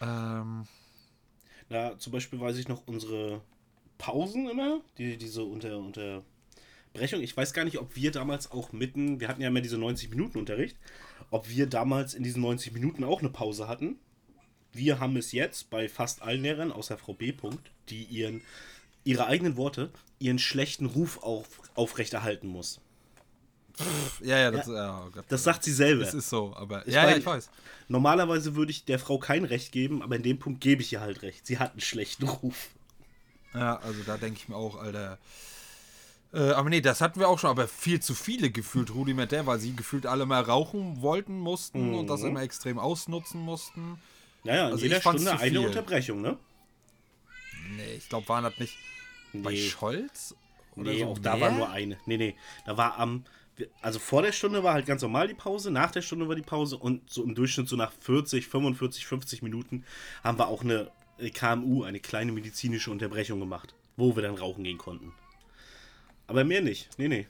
[0.02, 0.68] Ähm,
[1.70, 3.42] Na, zum Beispiel weiß ich noch unsere
[3.98, 7.22] Pausen immer, die, diese unter, Unterbrechung.
[7.22, 10.10] Ich weiß gar nicht, ob wir damals auch mitten, wir hatten ja immer diese 90
[10.10, 10.78] Minuten Unterricht,
[11.32, 13.98] ob wir damals in diesen 90 Minuten auch eine Pause hatten.
[14.72, 17.34] Wir haben es jetzt bei fast allen Lehrern, außer Frau B.
[17.90, 18.42] Die ihren,
[19.04, 22.80] ihre eigenen Worte, ihren schlechten Ruf auf, aufrechterhalten muss.
[24.22, 25.04] Ja, ja, das, ja.
[25.06, 25.26] oh Gott.
[25.30, 26.04] Das sagt sie selber.
[26.04, 26.86] Es ist so, aber.
[26.88, 27.50] Ich ja, ja, mein- ich weiß.
[27.88, 31.00] Normalerweise würde ich der Frau kein Recht geben, aber in dem Punkt gebe ich ihr
[31.02, 31.46] halt recht.
[31.48, 32.70] Sie hat einen schlechten Ruf.
[33.54, 35.18] Ja, also da denke ich mir auch, Alter.
[36.34, 39.60] Äh, aber nee, das hatten wir auch schon, aber viel zu viele gefühlt rudimentär, weil
[39.60, 42.28] sie gefühlt alle mal rauchen wollten, mussten und das Mhm.
[42.28, 43.98] immer extrem ausnutzen mussten.
[44.44, 45.62] Naja, in Also jeder Stunde eine.
[45.62, 46.38] Unterbrechung, ne?
[47.76, 48.76] Nee, ich glaube, waren das nicht
[49.34, 49.70] bei Nee.
[49.70, 50.36] Scholz?
[50.76, 51.42] Oder Nee, so auch da mehr?
[51.42, 51.98] war nur eine.
[52.06, 52.36] Nee, nee.
[52.66, 53.24] Da war am.
[53.82, 56.42] Also vor der Stunde war halt ganz normal die Pause, nach der Stunde war die
[56.42, 59.84] Pause und so im Durchschnitt so nach 40, 45, 50 Minuten
[60.24, 60.92] haben wir auch eine
[61.34, 65.14] KMU, eine kleine medizinische Unterbrechung gemacht, wo wir dann rauchen gehen konnten.
[66.28, 66.90] Aber mehr nicht.
[66.98, 67.26] Nee, nee.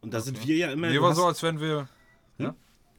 [0.00, 0.88] Und da sind wir ja immer.
[0.88, 1.88] Mir war so, als wenn wir.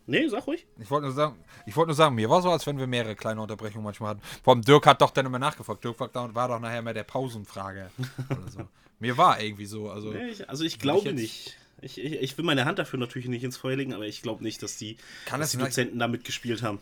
[0.07, 0.65] Nee, sag ruhig.
[0.79, 1.35] Ich wollte nur sagen,
[1.65, 4.21] ich wollte nur sagen, mir war so, als wenn wir mehrere kleine Unterbrechungen manchmal hatten.
[4.43, 5.83] Vor allem Dirk hat doch dann immer nachgefragt.
[5.83, 6.09] Dirk war,
[6.47, 7.89] doch nachher mehr der Pausenfrage.
[8.29, 8.67] oder so.
[8.99, 10.11] Mir war irgendwie so, also.
[10.11, 11.57] Nee, ich, also ich glaube jetzt- nicht.
[11.81, 14.41] Ich, ich, ich will meine Hand dafür natürlich nicht ins Feuer legen, aber ich glaube
[14.43, 16.79] nicht, dass die, Kann dass das die Dozenten da mitgespielt haben.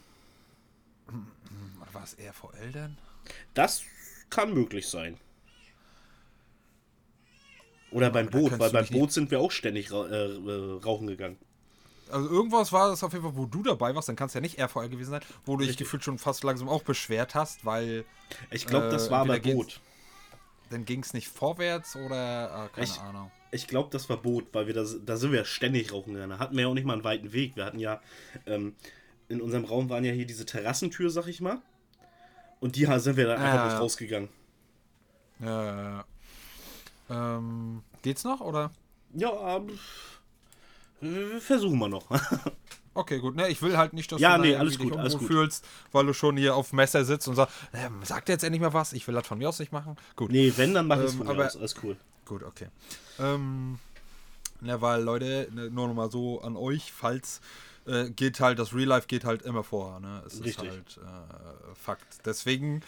[1.92, 2.98] War es vor Eltern?
[3.54, 3.84] Das
[4.30, 5.18] kann möglich sein.
[7.92, 11.38] Oder beim Boot, weil beim Boot sind wir auch ständig ra äh, äh, rauchen gegangen.
[12.14, 14.42] Also irgendwas war das auf jeden Fall, wo du dabei warst, dann kann es ja
[14.42, 18.06] nicht RVR gewesen sein, wo du dich gefühlt schon fast langsam auch beschwert hast, weil
[18.52, 19.80] Ich glaube, das Äh, war aber Boot.
[20.70, 23.32] dann ging es nicht vorwärts oder ah, keine Ich- Ahnung.
[23.52, 26.32] Ich glaube, das war Boot, weil wir da, da sind wir ständig rauchen gegangen.
[26.32, 27.56] Da hatten wir ja auch nicht mal einen weiten Weg.
[27.56, 28.02] Wir hatten ja,
[28.48, 28.76] ähm,
[29.30, 31.62] in unserem Raum waren ja hier diese Terrassentür, sag ich mal.
[32.60, 33.80] Und die sind wir dann einfach Ja, nicht ja.
[33.80, 34.30] rausgegangen.
[35.40, 36.06] Ja, ja,
[37.10, 37.38] ja.
[37.38, 38.72] Ähm, geht's noch oder?
[39.14, 39.74] Ja, ähm, äh,
[41.40, 42.06] versuchen wir noch.
[42.96, 43.36] Okay, gut.
[43.36, 45.28] Ne, ich will halt nicht, dass Ja, du nee, da alles dich gut, alles gut.
[45.28, 48.62] fühlst, weil du schon hier auf Messer sitzt und sagst, ähm, sagt er jetzt endlich
[48.62, 48.94] mal was?
[48.94, 49.96] Ich will das von mir aus nicht machen.
[50.16, 50.32] Gut.
[50.32, 51.58] nee, wenn, dann mach ich es von mir aus.
[51.58, 51.98] Alles cool.
[52.26, 52.68] Gut, okay.
[53.20, 53.80] Ähm,
[54.62, 57.42] ne, weil Leute, ne, nur noch mal so an euch, falls
[57.88, 60.00] äh, geht halt, das Real Life geht halt immer vor.
[60.00, 60.22] Ne?
[60.28, 60.66] Es Richtig.
[60.66, 62.26] ist halt äh, Fakt.
[62.26, 62.82] Deswegen,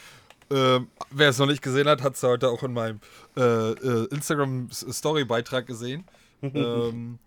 [0.52, 3.00] ähm, wer es noch nicht gesehen hat, hat es heute auch in meinem
[3.36, 3.42] äh,
[3.72, 6.06] äh, Instagram-Story-Beitrag gesehen.
[6.44, 7.18] ähm,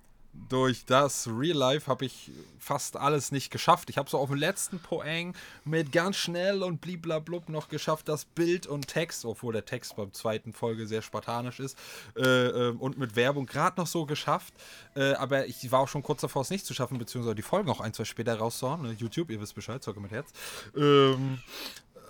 [0.48, 3.90] durch das Real Life habe ich fast alles nicht geschafft.
[3.90, 5.34] Ich habe so auf dem letzten Poeng
[5.64, 10.12] mit ganz schnell und bliblablub noch geschafft, das Bild und Text, obwohl der Text beim
[10.12, 11.78] zweiten Folge sehr spartanisch ist,
[12.16, 14.54] äh, äh, und mit Werbung gerade noch so geschafft.
[14.94, 17.70] Äh, aber ich war auch schon kurz davor, es nicht zu schaffen, beziehungsweise die Folgen
[17.70, 18.82] auch ein, zwei später rauszuhauen.
[18.82, 18.92] Ne?
[18.92, 20.32] YouTube, ihr wisst Bescheid, Zocke mit Herz.
[20.76, 21.38] Ähm,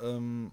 [0.03, 0.53] ähm,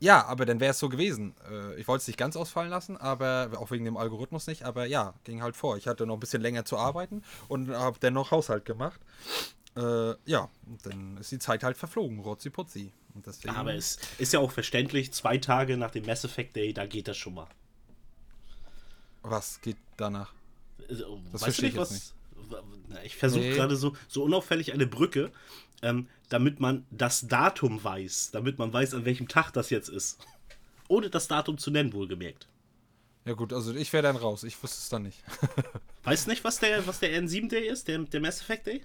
[0.00, 1.34] ja, aber dann wäre es so gewesen.
[1.50, 4.64] Äh, ich wollte es nicht ganz ausfallen lassen, aber auch wegen dem Algorithmus nicht.
[4.64, 5.76] Aber ja, ging halt vor.
[5.76, 9.00] Ich hatte noch ein bisschen länger zu arbeiten und habe dann noch Haushalt gemacht.
[9.76, 10.48] Äh, ja,
[10.82, 12.92] dann ist die Zeit halt verflogen, rotzi putzi.
[13.14, 16.72] Und deswegen, Aber es ist ja auch verständlich, zwei Tage nach dem Mass Effect Day,
[16.72, 17.48] da geht das schon mal.
[19.22, 20.32] was geht danach?
[20.88, 22.14] Also, Das weißt du nicht, was.
[22.88, 23.54] Na, Ich versuche Nee.
[23.54, 25.30] gerade so, so unauffällig eine Brücke,
[25.82, 30.18] ähm, damit man das Datum weiß, damit man weiß, an welchem Tag das jetzt ist.
[30.88, 32.48] Ohne das Datum zu nennen, wohlgemerkt.
[33.24, 34.44] Ja gut, also ich wäre dann raus.
[34.44, 35.22] Ich wüsste es dann nicht.
[36.04, 38.82] Weißt du nicht, was der, was der N7 Day ist, der, der Mass Effect Day?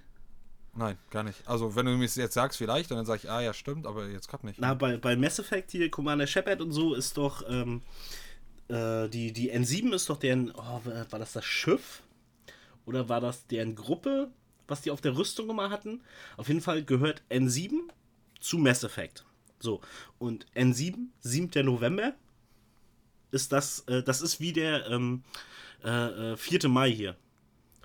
[0.74, 1.46] Nein, gar nicht.
[1.48, 4.08] Also wenn du mir jetzt sagst, vielleicht, und dann sage ich, ah ja, stimmt, aber
[4.08, 4.60] jetzt gerade nicht.
[4.60, 7.80] Na, bei, bei Mass Effect hier, Commander Shepard und so, ist doch, ähm,
[8.68, 12.02] äh, die, die N7 ist doch deren, oh, war war das das Schiff?
[12.84, 14.30] Oder war das deren Gruppe,
[14.68, 16.02] was die auf der Rüstung immer hatten?
[16.36, 17.72] Auf jeden Fall gehört N7
[18.40, 19.24] zu Mass Effect.
[19.58, 19.80] So,
[20.18, 21.64] und N7, 7.
[21.64, 22.14] November,
[23.30, 25.22] ist das, äh, das ist wie der ähm,
[25.84, 26.68] äh, äh, 4.
[26.68, 27.16] Mai hier.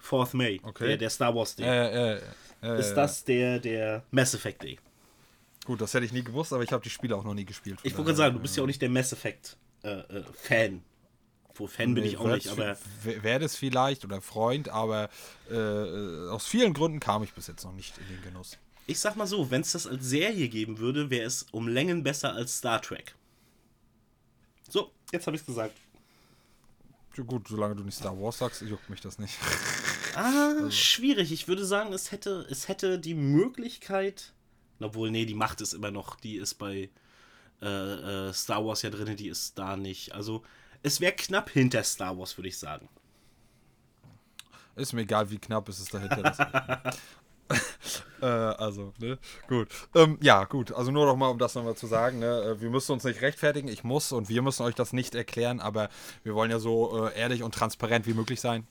[0.01, 0.87] 4th May, Okay.
[0.87, 1.65] der, der Star Wars Day.
[1.65, 2.21] Äh, äh,
[2.63, 4.79] äh, ist das der, der Mass Effect Day.
[5.65, 7.79] Gut, das hätte ich nie gewusst, aber ich habe die Spiele auch noch nie gespielt.
[7.83, 10.83] Ich wollte gerade sagen, du bist ja auch nicht der Mass Effect äh, äh, Fan.
[11.55, 15.09] Wo Fan bin ich auch nicht, aber Wäre das vielleicht oder Freund, aber
[15.49, 18.57] äh, aus vielen Gründen kam ich bis jetzt noch nicht in den Genuss.
[18.87, 22.03] ich sag mal so, wenn es das als Serie geben würde, wäre es um Längen
[22.03, 23.15] besser als Star Trek.
[24.69, 25.77] So, jetzt habe ich es gesagt.
[27.17, 29.37] Ja, gut, solange du nicht Star Wars sagst, juckt mich das nicht.
[30.13, 31.31] Ah, schwierig.
[31.31, 34.33] Ich würde sagen, es hätte, es hätte die Möglichkeit.
[34.81, 36.15] Obwohl, nee, die Macht ist immer noch.
[36.19, 36.89] Die ist bei
[37.61, 40.13] äh, äh, Star Wars ja drin, die ist da nicht.
[40.13, 40.43] Also,
[40.83, 42.87] es wäre knapp hinter Star Wars, würde ich sagen.
[44.75, 46.81] Ist mir egal, wie knapp ist es dahinter.
[48.21, 49.17] Äh, also, ne?
[49.47, 49.67] Gut.
[49.95, 50.71] Ähm, ja, gut.
[50.71, 52.41] Also nur noch mal, um das nochmal zu sagen, ne?
[52.43, 53.67] äh, Wir müssen uns nicht rechtfertigen.
[53.67, 55.89] Ich muss und wir müssen euch das nicht erklären, aber
[56.23, 58.67] wir wollen ja so äh, ehrlich und transparent wie möglich sein.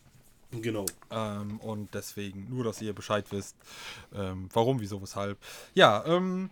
[0.52, 0.86] Genau.
[1.10, 3.56] Ähm, und deswegen, nur dass ihr Bescheid wisst,
[4.14, 5.38] ähm, warum, wieso, weshalb.
[5.74, 6.50] Ja, ähm,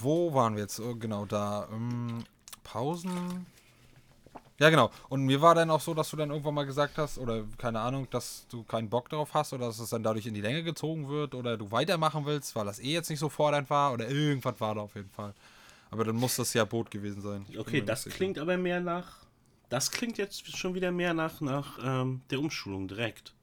[0.00, 0.80] wo waren wir jetzt?
[0.80, 1.68] Oh, genau, da.
[1.72, 2.24] Ähm,
[2.62, 3.46] Pausen.
[4.62, 4.92] Ja, genau.
[5.08, 7.80] Und mir war dann auch so, dass du dann irgendwann mal gesagt hast, oder keine
[7.80, 10.62] Ahnung, dass du keinen Bock darauf hast oder dass es dann dadurch in die Länge
[10.62, 14.08] gezogen wird oder du weitermachen willst, weil das eh jetzt nicht so fordernd war oder
[14.08, 15.34] irgendwas war da auf jeden Fall.
[15.90, 17.44] Aber dann muss das ja Boot gewesen sein.
[17.48, 19.16] Ich Okay, das klingt aber mehr nach.
[19.68, 23.34] Das klingt jetzt schon wieder mehr nach, nach ähm, der Umschulung direkt.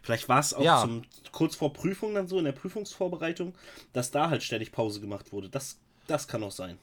[0.00, 0.80] Vielleicht war es auch Ja.
[0.80, 1.02] zum,
[1.32, 3.54] kurz vor Prüfung dann so, in der Prüfungsvorbereitung,
[3.92, 5.50] dass da halt ständig Pause gemacht wurde.
[5.50, 6.78] Das, das kann auch sein.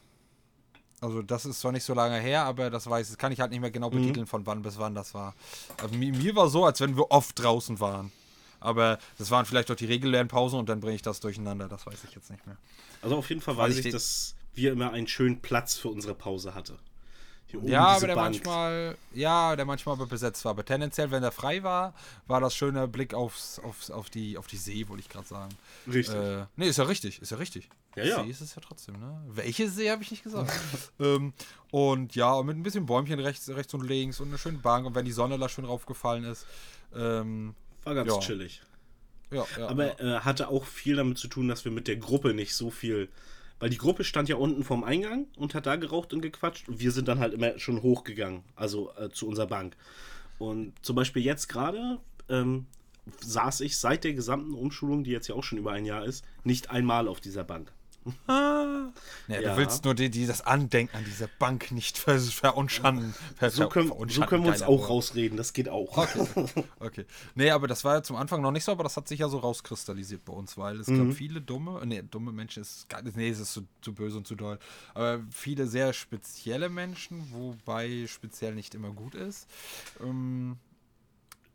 [1.01, 3.51] Also das ist zwar nicht so lange her, aber das weiß, das kann ich halt
[3.51, 4.01] nicht mehr genau Mhm.
[4.01, 5.33] betiteln, von wann bis wann das war.
[5.81, 8.11] Also mir, mir war so, als wenn wir oft draußen waren.
[8.59, 11.69] Aber das waren vielleicht auch die regulären Pausen und dann bringe ich das durcheinander.
[11.69, 12.57] Das weiß ich jetzt nicht mehr.
[13.01, 16.13] Also auf jeden Fall weiß ich ich, dass wir immer einen schönen Platz für unsere
[16.13, 16.77] Pause hatte.
[17.47, 18.35] Hier oben ja, diese aber der Bank.
[18.35, 20.51] manchmal, ja, der manchmal aber besetzt war.
[20.51, 21.93] Aber tendenziell, wenn der frei war,
[22.27, 25.55] war das schöner Blick aufs, aufs, auf, die, auf die See, wollte ich gerade sagen.
[25.91, 26.13] Richtig.
[26.15, 27.69] Äh, nee, ist ja richtig, ist ja richtig.
[27.99, 28.23] Ja, ja.
[28.23, 29.21] See ist es ja trotzdem, ne?
[29.27, 30.51] Welche See habe ich nicht gesagt.
[30.99, 31.33] ähm,
[31.71, 34.85] und ja, und mit ein bisschen Bäumchen rechts, rechts und links und eine schöne Bank
[34.85, 36.45] und wenn die Sonne da schön raufgefallen ist.
[36.95, 38.19] Ähm, War ganz ja.
[38.19, 38.61] chillig.
[39.31, 39.59] ja, ja.
[39.59, 39.67] ja.
[39.67, 42.69] Aber äh, hatte auch viel damit zu tun, dass wir mit der Gruppe nicht so
[42.69, 43.09] viel.
[43.59, 46.69] Weil die Gruppe stand ja unten vorm Eingang und hat da geraucht und gequatscht.
[46.69, 49.75] Und wir sind dann halt immer schon hochgegangen, also äh, zu unserer Bank.
[50.37, 52.67] Und zum Beispiel jetzt gerade ähm,
[53.21, 56.23] saß ich seit der gesamten Umschulung, die jetzt ja auch schon über ein Jahr ist,
[56.43, 57.71] nicht einmal auf dieser Bank.
[58.27, 58.91] Ja,
[59.27, 59.51] ja.
[59.51, 63.13] Du willst nur die, die das Andenken an diese Bank nicht ver verunschanden.
[63.37, 64.89] Ver So können, so können wir uns auch Wort.
[64.89, 65.97] rausreden, das geht auch.
[65.97, 66.63] Okay.
[66.79, 67.05] okay.
[67.35, 69.29] Nee, aber das war ja zum Anfang noch nicht so, aber das hat sich ja
[69.29, 71.07] so rauskristallisiert bei uns, weil es Mhm.
[71.09, 74.27] gab viele dumme, nee, dumme Menschen ist gar nee, es ist zu, zu böse und
[74.27, 74.59] zu doll,
[74.93, 79.47] aber viele sehr spezielle Menschen, wobei speziell nicht immer gut ist.
[80.01, 80.57] Ähm,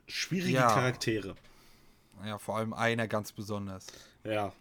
[0.07, 0.69] Schwierige Ja.
[0.69, 1.35] Charaktere.
[2.25, 3.87] ja, vor allem einer ganz besonders.
[4.25, 4.53] Ja.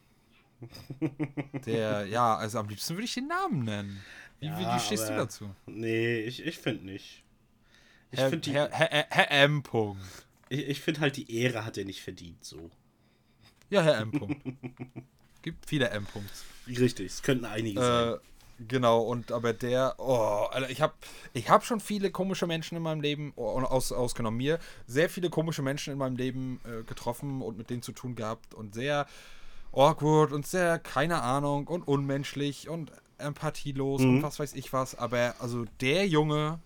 [1.66, 4.04] Der, ja, also am liebsten würde ich den Namen nennen.
[4.40, 5.56] Wie, wie, Ja, wie stehst du dazu?
[5.66, 7.24] Nee, ich, ich finde nicht.
[8.12, 9.64] Ich Herr, finde Herr, Herr, Herr M.
[9.64, 10.02] Punkt.
[10.50, 12.70] ich, ich find halt, die Ehre hat er nicht verdient, so.
[13.70, 14.12] Ja, Herr M.
[14.12, 14.44] Punkt.
[15.42, 16.06] Gibt viele M.
[16.06, 16.46] Punkts.
[16.68, 18.14] Richtig, es könnten einige sein.
[18.14, 18.18] Äh,
[18.68, 20.94] Genau, und aber der, oh, Alter, ich habe
[21.34, 25.30] ich hab schon viele komische Menschen in meinem Leben, oh, aus, ausgenommen mir, sehr viele
[25.30, 29.08] komische Menschen in meinem Leben äh, getroffen und mit denen zu tun gehabt und sehr
[29.74, 34.10] awkward und sehr, keine Ahnung, und unmenschlich und empathielos Mhm.
[34.18, 34.96] und was weiß ich was.
[34.96, 36.60] Aber also der Junge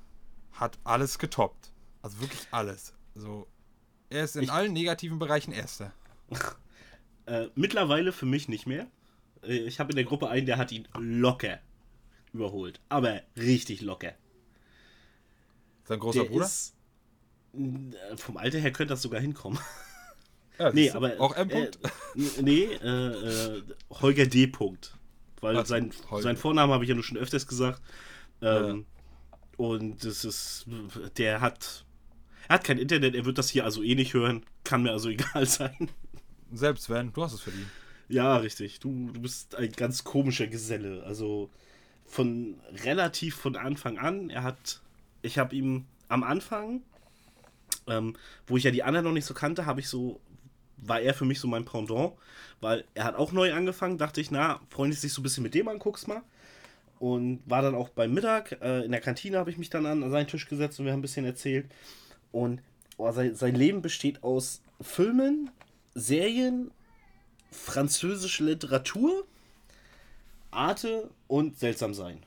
[0.53, 1.71] hat alles getoppt.
[2.01, 2.93] Also wirklich alles.
[3.15, 3.47] Also
[4.09, 5.91] er ist in Ich- allen negativen Bereichen Erster.
[7.25, 8.87] Äh, mittlerweile für mich nicht mehr.
[9.43, 11.59] Äh, Ich habe in der Gruppe einen, der hat ihn locker
[12.31, 12.79] überholt.
[12.87, 14.13] Aber richtig locker.
[15.83, 16.45] Sein großer der Bruder?
[16.45, 16.73] ist.
[17.53, 19.59] äh, Vom Alter her könnte das sogar hinkommen.
[20.59, 21.19] Ja, Nee, aber.
[21.19, 21.49] Auch M.
[21.49, 21.77] Äh, -Punkt?
[22.15, 24.45] n- nee, äh, äh, Holger D.
[24.45, 24.91] -Punkt.
[25.41, 26.23] Weil Ach, sein, Holger.
[26.23, 27.81] sein Vorname habe ich ja nur schon öfters gesagt.
[28.41, 28.85] Ähm,
[29.57, 30.65] Und das ist.
[31.17, 31.83] Der hat.
[32.47, 34.43] Er hat kein Internet, er wird das hier also eh nicht hören.
[34.63, 35.89] Kann mir also egal sein.
[36.53, 37.67] Selbst wenn, du hast es verdient.
[38.09, 38.79] Ja, richtig.
[38.79, 41.03] Du, du bist ein ganz komischer Geselle.
[41.03, 41.49] Also
[42.05, 42.55] von
[42.85, 44.29] relativ von Anfang an.
[44.29, 44.79] Er hat,
[45.21, 46.83] ich habe ihm am Anfang,
[47.87, 48.15] ähm,
[48.47, 50.21] wo ich ja die anderen noch nicht so kannte, habe ich so,
[50.77, 52.13] war er für mich so mein Pendant,
[52.61, 53.97] weil er hat auch neu angefangen.
[53.97, 56.21] Dachte ich, na, freundest dich so ein bisschen mit dem an, guck's mal.
[56.99, 60.09] Und war dann auch beim Mittag äh, in der Kantine, habe ich mich dann an,
[60.09, 61.69] seinen Tisch gesetzt und wir haben ein bisschen erzählt.
[62.31, 62.61] Und
[62.97, 65.51] oh, sein, sein Leben besteht aus Filmen,
[65.93, 66.71] Serien,
[67.51, 69.25] französische Literatur,
[70.51, 72.19] Arte und seltsam sein.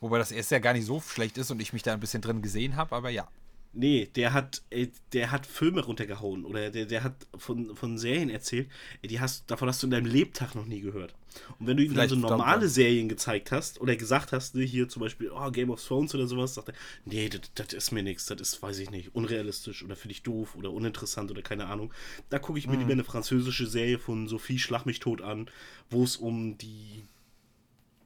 [0.00, 2.22] Wobei das erste ja gar nicht so schlecht ist und ich mich da ein bisschen
[2.22, 3.28] drin gesehen habe, aber ja.
[3.72, 8.30] Nee, der hat, ey, der hat Filme runtergehauen oder der, der hat von, von Serien
[8.30, 8.68] erzählt,
[9.02, 11.14] ey, die hast, davon hast du in deinem Lebtag noch nie gehört.
[11.58, 12.68] Und wenn du ihm dann so normale.
[12.68, 16.26] Serien gezeigt hast oder gesagt hast, ne, hier zum Beispiel oh, Game of Thrones oder
[16.26, 19.96] sowas, sagt er, nee, das ist mir nichts, das ist, weiß ich nicht, unrealistisch oder
[19.96, 21.92] finde ich doof oder uninteressant oder keine Ahnung.
[22.30, 25.50] Da gucke ich mir lieber eine französische Serie von Sophie Schlag mich tot an,
[25.90, 27.04] wo es um die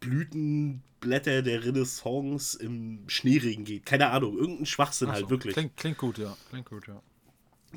[0.02, 3.86] Blütenblätter der Renaissance im Schneeregen geht.
[3.86, 5.54] Keine Ahnung, irgendein Schwachsinn Ach halt, so, wirklich.
[5.54, 6.36] Klingt, klingt gut, ja.
[6.50, 7.00] Klingt gut, ja.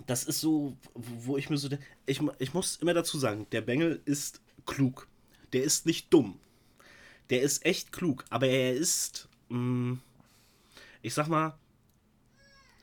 [0.07, 1.69] Das ist so, wo ich mir so.
[2.05, 5.07] Ich, ich muss immer dazu sagen, der Bengel ist klug.
[5.53, 6.39] Der ist nicht dumm.
[7.29, 9.97] Der ist echt klug, aber er ist, mh,
[11.01, 11.57] ich sag mal,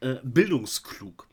[0.01, 1.29] äh, bildungsklug.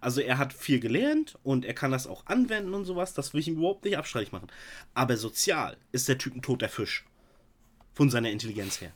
[0.00, 3.14] Also er hat viel gelernt und er kann das auch anwenden und sowas.
[3.14, 4.48] Das will ich ihm überhaupt nicht abstreitig machen.
[4.94, 7.04] Aber sozial ist der Typ ein toter Fisch.
[8.00, 8.94] Von seiner Intelligenz her.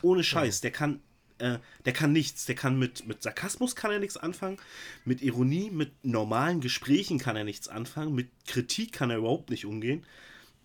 [0.00, 1.02] Ohne Scheiß, der kann,
[1.36, 2.46] äh, der kann nichts.
[2.46, 4.56] Der kann mit, mit Sarkasmus kann er nichts anfangen,
[5.04, 9.66] mit Ironie, mit normalen Gesprächen kann er nichts anfangen, mit Kritik kann er überhaupt nicht
[9.66, 10.06] umgehen.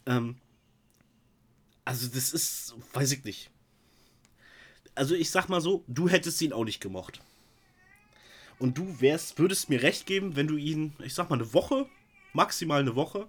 [0.05, 0.37] Ähm,
[1.83, 3.49] also das ist, weiß ich nicht.
[4.95, 7.19] Also ich sag mal so, du hättest ihn auch nicht gemocht.
[8.59, 11.85] Und du wärst, würdest mir recht geben, wenn du ihn, ich sag mal, eine Woche,
[12.31, 13.27] maximal eine Woche,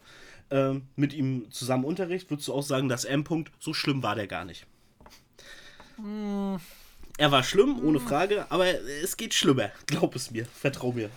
[0.51, 4.26] ähm, mit ihm zusammen Unterricht, würdest du auch sagen, dass M-Punkt, so schlimm war der
[4.26, 4.66] gar nicht.
[7.18, 8.66] Er war schlimm, ohne Frage, aber
[9.03, 9.70] es geht schlimmer.
[9.86, 11.11] Glaub es mir, vertrau mir.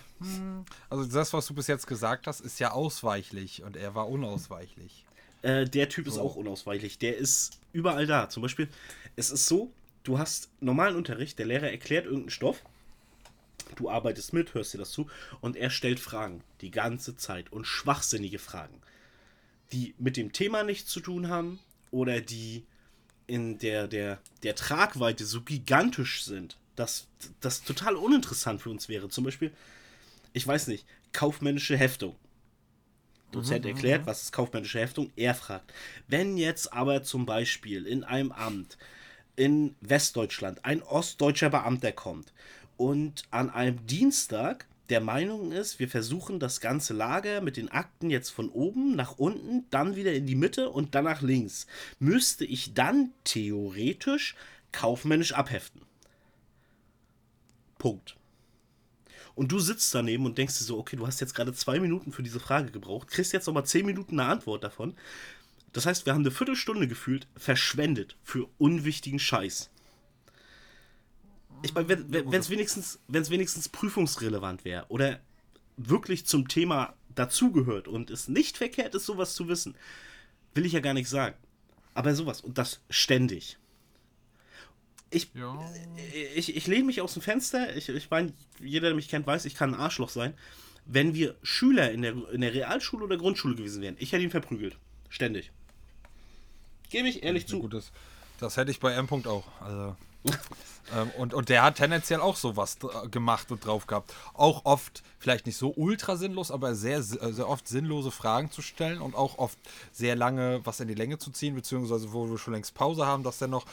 [0.90, 5.04] Also das, was du bis jetzt gesagt hast, ist ja ausweichlich und er war unausweichlich.
[5.42, 6.98] Äh, der Typ ist auch unausweichlich.
[6.98, 8.28] Der ist überall da.
[8.28, 8.68] Zum Beispiel,
[9.16, 9.72] es ist so,
[10.04, 12.62] du hast normalen Unterricht, der Lehrer erklärt irgendeinen Stoff,
[13.76, 15.08] du arbeitest mit, hörst dir das zu
[15.40, 18.80] und er stellt Fragen die ganze Zeit und schwachsinnige Fragen,
[19.72, 21.58] die mit dem Thema nichts zu tun haben
[21.90, 22.64] oder die
[23.26, 27.06] in der, der, der Tragweite so gigantisch sind, dass
[27.40, 29.08] das total uninteressant für uns wäre.
[29.08, 29.52] Zum Beispiel,
[30.32, 32.16] ich weiß nicht, kaufmännische Heftung.
[33.30, 35.10] Dozent erklärt, was ist kaufmännische Heftung.
[35.16, 35.72] Er fragt,
[36.06, 38.76] wenn jetzt aber zum Beispiel in einem Amt
[39.36, 42.34] in Westdeutschland ein ostdeutscher Beamter kommt
[42.76, 48.10] und an einem Dienstag der Meinung ist, wir versuchen das ganze Lager mit den Akten
[48.10, 51.66] jetzt von oben nach unten, dann wieder in die Mitte und dann nach links,
[51.98, 54.36] müsste ich dann theoretisch
[54.70, 55.80] kaufmännisch abheften.
[57.78, 58.16] Punkt.
[59.34, 62.12] Und du sitzt daneben und denkst dir so, okay, du hast jetzt gerade zwei Minuten
[62.12, 64.94] für diese Frage gebraucht, kriegst jetzt nochmal zehn Minuten eine Antwort davon.
[65.72, 69.70] Das heißt, wir haben eine Viertelstunde gefühlt verschwendet für unwichtigen Scheiß.
[71.62, 75.20] Ich meine, wenn es wenigstens, wenn's wenigstens prüfungsrelevant wäre oder
[75.76, 79.74] wirklich zum Thema dazugehört und es nicht verkehrt ist, sowas zu wissen,
[80.54, 81.36] will ich ja gar nicht sagen.
[81.94, 83.58] Aber sowas und das ständig.
[85.10, 85.58] Ich, Ja.
[86.34, 87.76] ich, ich lehne mich aus dem Fenster.
[87.76, 90.34] Ich, ich meine, jeder, der mich kennt, weiß, ich kann ein Arschloch sein.
[90.86, 94.30] Wenn wir Schüler in der, in der Realschule oder Grundschule gewesen wären, ich hätte ihn
[94.30, 94.76] verprügelt.
[95.10, 95.52] Ständig.
[96.88, 97.60] Gebe ich ehrlich zu.
[97.60, 97.92] Gut, das,
[98.40, 99.06] das hätte ich bei M.
[99.06, 99.44] -Punkt auch.
[99.60, 99.96] Also,
[100.96, 102.78] ähm, und, und der hat tendenziell auch sowas
[103.10, 104.14] gemacht und drauf gehabt.
[104.34, 109.00] Auch oft, vielleicht nicht so ultra sinnlos, aber sehr, sehr oft sinnlose Fragen zu stellen
[109.00, 109.58] und auch oft
[109.92, 113.22] sehr lange was in die Länge zu ziehen, beziehungsweise wo wir schon längst Pause haben,
[113.22, 113.66] dass der noch,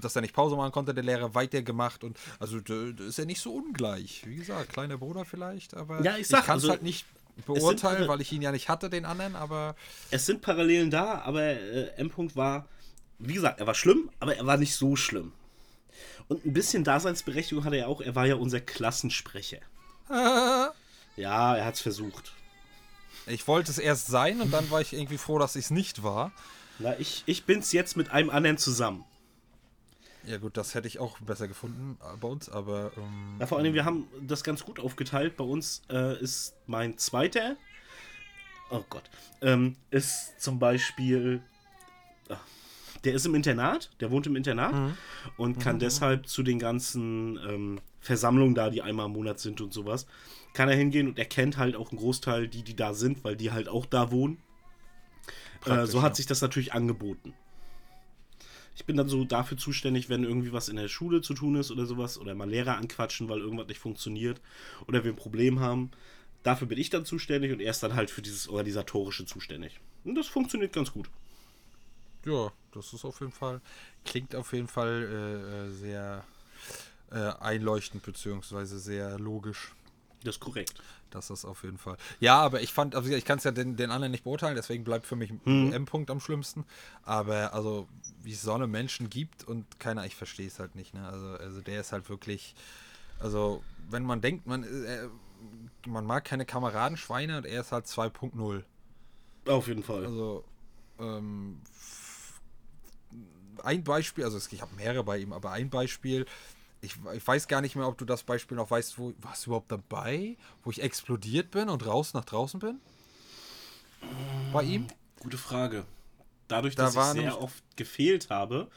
[0.00, 3.40] dass er nicht Pause machen konnte, der Lehrer weitergemacht und also da ist er nicht
[3.40, 4.22] so ungleich.
[4.26, 7.06] Wie gesagt, kleiner Bruder vielleicht, aber Ja, ich sag, kann es also, halt nicht
[7.46, 9.74] beurteilen, weil ich ihn ja nicht hatte, den anderen, aber
[10.10, 12.66] Es sind Parallelen da, aber äh, M-Punkt war,
[13.18, 15.32] wie gesagt, er war schlimm, aber er war nicht so schlimm.
[16.28, 19.58] Und ein bisschen Daseinsberechtigung hatte er auch, er war ja unser Klassensprecher.
[21.16, 22.32] Ja, er hat's versucht.
[23.26, 26.02] ich wollte es erst sein und dann war ich irgendwie froh, dass ich es nicht
[26.02, 26.32] war.
[26.78, 29.04] Na, ich, ich bin's jetzt mit einem anderen zusammen.
[30.24, 33.58] Ja gut, das hätte ich auch besser gefunden äh, bei uns, aber ähm, Ja, vor
[33.58, 35.36] allem, wir haben das ganz gut aufgeteilt.
[35.36, 37.56] Bei uns äh, ist mein zweiter,
[38.70, 39.04] oh Gott,
[39.42, 41.42] ähm, ist zum Beispiel,
[42.30, 42.36] ah,
[43.04, 44.74] der ist im Internat, der wohnt im Internat
[45.36, 49.72] und kann deshalb zu den ganzen ähm, Versammlungen da, die einmal im Monat sind und
[49.72, 50.06] sowas,
[50.52, 53.36] kann er hingehen und er kennt halt auch einen Großteil, die, die da sind, weil
[53.36, 54.38] die halt auch da wohnen.
[55.66, 56.16] Äh, so hat ja.
[56.16, 57.34] sich das natürlich angeboten.
[58.74, 61.70] Ich bin dann so dafür zuständig, wenn irgendwie was in der Schule zu tun ist
[61.70, 64.40] oder sowas, oder mal Lehrer anquatschen, weil irgendwas nicht funktioniert,
[64.86, 65.90] oder wir ein Problem haben.
[66.42, 69.80] Dafür bin ich dann zuständig und er ist dann halt für dieses Organisatorische zuständig.
[70.04, 71.10] Und das funktioniert ganz gut.
[72.24, 73.60] ja, das ist auf jeden Fall,
[74.04, 76.24] klingt auf jeden Fall äh, äh, sehr
[77.10, 79.72] äh, einleuchtend, beziehungsweise sehr logisch.
[80.22, 80.74] Das ist korrekt.
[81.10, 81.96] Das ist auf jeden Fall.
[82.20, 84.84] Ja, aber ich fand, also ich kann es ja den, den anderen nicht beurteilen, deswegen
[84.84, 86.64] bleibt für mich M-Punkt am schlimmsten.
[87.02, 87.88] Aber also,
[88.22, 91.08] wie es so eine Menschen gibt und keiner, ich verstehe es halt nicht, ne?
[91.08, 92.54] Also, also der ist halt wirklich,
[93.18, 95.08] also wenn man denkt, man, äh,
[95.86, 98.62] man mag keine Kameradenschweine und er ist halt 2.0.
[99.46, 100.04] Auf jeden Fall.
[100.04, 100.44] Also,
[101.00, 101.60] ähm,
[103.62, 106.26] ein Beispiel, also ich habe mehrere bei ihm, aber ein Beispiel,
[106.80, 109.50] ich, ich weiß gar nicht mehr, ob du das Beispiel noch weißt, wo warst du
[109.50, 112.80] überhaupt dabei, wo ich explodiert bin und raus nach draußen bin?
[114.52, 114.86] Bei ihm?
[115.20, 115.84] Gute Frage.
[116.48, 118.68] Dadurch, Da dass ich sehr oft gefehlt habe,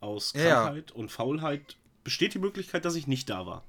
[0.00, 0.62] aus Ja, ja.
[0.64, 3.62] Krankheit und Faulheit, besteht die Möglichkeit, dass ich nicht da war.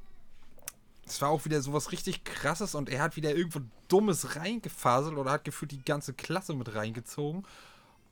[1.05, 3.59] Es war auch wieder sowas richtig krasses und er hat wieder irgendwo
[3.89, 7.45] Dummes reingefaselt oder hat gefühlt die ganze Klasse mit reingezogen.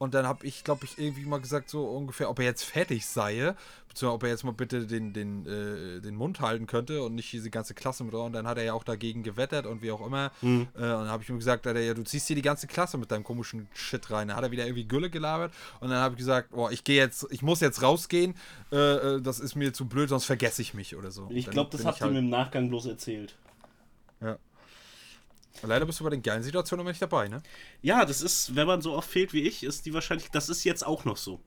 [0.01, 3.05] Und dann habe ich, glaube ich, irgendwie mal gesagt, so ungefähr, ob er jetzt fertig
[3.05, 3.53] sei,
[3.87, 7.31] beziehungsweise ob er jetzt mal bitte den, den, äh, den Mund halten könnte und nicht
[7.31, 8.15] diese ganze Klasse mit.
[8.15, 10.31] Und dann hat er ja auch dagegen gewettert und wie auch immer.
[10.41, 12.97] Äh, und dann habe ich ihm gesagt, Alter, ja, du ziehst hier die ganze Klasse
[12.97, 14.29] mit deinem komischen Shit rein.
[14.29, 16.97] Dann hat er wieder irgendwie Gülle gelabert und dann habe ich gesagt, boah, ich gehe
[16.97, 18.33] jetzt, ich muss jetzt rausgehen,
[18.71, 21.29] äh, äh, das ist mir zu blöd, sonst vergesse ich mich oder so.
[21.31, 23.35] Ich glaube, das habt ich ihr halt- mir im Nachgang bloß erzählt.
[25.63, 27.41] Leider bist du bei den geilen Situationen immer nicht dabei, ne?
[27.81, 30.63] Ja, das ist, wenn man so oft fehlt wie ich, ist die wahrscheinlich, das ist
[30.63, 31.39] jetzt auch noch so.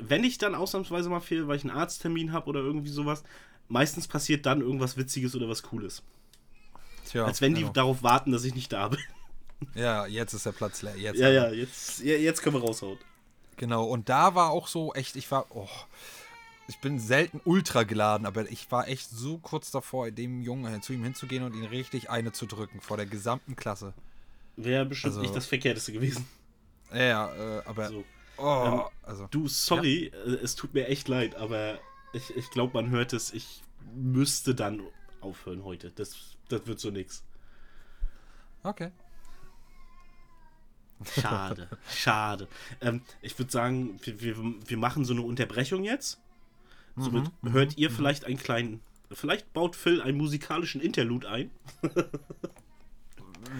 [0.00, 3.22] Wenn ich dann ausnahmsweise mal fehle, weil ich einen Arzttermin habe oder irgendwie sowas,
[3.68, 6.02] meistens passiert dann irgendwas Witziges oder was Cooles.
[7.06, 7.72] Tja, Als wenn die genau.
[7.72, 9.00] darauf warten, dass ich nicht da bin.
[9.74, 10.96] Ja, jetzt ist der Platz leer.
[10.96, 12.98] Jetzt Ja, ja, jetzt, ja, jetzt können wir raushauen.
[13.56, 15.68] Genau, und da war auch so echt, ich war, oh,
[16.68, 20.92] ich bin selten ultra geladen, aber ich war echt so kurz davor, dem Jungen zu
[20.92, 23.94] ihm hinzugehen und ihn richtig eine zu drücken vor der gesamten Klasse.
[24.56, 26.26] Wäre bestimmt Also- nicht das Verkehrteste gewesen.
[26.92, 28.04] Ja, ja, äh, aber, So.
[28.38, 31.78] oh, Ähm, also, Du, sorry, äh, es tut mir echt leid, aber
[32.12, 33.62] ich, ich glaube, man hört es, ich
[33.94, 34.82] müsste dann
[35.20, 35.90] aufhören heute.
[35.90, 36.14] Das,
[36.48, 37.22] das wird so nix.
[38.62, 38.90] okay.
[41.20, 42.48] Schade, schade.
[42.80, 44.36] Ähm, ich würde sagen, wir, wir,
[44.66, 46.18] wir machen so eine Unterbrechung jetzt.
[46.96, 48.80] Somit hört ihr vielleicht einen kleinen.
[49.12, 51.50] Vielleicht baut Phil einen musikalischen Interlude ein.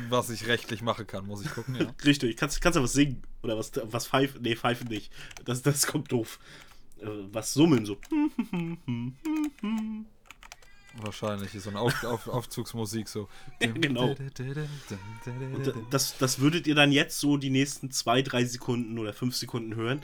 [0.08, 1.94] Was ich rechtlich machen kann, muss ich gucken, ja.
[2.04, 3.22] Richtig, kannst, kannst du was singen?
[3.42, 4.42] Oder was, was pfeifen?
[4.42, 5.12] Nee, pfeifen nicht.
[5.44, 6.40] Das, das kommt doof.
[7.00, 7.96] Äh, was summen so.
[10.96, 13.28] Wahrscheinlich ist so eine Auf, Auf, Aufzugsmusik so.
[13.60, 14.10] Genau.
[14.10, 19.12] Und da- das, das würdet ihr dann jetzt so die nächsten zwei, drei Sekunden oder
[19.12, 20.00] fünf Sekunden hören.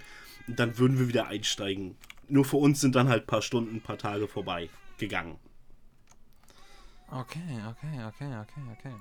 [0.47, 1.97] Und dann würden wir wieder einsteigen.
[2.29, 4.69] Nur für uns sind dann halt ein paar Stunden, ein paar Tage vorbei
[4.99, 5.39] gegangen.
[7.11, 8.95] Okay, okay, okay, okay, okay.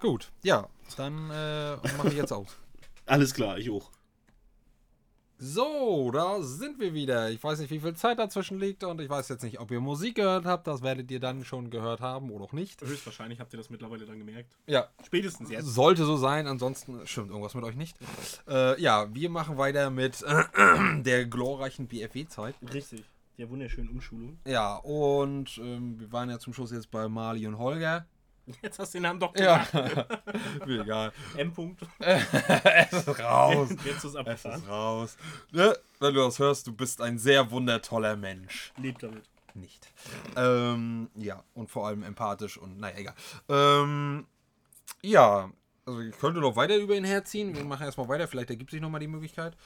[0.00, 2.56] Gut, ja, dann äh, mache ich jetzt aus.
[3.06, 3.90] Alles klar, ich auch.
[5.44, 7.28] So, da sind wir wieder.
[7.30, 9.80] Ich weiß nicht, wie viel Zeit dazwischen liegt und ich weiß jetzt nicht, ob ihr
[9.80, 10.68] Musik gehört habt.
[10.68, 12.80] Das werdet ihr dann schon gehört haben oder auch nicht.
[12.80, 14.56] Höchstwahrscheinlich habt ihr das mittlerweile dann gemerkt.
[14.68, 15.66] Ja, Spätestens jetzt.
[15.66, 16.46] sollte so sein.
[16.46, 17.96] Ansonsten stimmt irgendwas mit euch nicht.
[18.48, 20.24] Äh, ja, wir machen weiter mit
[21.00, 22.54] der glorreichen BFW-Zeit.
[22.72, 23.02] Richtig.
[23.36, 24.38] Der wunderschönen Umschulung.
[24.46, 28.06] Ja, und ähm, wir waren ja zum Schluss jetzt bei Mali und Holger.
[28.60, 30.26] Jetzt hast du den Namen doch Ja, gesagt.
[30.66, 31.12] mir egal.
[31.36, 31.52] M.
[31.52, 31.78] -Punkt.
[31.98, 33.70] es ist raus.
[33.84, 35.16] Jetzt ist Es ist raus.
[35.50, 35.76] Ne?
[36.00, 38.72] Wenn du das hörst, du bist ein sehr wundertoller Mensch.
[38.76, 39.24] Lebt damit.
[39.54, 39.88] nicht.
[40.36, 43.14] Ähm, ja, und vor allem empathisch und naja, egal.
[43.48, 44.26] Ähm,
[45.02, 45.50] ja,
[45.84, 47.54] also ich könnte noch weiter über ihn herziehen.
[47.54, 49.56] Wir machen erstmal weiter, vielleicht ergibt sich nochmal die Möglichkeit.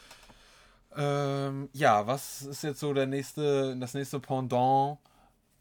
[0.97, 4.99] Ähm, ja, was ist jetzt so der nächste, das nächste Pendant,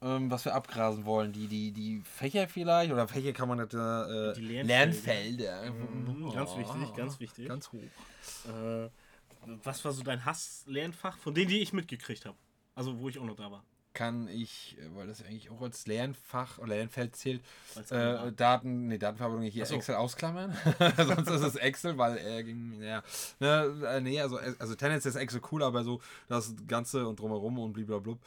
[0.06, 1.34] ähm, was wir abgrasen wollen?
[1.34, 2.92] Die, die, die Fächer vielleicht?
[2.94, 4.64] Oder Fächer kann man nicht, äh, Die Lernfelder.
[4.66, 5.72] Lernfelder.
[5.72, 7.48] Mhm, ganz wichtig, ganz wichtig.
[7.48, 7.80] Ganz hoch.
[8.48, 8.90] Äh,
[9.64, 12.38] was war so dein Hass-Lernfach, von denen, die ich mitgekriegt habe?
[12.76, 13.64] Also, wo ich auch noch da war.
[13.96, 17.42] Kann ich, äh, weil das eigentlich auch als Lernfach oder Lernfeld zählt,
[17.90, 18.32] äh.
[18.34, 19.74] Daten, nee, Datenverarbeitung hier so.
[19.74, 20.56] Excel ausklammern.
[20.98, 23.02] Sonst ist es Excel, weil er ging, ja,
[23.40, 27.58] ne, äh, nee, also, also tendenziell ist Excel cool, aber so das Ganze und drumherum
[27.58, 28.18] und blablabla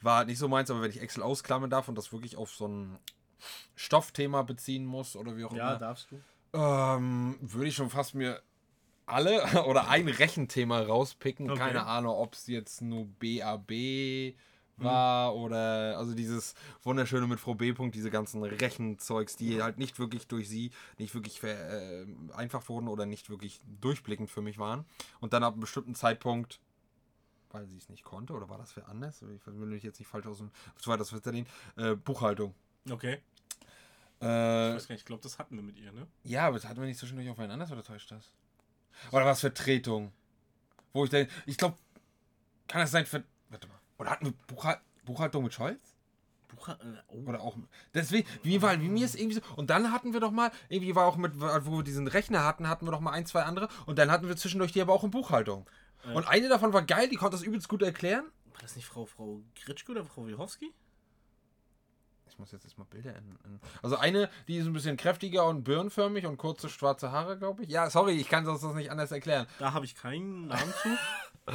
[0.00, 2.66] war nicht so meins, aber wenn ich Excel ausklammern darf und das wirklich auf so
[2.66, 2.98] ein
[3.76, 6.16] Stoffthema beziehen muss oder wie auch Ja, immer, darfst du.
[6.58, 8.40] ähm, würde ich schon fast mir
[9.06, 11.50] alle oder ein Rechenthema rauspicken.
[11.50, 11.58] Okay.
[11.58, 14.34] Keine Ahnung, ob es jetzt nur BAB
[14.82, 17.72] war oder also dieses wunderschöne mit Frau B.
[17.72, 21.50] -Punkt, diese ganzen Rechenzeugs, die halt nicht wirklich durch sie nicht wirklich ver,
[22.02, 24.84] äh, einfach wurden oder nicht wirklich durchblickend für mich waren.
[25.20, 26.60] Und dann ab einem bestimmten Zeitpunkt,
[27.50, 29.22] weil sie es nicht konnte, oder war das für anders?
[29.22, 32.54] Ich will mich jetzt nicht falsch aus dem zweites Verzerren, äh, Buchhaltung.
[32.90, 33.20] Okay.
[34.20, 36.06] Ich Äh, weiß gar nicht, ich glaube, das hatten wir mit ihr, ne?
[36.24, 38.32] ja, aber das hatten wir nicht zwischendurch aufeinander oder täuscht das?
[39.12, 40.10] Oder was Vertretung?
[40.92, 41.76] Wo ich denke, ich glaube,
[42.66, 43.22] kann das sein für.
[43.48, 43.77] Warte mal.
[43.98, 45.96] Oder hatten wir Buchhal Buchhaltung mit Scholz?
[46.48, 47.28] Bucher, äh, oh.
[47.28, 47.56] Oder auch.
[47.94, 49.40] Deswegen, wie war, wie mir ist irgendwie so.
[49.56, 52.68] Und dann hatten wir doch mal, irgendwie war auch mit, wo wir diesen Rechner hatten,
[52.68, 53.68] hatten wir doch mal ein, zwei andere.
[53.86, 55.68] Und dann hatten wir zwischendurch die aber auch in Buchhaltung.
[56.04, 56.14] Äh.
[56.14, 58.24] Und eine davon war geil, die konnte das übelst gut erklären.
[58.52, 60.72] War das nicht Frau, Frau Gritschke oder Frau Wiechowski?
[62.38, 63.60] Ich muss jetzt erstmal Bilder in, in.
[63.82, 67.68] Also eine, die ist ein bisschen kräftiger und birnenförmig und kurze schwarze Haare, glaube ich.
[67.68, 69.48] Ja, sorry, ich kann das das nicht anders erklären.
[69.58, 70.88] Da habe ich keinen Namen zu.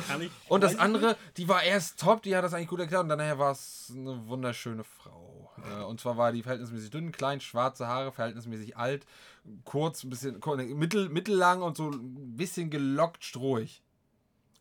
[0.09, 0.31] Kann ich.
[0.49, 3.19] Und das andere, die war erst top, die hat das eigentlich gut erklärt und dann
[3.19, 5.53] nachher war es eine wunderschöne Frau.
[5.71, 9.05] Äh, Und zwar war die verhältnismäßig dünn, klein, schwarze Haare, verhältnismäßig alt,
[9.63, 10.41] kurz, ein bisschen
[10.77, 13.81] mittel, mittellang und so ein bisschen gelockt, strohig.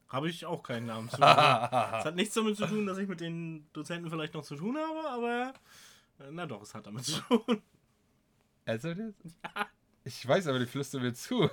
[0.08, 1.16] Habe ich auch keinen Namen zu.
[1.20, 4.76] Das hat nichts damit zu tun, dass ich mit den Dozenten vielleicht noch zu tun
[4.76, 5.52] habe, aber.
[6.30, 7.62] Na doch, es hat damit zu tun.
[8.64, 8.94] Also?
[10.04, 11.48] Ich weiß, aber die flüstern mir zu.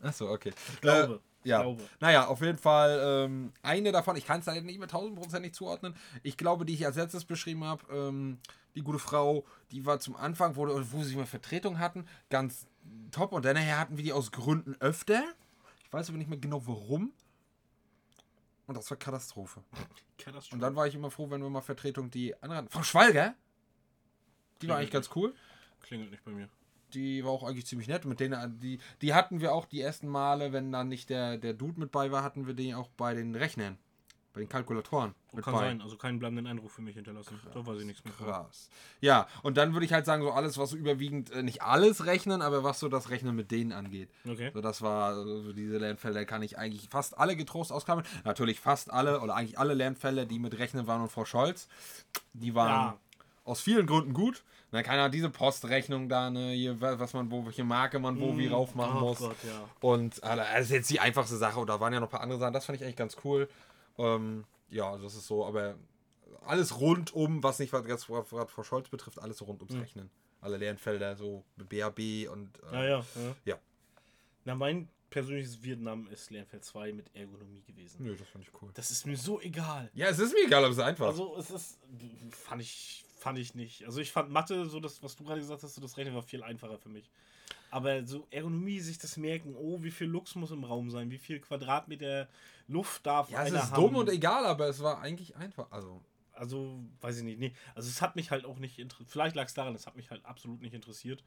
[0.00, 0.52] Achso, okay.
[0.72, 1.14] Ich glaube.
[1.14, 1.62] Äh, ja.
[1.62, 1.82] glaube.
[2.00, 5.94] Naja, auf jeden Fall ähm, eine davon, ich kann es leider nicht mehr tausendprozentig zuordnen.
[6.22, 8.38] Ich glaube, die ich als letztes beschrieben habe, ähm,
[8.74, 12.66] die gute Frau, die war zum Anfang, wo, wo sie mal Vertretung hatten, ganz
[13.10, 13.32] top.
[13.32, 15.22] Und dann nachher hatten wir die aus Gründen öfter.
[15.84, 17.12] Ich weiß aber nicht mehr genau warum.
[18.66, 19.62] Und das war Katastrophe.
[20.18, 20.54] Katastrophe.
[20.54, 22.68] Und dann war ich immer froh, wenn wir mal Vertretung die anderen.
[22.68, 23.34] Frau Schwalger?
[24.60, 25.34] Die war eigentlich ganz cool.
[25.80, 26.48] Klingelt nicht bei mir.
[26.94, 28.04] Die war auch eigentlich ziemlich nett.
[28.04, 31.54] Mit denen, die, die hatten wir auch die ersten Male, wenn dann nicht der, der
[31.54, 33.78] Dude mit bei war, hatten wir den auch bei den Rechnern.
[34.34, 35.14] Bei den Kalkulatoren.
[35.34, 35.60] Mit Kann bei.
[35.60, 37.38] sein, also keinen bleibenden Eindruck für mich hinterlassen.
[37.52, 38.14] Da weiß ich nichts mehr.
[38.14, 38.70] Krass.
[39.02, 42.40] Ja, und dann würde ich halt sagen, so alles, was überwiegend, äh, nicht alles rechnen,
[42.40, 44.08] aber was so das Rechnen mit denen angeht.
[44.26, 44.50] Okay.
[44.54, 48.06] So, das war, so diese Lernfelder kann ich eigentlich fast alle getrost ausklammern.
[48.24, 51.68] Natürlich fast alle, oder eigentlich alle Lernfelder, die mit Rechnen waren und Frau Scholz,
[52.32, 52.96] die waren Ja.
[53.44, 54.42] aus vielen Gründen gut.
[54.70, 58.18] Na, keine Ahnung, diese Postrechnung da, ne, hier, wa- was man, wo, welche Marke man
[58.18, 59.18] wo wie rauf machen oh muss.
[59.18, 59.68] Gott, ja.
[59.82, 61.60] Und äh, das ist jetzt die einfachste Sache.
[61.60, 62.54] Und da waren ja noch ein paar andere Sachen.
[62.54, 63.50] Das fand ich eigentlich ganz cool.
[63.98, 65.76] Ähm, ja, also das ist so, aber
[66.44, 70.10] alles rundum, was nicht was, was, was Frau Scholz betrifft, alles so rund ums Rechnen.
[70.40, 72.58] Alle Lernfelder, so BAB und.
[72.70, 73.36] äh, Ja, ja, ja.
[73.44, 73.58] Ja.
[74.44, 78.02] Na, mein persönliches Vietnam ist Lernfeld 2 mit Ergonomie gewesen.
[78.02, 78.70] Nö, das fand ich cool.
[78.74, 79.90] Das ist mir so egal.
[79.94, 81.06] Ja, es ist mir egal, aber es ist einfach.
[81.06, 81.78] Also es ist,
[82.30, 83.84] fand ich, fand ich nicht.
[83.84, 86.22] Also ich fand Mathe, so das, was du gerade gesagt hast, so das Rechnen war
[86.22, 87.08] viel einfacher für mich.
[87.70, 91.18] Aber so Ergonomie, sich das merken, oh, wie viel Lux muss im Raum sein, wie
[91.18, 92.28] viel Quadratmeter
[92.68, 93.82] Luft darf ja, es einer ist haben.
[93.82, 95.70] dumm und egal, aber es war eigentlich einfach.
[95.70, 96.02] Also,
[96.34, 97.38] Also, weiß ich nicht.
[97.38, 97.52] Nee.
[97.74, 99.10] Also es hat mich halt auch nicht interessiert.
[99.10, 101.22] Vielleicht lag es daran, es hat mich halt absolut nicht interessiert.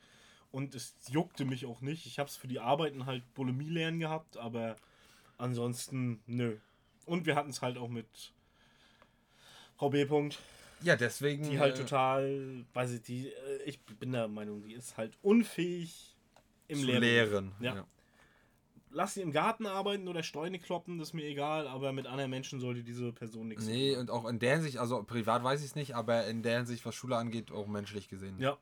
[0.51, 2.05] Und es juckte mich auch nicht.
[2.05, 4.75] Ich habe es für die Arbeiten halt Bulimie lernen gehabt, aber
[5.37, 6.57] ansonsten nö.
[7.05, 8.07] Und wir hatten es halt auch mit
[9.77, 10.03] Frau B.
[10.03, 10.37] -Punkt,
[10.85, 11.49] ja, deswegen.
[11.49, 15.17] die halt äh, total, weiß ich, die, äh, ich bin der Meinung, die ist halt
[15.21, 16.15] unfähig
[16.67, 17.01] im zu Lehren.
[17.01, 17.51] lehren.
[17.59, 17.85] Ja.
[18.91, 22.29] Lass sie im Garten arbeiten oder Steine kloppen, das ist mir egal, aber mit anderen
[22.29, 25.67] Menschen sollte diese Person nichts Nee, und auch in der Hinsicht, also privat weiß ich
[25.67, 28.39] es nicht, aber in der Hinsicht, was Schule angeht, auch menschlich gesehen.
[28.39, 28.57] Ja,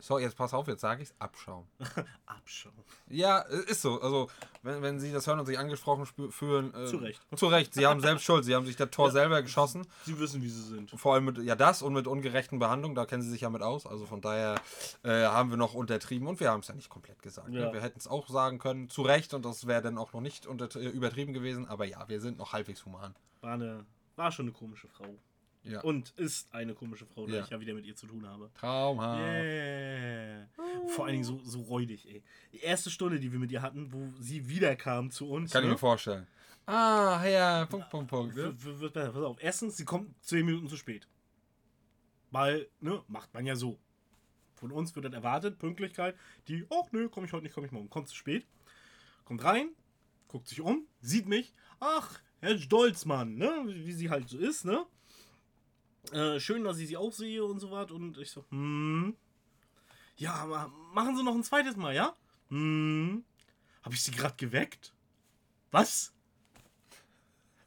[0.00, 1.66] So, jetzt pass auf, jetzt sage ich es, Abschauen.
[2.26, 2.70] Abschau.
[3.08, 4.00] Ja, äh, ist so.
[4.00, 4.28] Also,
[4.62, 6.72] wenn, wenn Sie das hören und sich angesprochen fühlen.
[6.74, 7.20] Äh, Zu Recht.
[7.34, 7.74] Zu Recht.
[7.74, 8.44] Sie haben selbst Schuld.
[8.44, 9.86] Sie haben sich das Tor selber geschossen.
[10.04, 10.90] Sie wissen, wie sie sind.
[10.92, 12.94] Vor allem mit, ja, das und mit ungerechten Behandlungen.
[12.94, 13.86] Da kennen Sie sich ja mit aus.
[13.86, 14.56] Also von daher
[15.02, 17.48] äh, haben wir noch untertrieben und wir haben es ja nicht komplett gesagt.
[17.48, 17.60] Ne?
[17.60, 17.72] Ja.
[17.72, 20.46] Wir hätten es auch sagen können, zu Recht und das wäre dann auch noch nicht
[20.46, 21.66] unter, äh, übertrieben gewesen.
[21.66, 23.14] Aber ja, wir sind noch halbwegs human.
[23.40, 23.84] War eine
[24.18, 25.16] war schon eine komische Frau.
[25.68, 25.80] Ja.
[25.82, 27.44] Und ist eine komische Frau, da Ja.
[27.44, 28.50] ich ja wieder mit ihr zu tun habe.
[28.54, 29.20] Traumhaft.
[29.22, 30.46] Yeah.
[30.88, 32.22] Vor allen Dingen so, so räudig, ey.
[32.52, 35.52] Die erste Stunde, die wir mit ihr hatten, wo sie wiederkam zu uns.
[35.52, 35.72] Kann ich ne?
[35.72, 36.26] mir vorstellen.
[36.66, 38.36] Ah, ja, Punkt, Punkt, Punkt.
[38.36, 38.52] Ne?
[38.62, 39.12] W- w- wird besser.
[39.12, 39.36] Pass auf.
[39.40, 41.08] Erstens, sie kommt 10 Minuten zu spät.
[42.30, 43.78] Weil, ne, macht man ja so.
[44.54, 46.16] Von uns wird dann erwartet, Pünktlichkeit.
[46.48, 47.88] Die, ach nö, komm ich heute nicht, komm ich morgen.
[47.88, 48.46] Kommt zu spät.
[49.24, 49.70] Kommt rein,
[50.26, 51.52] guckt sich um, sieht mich.
[51.80, 54.84] Ach, Herr Stolzmann, ne, wie sie halt so ist, ne.
[56.12, 57.90] Äh, schön, dass ich sie auch sehe und so was.
[57.90, 59.16] Und ich so, hm.
[60.16, 62.16] Ja, aber machen Sie noch ein zweites Mal, ja?
[62.48, 63.24] Hm.
[63.82, 64.92] Habe ich sie gerade geweckt?
[65.70, 66.12] Was?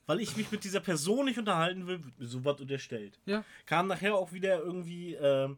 [0.06, 3.20] Weil ich mich mit dieser Person nicht unterhalten will, wird mir sowas unterstellt.
[3.26, 3.46] Ja.
[3.66, 5.58] Kam nachher auch wieder irgendwie, ähm,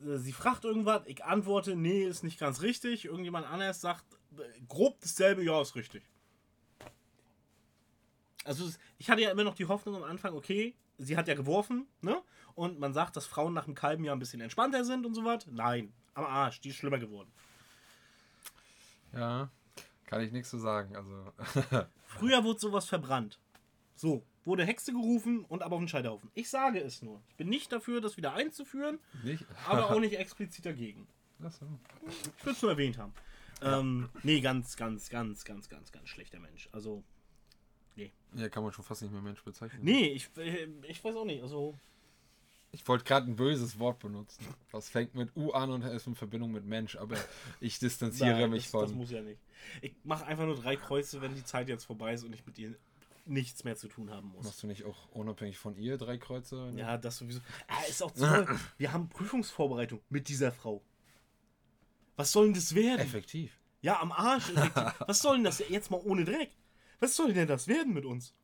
[0.00, 3.06] äh, sie fragt irgendwas, ich antworte, nee, ist nicht ganz richtig.
[3.06, 4.04] Irgendjemand anders sagt,
[4.36, 6.02] äh, grob dasselbe, ja, ist richtig.
[8.44, 11.86] Also ich hatte ja immer noch die Hoffnung am Anfang, okay, sie hat ja geworfen,
[12.00, 12.22] ne?
[12.54, 15.24] Und man sagt, dass Frauen nach einem Kalben ja ein bisschen entspannter sind und so
[15.24, 15.46] was.
[15.46, 17.32] Nein, am Arsch, die ist schlimmer geworden.
[19.12, 19.50] Ja,
[20.06, 20.96] kann ich nichts zu sagen.
[20.96, 21.32] Also,
[22.06, 23.40] Früher wurde sowas verbrannt.
[23.96, 26.30] So, wurde Hexe gerufen und aber auf den Scheiterhaufen.
[26.34, 27.22] Ich sage es nur.
[27.28, 29.44] Ich bin nicht dafür, das wieder einzuführen, nicht.
[29.66, 31.06] aber auch nicht explizit dagegen.
[31.40, 31.66] So.
[32.38, 33.12] Ich würde es nur erwähnt haben.
[33.62, 36.68] Ähm, nee, ganz, ganz, ganz, ganz, ganz, ganz schlechter Mensch.
[36.72, 37.02] Also,
[38.36, 39.78] Ja, kann man schon fast nicht mehr Mensch bezeichnen.
[39.82, 41.40] nee, ich, äh, ich weiß auch nicht.
[41.42, 41.78] Also,
[42.72, 44.44] Ich wollte gerade ein böses Wort benutzen.
[44.72, 47.16] Das fängt mit U an und ist in Verbindung mit Mensch, aber
[47.60, 48.80] ich distanziere nein, mich das, von.
[48.82, 49.40] das muss ja nicht.
[49.82, 52.58] Ich mache einfach nur drei Kreuze, wenn die Zeit jetzt vorbei ist und ich mit
[52.58, 52.74] ihr
[53.26, 54.44] nichts mehr zu tun haben muss.
[54.44, 56.72] Machst du nicht auch unabhängig von ihr drei Kreuze?
[56.76, 57.40] Ja, das sowieso.
[57.68, 58.58] Ah, ist auch zu toll.
[58.78, 60.82] Wir haben Prüfungsvorbereitung mit dieser Frau.
[62.16, 63.00] Was soll denn das werden?
[63.00, 63.56] Effektiv.
[63.80, 64.50] Ja, am Arsch.
[64.50, 64.94] effektiv.
[65.06, 66.50] Was soll denn das jetzt mal ohne Dreck?
[67.04, 68.34] Was soll denn das werden mit uns?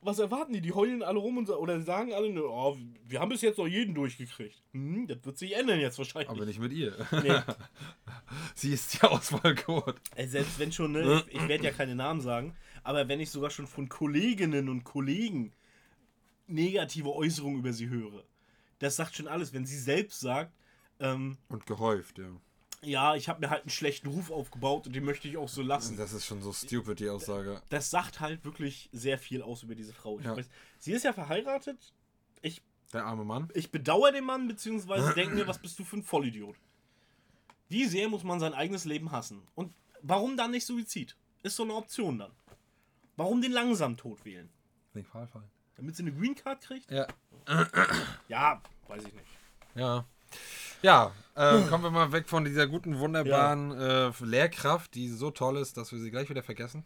[0.00, 0.60] Was erwarten die?
[0.60, 3.66] Die heulen alle rum und oder sagen alle, ne, oh, wir haben bis jetzt noch
[3.66, 4.62] jeden durchgekriegt.
[4.70, 6.30] Hm, das wird sich ändern jetzt wahrscheinlich.
[6.30, 6.94] Aber nicht mit ihr.
[7.10, 7.40] Nee.
[8.54, 10.00] Sie ist die Auswahlcode.
[10.14, 13.30] Äh, Selbst wenn schon, ne, ich, ich werde ja keine Namen sagen, aber wenn ich
[13.30, 15.52] sogar schon von Kolleginnen und Kollegen
[16.46, 18.22] negative Äußerungen über sie höre,
[18.78, 19.52] das sagt schon alles.
[19.52, 20.54] Wenn sie selbst sagt,
[21.00, 22.30] ähm, Und gehäuft, ja.
[22.82, 25.62] Ja, ich habe mir halt einen schlechten Ruf aufgebaut und den möchte ich auch so
[25.62, 25.96] lassen.
[25.96, 27.60] Das ist schon so stupid, die Aussage.
[27.68, 30.18] Das sagt halt wirklich sehr viel aus über diese Frau.
[30.18, 30.36] Ich Ja.
[30.36, 31.92] weiß, sie ist ja verheiratet.
[32.42, 32.62] Ich,
[32.92, 33.48] Der arme Mann.
[33.54, 36.56] ich bedauere den Mann, beziehungsweise denke mir, was bist du für ein Vollidiot?
[37.68, 39.42] Wie sehr muss man sein eigenes Leben hassen?
[39.54, 39.72] Und
[40.02, 41.16] warum dann nicht Suizid?
[41.42, 42.32] Ist so eine Option dann.
[43.16, 44.48] Warum den langsam Tod wählen?
[44.94, 45.44] Nicht Fahrfall.
[45.76, 46.90] Damit sie eine Green Card kriegt?
[46.90, 47.06] Ja.
[48.28, 49.26] Ja, weiß ich nicht.
[49.74, 50.04] Ja.
[50.82, 55.58] Ja, äh, kommen wir mal weg von dieser guten, wunderbaren äh, Lehrkraft, die so toll
[55.58, 56.84] ist, dass wir sie gleich wieder vergessen.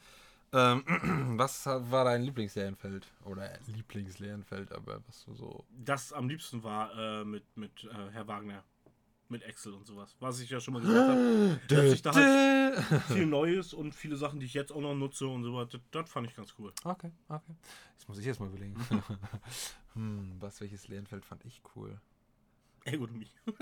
[0.53, 0.85] Ähm,
[1.39, 3.07] was war dein Lieblingslehrenfeld?
[3.25, 5.65] Oder Lieblingslehrenfeld, aber was du so.
[5.71, 8.63] Das am liebsten war äh, mit, mit äh, Herr Wagner.
[9.29, 10.15] Mit Excel und sowas.
[10.21, 11.61] Was ich ja schon mal gesagt habe.
[11.69, 15.27] dass ich da halt viel Neues und viele Sachen, die ich jetzt auch noch nutze
[15.27, 15.79] und so weiter.
[15.79, 16.73] Das, das fand ich ganz cool.
[16.85, 17.55] Okay, okay.
[17.95, 18.77] Jetzt muss ich erst mal überlegen.
[19.95, 21.99] hm, was, welches Lehrenfeld fand ich cool?
[22.85, 23.31] Ergonomie.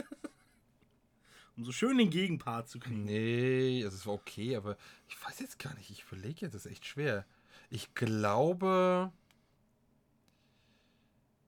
[1.57, 3.05] um so schön den Gegenpart zu kriegen.
[3.05, 4.77] Nee, also es war okay, aber
[5.09, 5.91] ich weiß jetzt gar nicht.
[5.91, 7.25] Ich überlege jetzt, das ist echt schwer.
[7.71, 9.13] Ich glaube.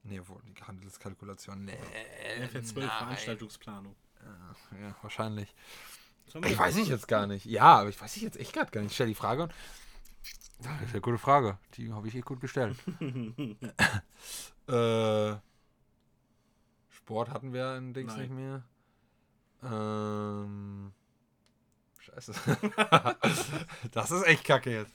[0.03, 1.65] Nee, wo die Handelskalkulation.
[1.65, 1.79] Nee.
[2.53, 2.91] FR12 nein.
[2.91, 3.97] Veranstaltungsplanung.
[4.23, 5.55] Ja, ja, wahrscheinlich.
[6.27, 7.47] Ich weiß ich jetzt gar nicht.
[7.47, 8.91] Ja, aber ich weiß ich jetzt echt gerade gar nicht.
[8.91, 9.55] Ich stelle die Frage und.
[10.59, 11.59] Das ist eine gute Frage.
[11.75, 12.77] Die habe ich echt gut gestellt.
[14.69, 15.37] äh,
[17.05, 18.21] Sport hatten wir in Dings Nein.
[18.23, 18.63] nicht mehr.
[19.63, 20.93] Ähm.
[21.99, 22.33] Scheiße.
[23.93, 24.95] das ist echt kacke jetzt.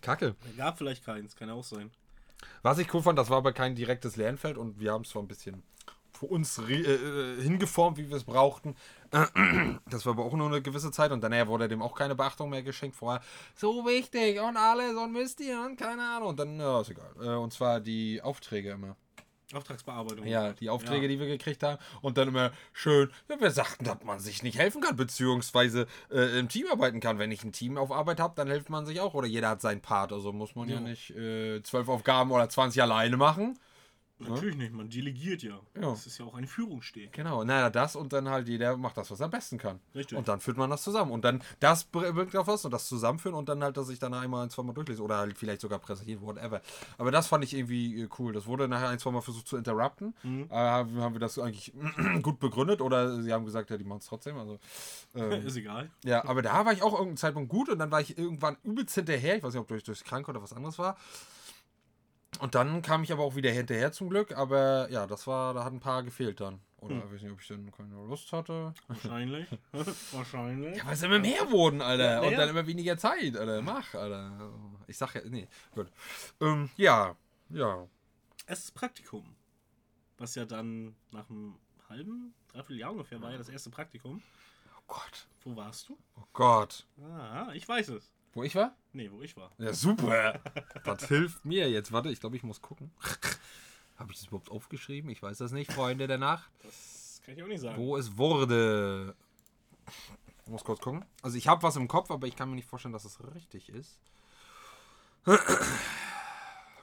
[0.00, 0.34] Kacke.
[0.56, 1.92] Gab vielleicht keins, kann auch sein.
[2.62, 5.22] Was ich cool fand, das war aber kein direktes Lernfeld und wir haben es zwar
[5.22, 5.62] ein bisschen
[6.12, 6.74] für uns re-
[7.38, 8.74] äh, hingeformt, wie wir es brauchten.
[9.90, 12.50] Das war aber auch nur eine gewisse Zeit und dann wurde dem auch keine Beachtung
[12.50, 12.96] mehr geschenkt.
[12.96, 13.22] Vorher
[13.54, 16.30] so wichtig und alles und ihr und keine Ahnung.
[16.30, 17.12] Und dann, ja, ist egal.
[17.20, 18.96] Äh, Und zwar die Aufträge immer.
[19.52, 20.26] Auftragsbearbeitung.
[20.26, 21.08] Ja, die Aufträge, Ja.
[21.08, 21.78] die wir gekriegt haben.
[22.00, 26.38] Und dann immer schön, ja, wir sagten, dass man sich nicht helfen kann, beziehungsweise äh,
[26.38, 27.18] im Team arbeiten kann.
[27.18, 29.14] Wenn ich ein Team auf Arbeit habe, dann hilft man sich auch.
[29.14, 30.12] Oder jeder hat seinen Part.
[30.12, 30.80] Also muss man ja, Ja.
[30.80, 33.58] nicht äh, zwölf Aufgaben oder 20 alleine machen.
[34.18, 35.58] Natürlich nicht, man delegiert ja.
[35.74, 35.90] Ja.
[35.90, 37.12] Das ist ja auch eine Führungssteg.
[37.12, 39.80] Genau, naja, das und dann halt jeder macht das, was er am besten kann.
[39.94, 40.16] Richtig.
[40.16, 41.10] Und dann führt man das zusammen.
[41.10, 43.98] Und dann das br- bringt auf was und das zusammenführen und dann halt, dass ich
[43.98, 46.60] dann einmal ein, zwei Mal durchlese oder halt vielleicht sogar präsentiert, whatever.
[46.96, 48.32] Aber das fand ich irgendwie äh, cool.
[48.32, 50.14] Das wurde nachher ein, zwei Mal versucht zu interrupten.
[50.22, 50.44] Mhm.
[50.48, 51.72] Äh, haben haben wir das eigentlich
[52.22, 54.38] gut begründet oder sie haben gesagt, ja, die machen es trotzdem.
[54.38, 54.58] Also,
[55.16, 55.90] ähm, Ist egal.
[56.04, 58.94] ja, aber da war ich auch irgendeinen Zeitpunkt gut und dann war ich irgendwann übelst
[58.94, 59.36] hinterher.
[59.36, 60.96] Ich weiß nicht, ob durch, durch krank oder was anderes war.
[62.40, 65.64] Und dann kam ich aber auch wieder hinterher zum Glück, aber ja, das war, da
[65.64, 66.60] hat ein paar gefehlt dann.
[66.78, 67.02] Oder Hm.
[67.06, 68.74] ich weiß nicht, ob ich dann keine Lust hatte.
[68.88, 69.48] Wahrscheinlich.
[70.12, 70.76] Wahrscheinlich.
[70.76, 72.12] Ja, weil es immer mehr wurden, Alter.
[72.14, 72.38] Ja, und ja.
[72.38, 73.62] dann immer weniger Zeit, Alter.
[73.62, 74.52] Mach, Alter.
[74.86, 75.86] Ich sag ja, nee, gut.
[76.40, 77.16] Ähm, ja,
[77.48, 77.86] ja.
[78.46, 79.34] Erstes Praktikum.
[80.18, 81.56] Was ja dann nach einem
[81.88, 84.22] halben, dreiviertel Jahr ungefähr war ja das erste Praktikum.
[84.76, 85.26] Oh Gott.
[85.44, 85.98] Wo warst du?
[86.16, 86.86] Oh Gott.
[87.02, 88.13] Ah, ich weiß es.
[88.34, 88.74] Wo ich war?
[88.92, 89.52] Nee, wo ich war.
[89.58, 90.40] Ja, super.
[90.84, 91.92] das hilft mir jetzt.
[91.92, 92.90] Warte, ich glaube, ich muss gucken.
[93.96, 95.08] Habe ich das überhaupt aufgeschrieben?
[95.10, 96.50] Ich weiß das nicht, Freunde der Nacht.
[96.62, 97.76] Das kann ich auch nicht sagen.
[97.78, 99.14] Wo es wurde.
[100.44, 101.04] Ich muss kurz gucken.
[101.22, 103.68] Also ich habe was im Kopf, aber ich kann mir nicht vorstellen, dass es richtig
[103.68, 104.00] ist.
[105.26, 105.38] habe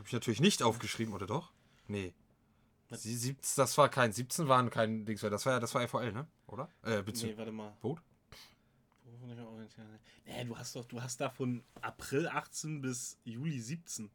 [0.06, 1.52] ich natürlich nicht aufgeschrieben, oder doch?
[1.88, 2.14] Nee.
[2.92, 5.32] Sie, siebz- das war kein 17 waren kein Dings mehr.
[5.32, 6.28] Das war ja das war FVL, ne?
[6.48, 6.70] Oder?
[6.84, 7.26] Äh, bitte.
[7.28, 7.74] Nee, warte mal.
[7.82, 8.02] Boot?
[9.36, 10.00] Beruflicher Orientierung.
[10.26, 14.10] Nee, du hast doch, du hast da von April 18 bis Juli 17.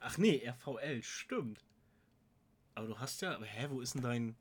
[0.00, 1.64] Ach nee, RVL, stimmt.
[2.74, 4.36] Aber du hast ja, aber hä, wo ist denn dein,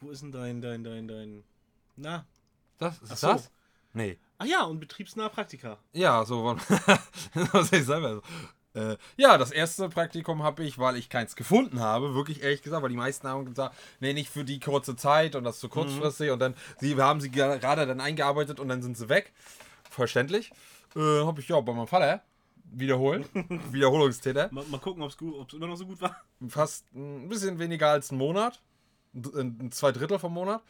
[0.00, 1.44] wo ist denn dein, dein, dein, dein,
[1.96, 2.26] na,
[2.78, 3.26] Das ist so.
[3.28, 3.50] das?
[3.92, 4.18] Nee.
[4.38, 5.78] ach ja, und betriebsnahe Praktika.
[5.92, 8.22] Ja, so was ich selber so.
[8.74, 12.82] Äh, ja, das erste Praktikum habe ich, weil ich keins gefunden habe, wirklich ehrlich gesagt,
[12.82, 15.68] weil die meisten haben gesagt, nee, nicht für die kurze Zeit und das ist zu
[15.68, 19.32] kurzfristig und dann sie haben sie gerade dann eingearbeitet und dann sind sie weg.
[19.90, 20.50] Verständlich.
[20.94, 22.22] Äh, habe ich ja bei meinem Vater
[22.70, 23.24] wiederholen.
[23.72, 24.48] Wiederholungstäter.
[24.52, 26.16] Mal, mal gucken, ob es immer noch so gut war.
[26.48, 28.60] Fast ein bisschen weniger als einen Monat.
[29.14, 30.62] Ein, zwei Drittel vom Monat.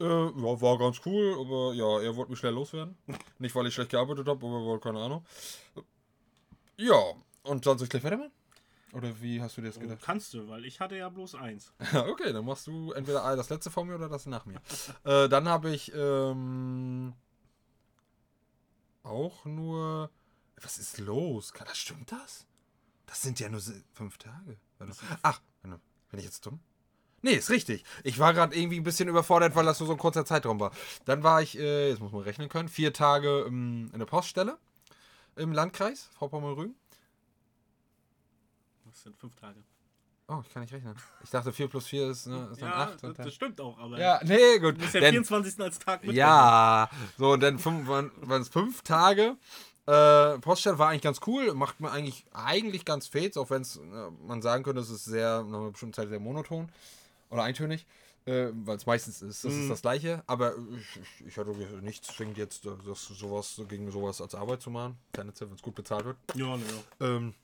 [0.00, 2.96] Äh, ja, war ganz cool, aber ja, er wollte mich schnell loswerden.
[3.38, 5.24] Nicht, weil ich schlecht gearbeitet habe, aber wohl keine Ahnung.
[6.76, 7.14] Ja,
[7.48, 8.32] und dann soll ich gleich weitermachen?
[8.92, 9.98] Oder wie hast du dir das gedacht?
[10.02, 11.72] Kannst du, weil ich hatte ja bloß eins.
[11.94, 14.60] okay, dann machst du entweder das letzte vor mir oder das nach mir.
[15.04, 17.12] äh, dann habe ich ähm,
[19.02, 20.10] auch nur.
[20.60, 21.52] Was ist los?
[21.66, 22.46] Das stimmt das?
[23.06, 23.60] Das sind ja nur
[23.92, 24.56] fünf Tage.
[25.22, 26.60] Ach, bin ich jetzt dumm?
[27.20, 27.84] Nee, ist richtig.
[28.04, 30.72] Ich war gerade irgendwie ein bisschen überfordert, weil das nur so ein kurzer Zeitraum war.
[31.04, 34.58] Dann war ich, äh, jetzt muss man rechnen können, vier Tage ähm, in der Poststelle
[35.36, 36.74] im Landkreis, Frau Pommerrügen.
[38.98, 39.62] Das sind fünf Tage.
[40.26, 40.96] Oh, ich kann nicht rechnen.
[41.22, 43.02] Ich dachte, 4 plus 4 ist, ne, ist dann Ja, 8.
[43.04, 44.76] das, das stimmt auch, aber ja, nee, gut.
[44.76, 45.60] du musst ja Denn- 24.
[45.60, 46.16] als Tag mit.
[46.16, 49.36] Ja, so und dann fünf, waren waren es fünf Tage.
[49.86, 53.76] Äh, Poststelle war eigentlich ganz cool, macht mir eigentlich, eigentlich ganz fets, auch wenn es,
[53.76, 53.80] äh,
[54.26, 56.68] man sagen könnte, es ist sehr, nach einer bestimmten Zeit sehr monoton
[57.30, 57.86] oder eintönig,
[58.26, 62.08] äh, weil es meistens ist, das ist das Gleiche, aber ich, ich, ich hatte nichts
[62.08, 66.04] zwingend jetzt, das, sowas, gegen sowas als Arbeit zu machen, tendenziell, wenn es gut bezahlt
[66.04, 66.16] wird.
[66.34, 66.64] Ja, ne,
[67.00, 67.06] ja.
[67.06, 67.34] Ähm,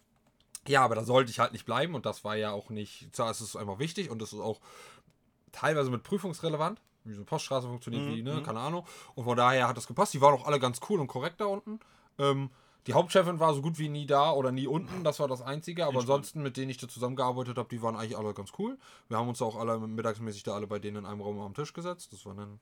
[0.69, 3.31] ja, aber da sollte ich halt nicht bleiben und das war ja auch nicht, zwar
[3.31, 4.61] ist es einfach wichtig und es ist auch
[5.53, 8.87] teilweise mit prüfungsrelevant, wie so eine Poststraße funktioniert, wie, ne, keine Ahnung.
[9.15, 10.15] Und von daher hat das gepasst.
[10.15, 11.81] Die waren auch alle ganz cool und korrekt da unten.
[12.19, 12.51] Ähm,
[12.87, 15.87] die Hauptchefin war so gut wie nie da oder nie unten, das war das Einzige.
[15.87, 18.79] Aber ansonsten, mit denen ich da zusammengearbeitet habe, die waren eigentlich alle ganz cool.
[19.09, 21.73] Wir haben uns auch alle mittagsmäßig da alle bei denen in einem Raum am Tisch
[21.73, 22.13] gesetzt.
[22.13, 22.61] Das waren dann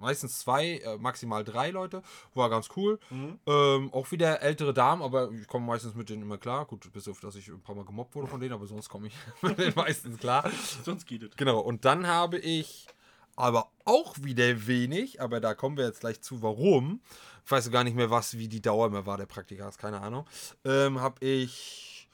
[0.00, 2.02] meistens zwei, äh, maximal drei Leute.
[2.34, 2.98] War ganz cool.
[3.10, 6.66] Ähm, auch wieder ältere Damen, aber ich komme meistens mit denen immer klar.
[6.66, 9.08] Gut, bis auf, dass ich ein paar Mal gemobbt wurde von denen, aber sonst komme
[9.08, 10.50] ich mit denen meistens klar.
[10.84, 11.36] Sonst geht es.
[11.36, 12.88] Genau, und dann habe ich
[13.36, 17.00] aber auch wieder wenig, aber da kommen wir jetzt gleich zu, warum.
[17.44, 20.00] Ich weiß gar nicht mehr, was, wie die Dauer mehr war, der Praktika, ist keine
[20.00, 20.26] Ahnung.
[20.64, 22.08] Ähm, habe ich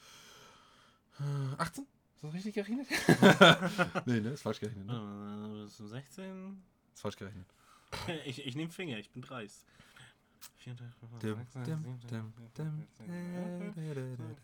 [1.21, 1.85] äh, 18?
[2.15, 2.87] Ist das richtig gerechnet?
[4.07, 4.87] nee, ne, ist falsch gerechnet.
[4.87, 5.59] Ne?
[5.61, 6.63] Äh, bist du 16?
[6.95, 7.47] Ist falsch gerechnet.
[8.25, 9.65] Ich, ich nehme Finger, ich bin dreist.
[10.65, 10.87] Dim, dim,
[11.65, 12.87] dim, dim, dim,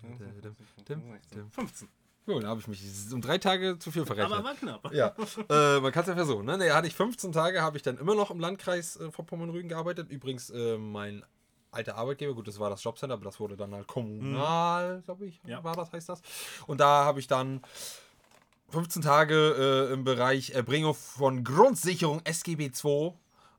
[0.02, 1.50] dim, dim, dim.
[1.50, 1.88] 15.
[2.24, 2.80] Gut, da habe ich mich
[3.12, 4.32] um drei Tage zu viel verrechnet.
[4.32, 4.92] Aber war knapp.
[4.94, 5.14] Ja,
[5.48, 6.46] äh, man kann es ja versuchen.
[6.46, 6.56] Ne?
[6.56, 10.10] Nee, hatte ich 15 Tage, habe ich dann immer noch im Landkreis äh, Vorpommern-Rügen gearbeitet.
[10.10, 11.24] Übrigens, äh, mein
[11.72, 15.40] alter Arbeitgeber, gut, das war das Jobcenter, aber das wurde dann halt kommunal, glaube ich,
[15.46, 15.64] Ja.
[15.64, 16.22] war das, heißt das.
[16.68, 17.60] Und da habe ich dann
[18.68, 23.14] 15 Tage äh, im Bereich Erbringung von Grundsicherung SGB II,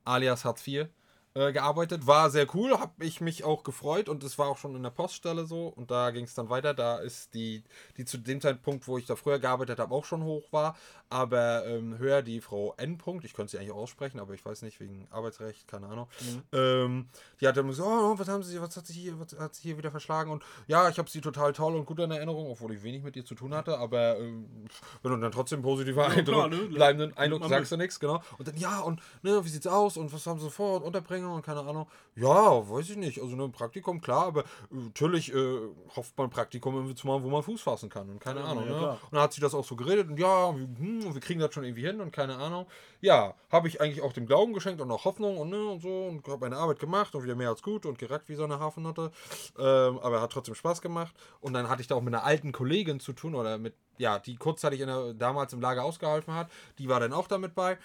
[0.06, 0.88] alias Hartz IV,
[1.36, 2.06] äh, gearbeitet.
[2.06, 4.90] War sehr cool, habe ich mich auch gefreut und es war auch schon in der
[4.90, 6.74] Poststelle so und da ging es dann weiter.
[6.74, 7.64] Da ist die,
[7.98, 10.76] die zu dem Zeitpunkt, wo ich da früher gearbeitet habe, auch schon hoch war,
[11.10, 12.98] aber ähm, höher die Frau N.
[12.98, 16.08] -Punkt, ich könnte sie eigentlich aussprechen, aber ich weiß nicht, wegen Arbeitsrecht, keine Ahnung.
[16.52, 17.08] Ähm,
[17.42, 19.64] die hat dann gesagt, oh, was haben sie, was hat sie hier, was hat sie
[19.64, 22.74] hier wieder verschlagen und ja, ich habe sie total toll und gut in Erinnerung, obwohl
[22.74, 24.68] ich wenig mit ihr zu tun hatte, aber ähm,
[25.02, 26.58] wenn du dann trotzdem positiver Eindruck, klar, ne?
[26.68, 28.22] bleibenden Eindruck sagst du nichts, genau.
[28.38, 31.23] Und dann, ja, und ne, wie sieht's aus und was haben sie vor und unterbringen
[31.24, 31.88] verlängern und keine Ahnung.
[32.16, 33.22] Ja, weiß ich nicht.
[33.22, 35.60] Also ein Praktikum, klar, aber äh, natürlich äh,
[35.96, 38.66] hofft man Praktikum irgendwie zu machen, wo man Fuß fassen kann und keine Ja, Ahnung.
[38.68, 38.90] ja, ne?
[38.92, 41.54] Und dann hat sie das auch so geredet und ja, wir, hm, wir kriegen das
[41.54, 42.68] schon irgendwie hin und keine Ahnung.
[43.02, 46.06] Ja, habe ich eigentlich auch dem Glauben geschenkt und auch Hoffnung und, ne, und so
[46.08, 48.60] und habe meine Arbeit gemacht und wieder mehr als gut und gereckt wie so eine
[48.60, 49.12] Hafennotte.
[49.58, 51.14] Ähm, aber hat trotzdem Spaß gemacht.
[51.42, 54.20] Und dann hatte ich da auch mit einer alten Kollegin zu tun oder mit, ja,
[54.20, 56.50] die kurzzeitig der, damals im Lager ausgeholfen hat.
[56.80, 57.78] Die war dann auch damit bei.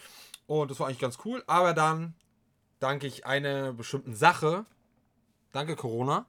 [0.47, 1.43] Und das war eigentlich ganz cool.
[1.47, 2.15] Aber dann,
[2.81, 4.65] dank ich einer bestimmten Sache,
[5.53, 6.27] danke Corona,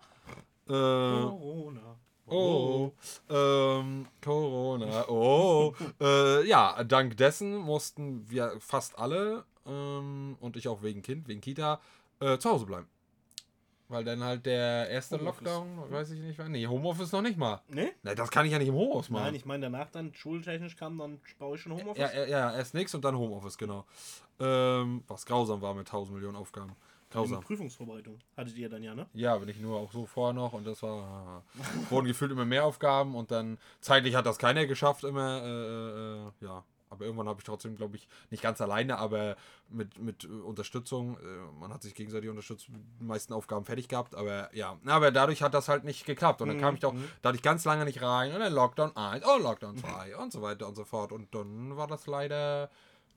[0.67, 1.99] äh, Corona.
[2.31, 2.93] Oh,
[3.29, 5.09] ähm, Corona.
[5.09, 11.27] Oh, äh, ja, dank dessen mussten wir fast alle ähm, und ich auch wegen Kind,
[11.27, 11.79] wegen Kita,
[12.19, 12.87] äh, zu Hause bleiben.
[13.87, 15.45] Weil dann halt der erste Homeoffice.
[15.45, 16.47] Lockdown, weiß ich nicht, war.
[16.47, 17.59] Nee, Homeoffice noch nicht mal.
[17.69, 17.91] Nee?
[18.03, 19.23] Ne, das kann ich ja nicht im Homeoffice machen.
[19.23, 22.13] Nein, ich meine danach dann schultechnisch kam dann bei euch schon Homeoffice.
[22.13, 23.85] ja, ja, ja, erst nix und dann Homeoffice, genau.
[24.39, 26.75] Ähm, was grausam war mit 1000 Millionen Aufgaben.
[27.09, 27.41] Die Grausam.
[27.41, 29.07] Prüfungsvorbereitung hattet ihr dann ja, ne?
[29.13, 31.43] Ja, aber nicht nur, auch so vorher noch und das war.
[31.89, 35.41] wurden gefühlt immer mehr Aufgaben und dann zeitlich hat das keiner geschafft, immer.
[35.43, 36.63] Äh, äh, ja.
[36.91, 39.35] Aber irgendwann habe ich trotzdem, glaube ich, nicht ganz alleine, aber
[39.69, 41.17] mit, mit äh, Unterstützung.
[41.17, 44.77] Äh, man hat sich gegenseitig unterstützt, die meisten Aufgaben fertig gehabt, aber ja.
[44.85, 46.41] Aber dadurch hat das halt nicht geklappt.
[46.41, 49.37] Und dann kam ich doch dadurch ganz lange nicht rein und dann Lockdown 1, oh
[49.37, 51.11] Lockdown 2 und so weiter und so fort.
[51.11, 52.69] Und dann war das leider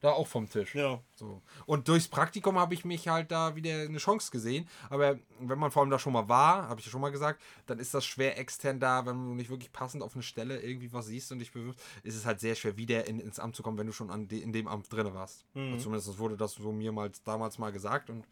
[0.03, 0.75] da auch vom Tisch.
[0.75, 1.01] Ja.
[1.15, 1.41] So.
[1.65, 4.69] Und durchs Praktikum habe ich mich halt da wieder eine Chance gesehen.
[4.91, 7.41] Aber wenn man vor allem da schon mal war, habe ich ja schon mal gesagt,
[7.67, 10.93] dann ist das schwer extern da, wenn du nicht wirklich passend auf eine Stelle irgendwie
[10.93, 13.63] was siehst und dich bewirbst, ist es halt sehr schwer, wieder in, ins Amt zu
[13.63, 15.45] kommen, wenn du schon an de, in dem Amt drin warst.
[15.55, 15.73] Mhm.
[15.73, 18.27] Also zumindest wurde das so mir mal damals mal gesagt und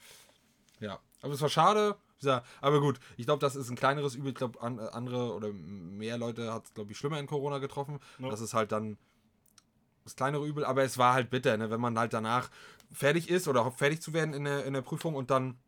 [0.80, 0.98] ja.
[1.22, 1.96] Aber es war schade.
[2.18, 4.30] Gesagt, Aber gut, ich glaube, das ist ein kleineres Übel.
[4.30, 8.00] Ich glaube, an, andere oder mehr Leute hat es, glaube ich, schlimmer in Corona getroffen.
[8.18, 8.28] Ja.
[8.28, 8.98] Das ist halt dann
[10.04, 11.70] das kleinere Übel, aber es war halt bitter, ne?
[11.70, 12.50] wenn man halt danach
[12.92, 15.58] fertig ist oder fertig zu werden in der, in der Prüfung und dann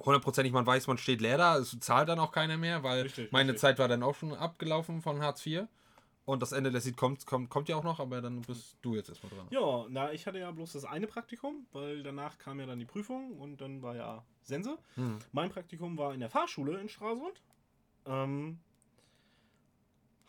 [0.00, 3.30] hundertprozentig man weiß, man steht leer da, es zahlt dann auch keiner mehr, weil Richtig,
[3.32, 3.60] meine richtig.
[3.60, 5.66] Zeit war dann auch schon abgelaufen von Hartz IV
[6.24, 8.94] und das Ende der Lied kommt, kommt, kommt ja auch noch, aber dann bist du
[8.94, 9.46] jetzt erstmal dran.
[9.50, 12.84] Ja, na, ich hatte ja bloß das eine Praktikum, weil danach kam ja dann die
[12.84, 14.78] Prüfung und dann war ja Sense.
[14.94, 15.18] Hm.
[15.32, 17.42] Mein Praktikum war in der Fahrschule in Stralsund.
[18.06, 18.60] Ähm,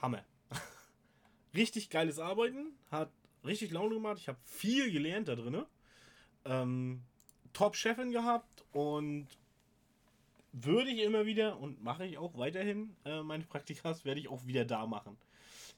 [0.02, 0.24] Hammer.
[1.54, 3.12] richtig geiles Arbeiten, hat
[3.46, 4.18] richtig Laune gemacht.
[4.20, 5.64] Ich habe viel gelernt da drin.
[6.46, 7.04] Ähm,
[7.54, 9.28] Top-Chefin gehabt und
[10.52, 14.46] würde ich immer wieder und mache ich auch weiterhin äh, meine Praktikas, werde ich auch
[14.46, 15.18] wieder da machen.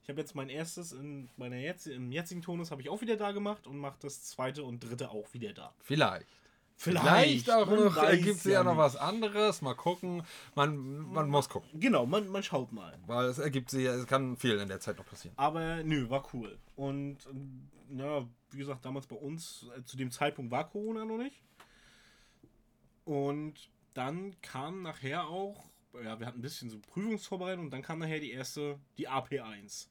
[0.04, 3.18] Ich habe jetzt mein erstes in meiner jetzt, im jetzigen Tonus habe ich auch wieder
[3.18, 5.74] da gemacht und mache das zweite und dritte auch wieder da.
[5.80, 6.28] Vielleicht.
[6.78, 10.24] Vielleicht auch noch, ergibt sich ja noch was anderes, mal gucken,
[10.56, 12.98] man, man muss gucken, Genau, man, man schaut mal.
[13.08, 15.38] weil es ergibt sich, es kann viel in der Zeit noch passieren.
[15.38, 16.58] Aber nö, war cool.
[16.76, 17.20] Und
[17.96, 21.42] ja, wie gesagt, damals bei uns, äh, zu dem Zeitpunkt war Corona noch nicht.
[23.06, 28.00] Und dann kam nachher auch, ja, wir hatten ein bisschen so Prüfungsvorbereitung und dann kam
[28.00, 29.88] nachher die erste, die AP1.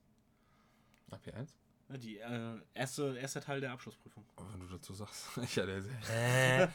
[1.11, 1.48] AP1?
[1.89, 4.24] Ja, Die äh, erste, erste Teil der Abschlussprüfung.
[4.51, 5.36] Wenn du dazu sagst.
[5.43, 5.78] ich ja, der,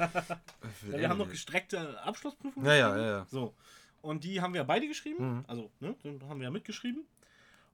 [0.91, 2.68] Ja, wir haben noch gestreckte Abschlussprüfungen.
[2.68, 3.26] Ja, ja, ja, ja.
[3.30, 3.56] So.
[4.02, 5.38] Und die haben wir beide geschrieben.
[5.38, 5.45] Mhm.
[5.48, 5.95] Also, ne,
[6.27, 7.06] haben wir ja mitgeschrieben.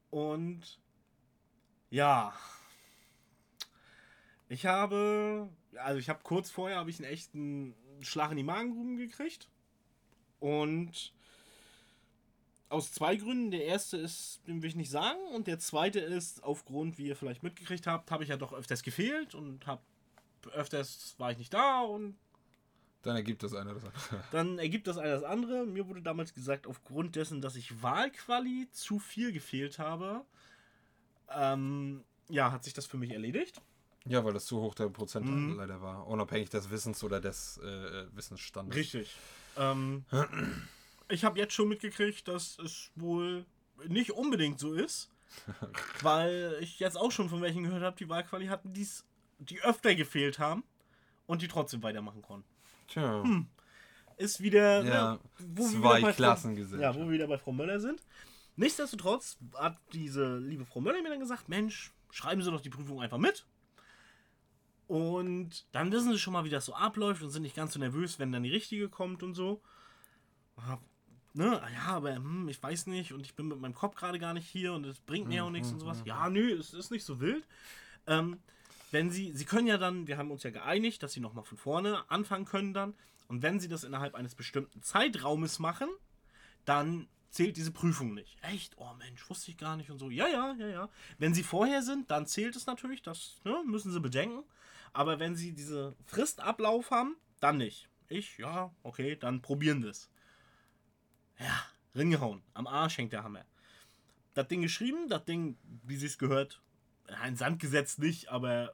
[0.10, 0.80] Und
[1.90, 2.34] ja.
[4.48, 8.98] Ich habe, also ich habe kurz vorher habe ich einen echten Schlag in die Magengruben
[8.98, 9.50] gekriegt.
[10.40, 11.14] Und
[12.70, 13.52] aus zwei Gründen.
[13.52, 15.20] Der erste ist, den will ich nicht sagen.
[15.34, 18.84] Und der zweite ist, aufgrund, wie ihr vielleicht mitgekriegt habt, habe ich ja doch öfters
[18.84, 19.82] gefehlt und habe
[20.54, 22.16] öfters war ich nicht da und
[23.02, 24.24] Dann ergibt das eine das andere.
[24.32, 25.66] dann ergibt das eine das andere.
[25.66, 30.24] Mir wurde damals gesagt, aufgrund dessen, dass ich Wahlquali zu viel gefehlt habe,
[31.30, 33.62] ähm, ja, hat sich das für mich erledigt.
[34.08, 35.56] Ja, weil das zu hoch der Prozent Mhm.
[35.58, 36.06] leider war.
[36.08, 38.76] Unabhängig des Wissens oder des äh, Wissensstandes.
[38.76, 39.16] Richtig.
[39.58, 40.06] Ähm,
[41.10, 43.46] ich habe jetzt schon mitgekriegt, dass es wohl
[43.88, 45.12] nicht unbedingt so ist,
[46.02, 49.06] weil ich jetzt auch schon von welchen gehört habe, die Wahlquali hatten, die's,
[49.40, 50.64] die öfter gefehlt haben
[51.28, 52.48] und die trotzdem weitermachen konnten.
[52.88, 53.24] Tja.
[54.18, 56.24] Ist wieder Ja, ne, wo wir zwei wieder bei Frau-.
[56.80, 58.02] Ja, wo wir wieder bei Frau Möller sind.
[58.56, 63.02] Nichtsdestotrotz hat diese liebe Frau Möller mir dann gesagt, Mensch, schreiben Sie doch die Prüfung
[63.02, 63.46] einfach mit.
[64.88, 67.80] Und dann wissen Sie schon mal, wie das so abläuft und sind nicht ganz so
[67.80, 69.62] nervös, wenn dann die richtige kommt und so.
[71.36, 74.20] Ne, ah ja, aber hm, ich weiß nicht und ich bin mit meinem Kopf gerade
[74.20, 76.02] gar nicht hier und es bringt mir auch nichts und sowas.
[76.06, 77.46] Ja, nö, es ist nicht so wild.
[78.08, 78.40] Ähm,
[78.92, 81.58] wenn Sie, Sie können ja dann, wir haben uns ja geeinigt, dass Sie nochmal von
[81.58, 82.94] vorne anfangen können dann.
[83.28, 85.90] Und wenn Sie das innerhalb eines bestimmten Zeitraumes machen,
[86.64, 88.38] dann zählt diese Prüfung nicht.
[88.42, 88.78] Echt?
[88.78, 90.10] Oh Mensch, wusste ich gar nicht und so.
[90.10, 90.90] Ja, ja, ja, ja.
[91.18, 94.44] Wenn Sie vorher sind, dann zählt es natürlich, das ne, müssen Sie bedenken.
[94.94, 97.90] Aber wenn Sie diese Fristablauf haben, dann nicht.
[98.08, 100.10] Ich, ja, okay, dann probieren wir es.
[101.40, 102.42] Ja, ringehauen.
[102.54, 103.46] Am Arsch hängt der Hammer.
[104.34, 106.62] Das Ding geschrieben, das Ding, wie sie es gehört,
[107.22, 108.74] ein Sand gesetzt nicht, aber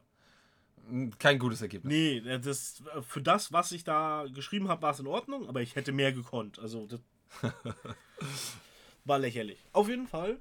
[1.19, 1.91] Kein gutes Ergebnis.
[1.91, 5.75] nee, das, für das, was ich da geschrieben habe, war es in Ordnung, aber ich
[5.75, 6.57] hätte mehr gekonnt.
[6.59, 6.99] Also, das
[9.05, 9.59] war lächerlich.
[9.73, 10.39] Auf jeden Fall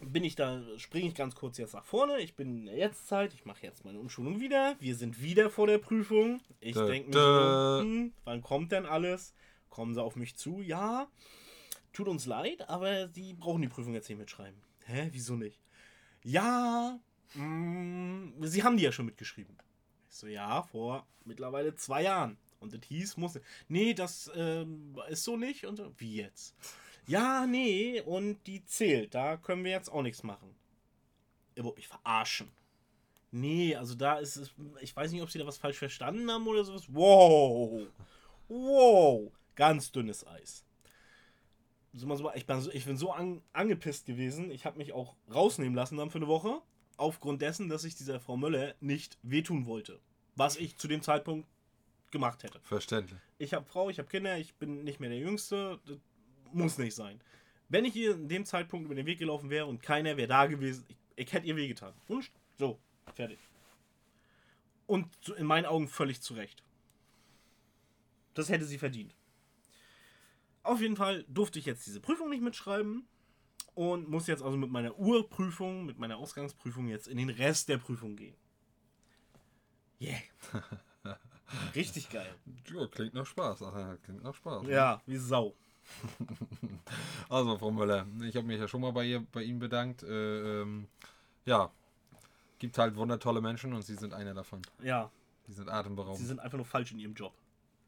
[0.00, 2.20] bin ich da, springe ich ganz kurz jetzt nach vorne.
[2.20, 4.76] Ich bin in der Jetztzeit, ich mache jetzt meine Umschulung wieder.
[4.78, 6.40] Wir sind wieder vor der Prüfung.
[6.60, 9.34] Ich denke mir so, hm, wann kommt denn alles?
[9.70, 10.60] Kommen sie auf mich zu?
[10.60, 11.08] Ja.
[11.92, 14.60] Tut uns leid, aber sie brauchen die Prüfung jetzt nicht mitschreiben.
[14.84, 15.60] Hä, wieso nicht?
[16.22, 16.98] Ja,
[17.34, 19.56] mh, sie haben die ja schon mitgeschrieben.
[20.08, 22.38] Ich so, ja, vor mittlerweile zwei Jahren.
[22.60, 23.38] Und das hieß, muss.
[23.68, 25.64] Nee, das ähm, ist so nicht.
[25.64, 26.54] Und wie jetzt?
[27.06, 29.14] Ja, nee, und die zählt.
[29.14, 30.54] Da können wir jetzt auch nichts machen.
[31.54, 32.50] Ihr wollt mich verarschen.
[33.30, 34.54] Nee, also da ist es.
[34.80, 36.84] Ich weiß nicht, ob sie da was falsch verstanden haben oder sowas.
[36.88, 37.86] Wow.
[38.48, 39.32] Wow.
[39.58, 40.64] Ganz dünnes Eis.
[41.92, 42.06] Ich,
[42.46, 44.52] bin so, ich bin so an, angepisst gewesen.
[44.52, 46.62] Ich habe mich auch rausnehmen lassen dann für eine Woche.
[46.96, 49.98] Aufgrund dessen, dass ich dieser Frau Möller nicht wehtun wollte.
[50.36, 51.48] Was ich zu dem Zeitpunkt
[52.12, 52.60] gemacht hätte.
[52.62, 53.18] Verständlich.
[53.38, 55.80] Ich habe Frau, ich habe Kinder, ich bin nicht mehr der Jüngste.
[55.86, 55.96] Das
[56.52, 57.20] muss nicht sein.
[57.68, 60.46] Wenn ich ihr in dem Zeitpunkt über den Weg gelaufen wäre und keiner wäre da
[60.46, 61.94] gewesen, ich, ich hätte ihr wehgetan.
[62.06, 62.78] Und so,
[63.12, 63.40] fertig.
[64.86, 66.62] Und in meinen Augen völlig zu Recht.
[68.34, 69.17] Das hätte sie verdient.
[70.62, 73.06] Auf jeden Fall durfte ich jetzt diese Prüfung nicht mitschreiben
[73.74, 77.78] und muss jetzt also mit meiner Urprüfung, mit meiner Ausgangsprüfung jetzt in den Rest der
[77.78, 78.34] Prüfung gehen.
[80.00, 80.18] Yeah.
[81.74, 82.34] Richtig geil.
[82.72, 83.62] Ja, klingt nach Spaß.
[84.04, 84.66] Klingt nach Spaß.
[84.66, 85.54] Ja, wie Sau.
[87.30, 90.02] Also, Frau Möller, ich habe mich ja schon mal bei, ihr, bei Ihnen bedankt.
[90.02, 90.86] Äh, ähm,
[91.44, 91.70] ja,
[92.58, 94.62] gibt halt wundertolle Menschen und Sie sind einer davon.
[94.82, 95.10] Ja,
[95.46, 96.18] Die sind atemberaubend.
[96.18, 97.34] sie sind einfach nur falsch in ihrem Job.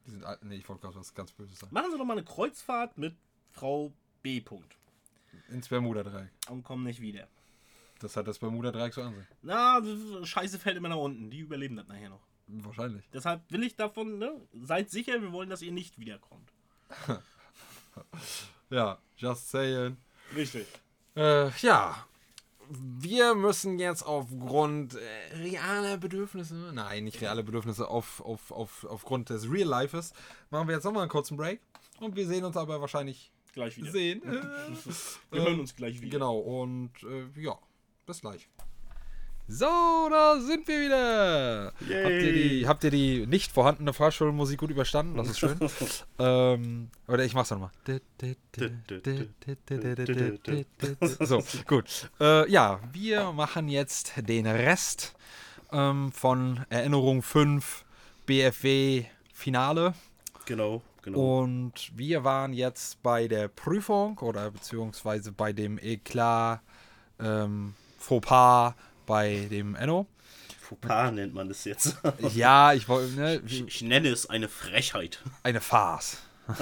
[0.07, 1.75] Die sind, nee, ich wollte gerade was ganz Böses sagen.
[1.75, 3.17] Machen Sie doch mal eine Kreuzfahrt mit
[3.51, 4.41] Frau B.
[4.41, 4.77] Punkt.
[5.49, 6.31] Ins Bermuda-Dreieck.
[6.49, 7.29] Und kommen nicht wieder.
[8.01, 9.27] Das hat das Bermuda-Dreieck so an sich.
[9.43, 9.81] Na,
[10.25, 11.31] Scheiße fällt immer nach unten.
[11.31, 12.27] Die überleben das nachher noch.
[12.47, 13.09] Wahrscheinlich.
[13.13, 14.33] Deshalb will ich davon, ne?
[14.53, 16.53] Seid sicher, wir wollen, dass ihr nicht wiederkommt.
[18.71, 19.97] Ja, just saying.
[20.35, 20.67] Richtig.
[21.17, 22.07] Äh, ja.
[22.73, 29.29] Wir müssen jetzt aufgrund äh, realer Bedürfnisse, nein, nicht reale Bedürfnisse, auf, auf, auf, aufgrund
[29.31, 30.13] des Real Lifes,
[30.51, 31.61] machen wir jetzt nochmal einen kurzen Break.
[31.99, 33.91] Und wir sehen uns aber wahrscheinlich Gleich wieder.
[33.91, 34.23] sehen.
[35.33, 36.13] Wir hören uns gleich wieder.
[36.13, 37.59] Genau, und äh, ja,
[38.07, 38.49] bis gleich.
[39.53, 39.67] So,
[40.09, 41.73] da sind wir wieder.
[41.89, 42.05] Yay.
[42.05, 45.17] Habt ihr, die, habt ihr die nicht vorhandene Fahrschulmusik gut überstanden?
[45.17, 45.59] Das ist schön.
[46.21, 47.71] ähm, oder ich mach's nochmal.
[51.21, 52.11] So, gut.
[52.21, 55.15] Äh, ja, wir machen jetzt den Rest
[55.73, 57.85] ähm, von Erinnerung 5
[58.27, 59.95] BFW Finale.
[60.47, 61.41] Genau, genau.
[61.41, 66.61] Und wir waren jetzt bei der Prüfung oder beziehungsweise bei dem Eklat
[67.19, 68.75] ähm, Fauxpas
[69.11, 70.07] bei dem Enno.
[70.61, 71.97] Fauxpas nennt man das jetzt.
[72.33, 75.21] Ja, ich wollte, ne, Ich, ich nenne es eine Frechheit.
[75.43, 76.19] eine Farce.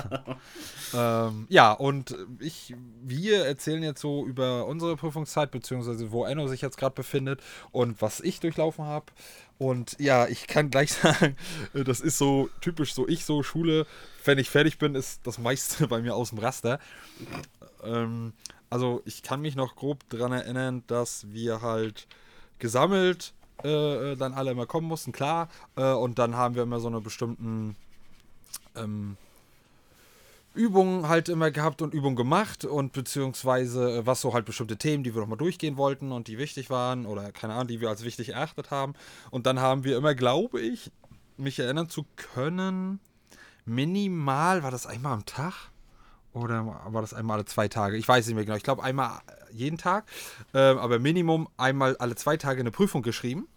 [0.95, 6.63] ähm, ja, und ich, wir erzählen jetzt so über unsere Prüfungszeit, beziehungsweise wo Enno sich
[6.63, 9.13] jetzt gerade befindet und was ich durchlaufen habe.
[9.59, 11.37] Und ja, ich kann gleich sagen,
[11.75, 13.87] das ist so typisch so ich, so Schule.
[14.25, 16.79] Wenn ich fertig bin, ist das meiste bei mir aus dem Raster.
[17.85, 18.33] Ähm,
[18.71, 22.09] also ich kann mich noch grob daran erinnern, dass wir halt
[22.59, 23.33] gesammelt
[23.65, 25.49] äh, äh, dann alle immer kommen mussten, klar.
[25.77, 27.77] Äh, und dann haben wir immer so eine bestimmten
[28.77, 29.17] ähm,
[30.55, 35.03] Übungen halt immer gehabt und Übungen gemacht und beziehungsweise äh, was so halt bestimmte Themen,
[35.03, 38.05] die wir nochmal durchgehen wollten und die wichtig waren oder keine Ahnung, die wir als
[38.05, 38.95] wichtig erachtet haben.
[39.31, 40.93] Und dann haben wir immer, glaube ich,
[41.37, 43.01] mich erinnern zu können,
[43.65, 45.71] minimal, war das einmal am Tag?
[46.43, 47.97] Oder war das einmal alle zwei Tage?
[47.97, 48.57] Ich weiß nicht mehr genau.
[48.57, 49.21] Ich glaube einmal
[49.53, 50.05] jeden Tag,
[50.55, 53.49] ähm, aber Minimum einmal alle zwei Tage eine Prüfung geschrieben.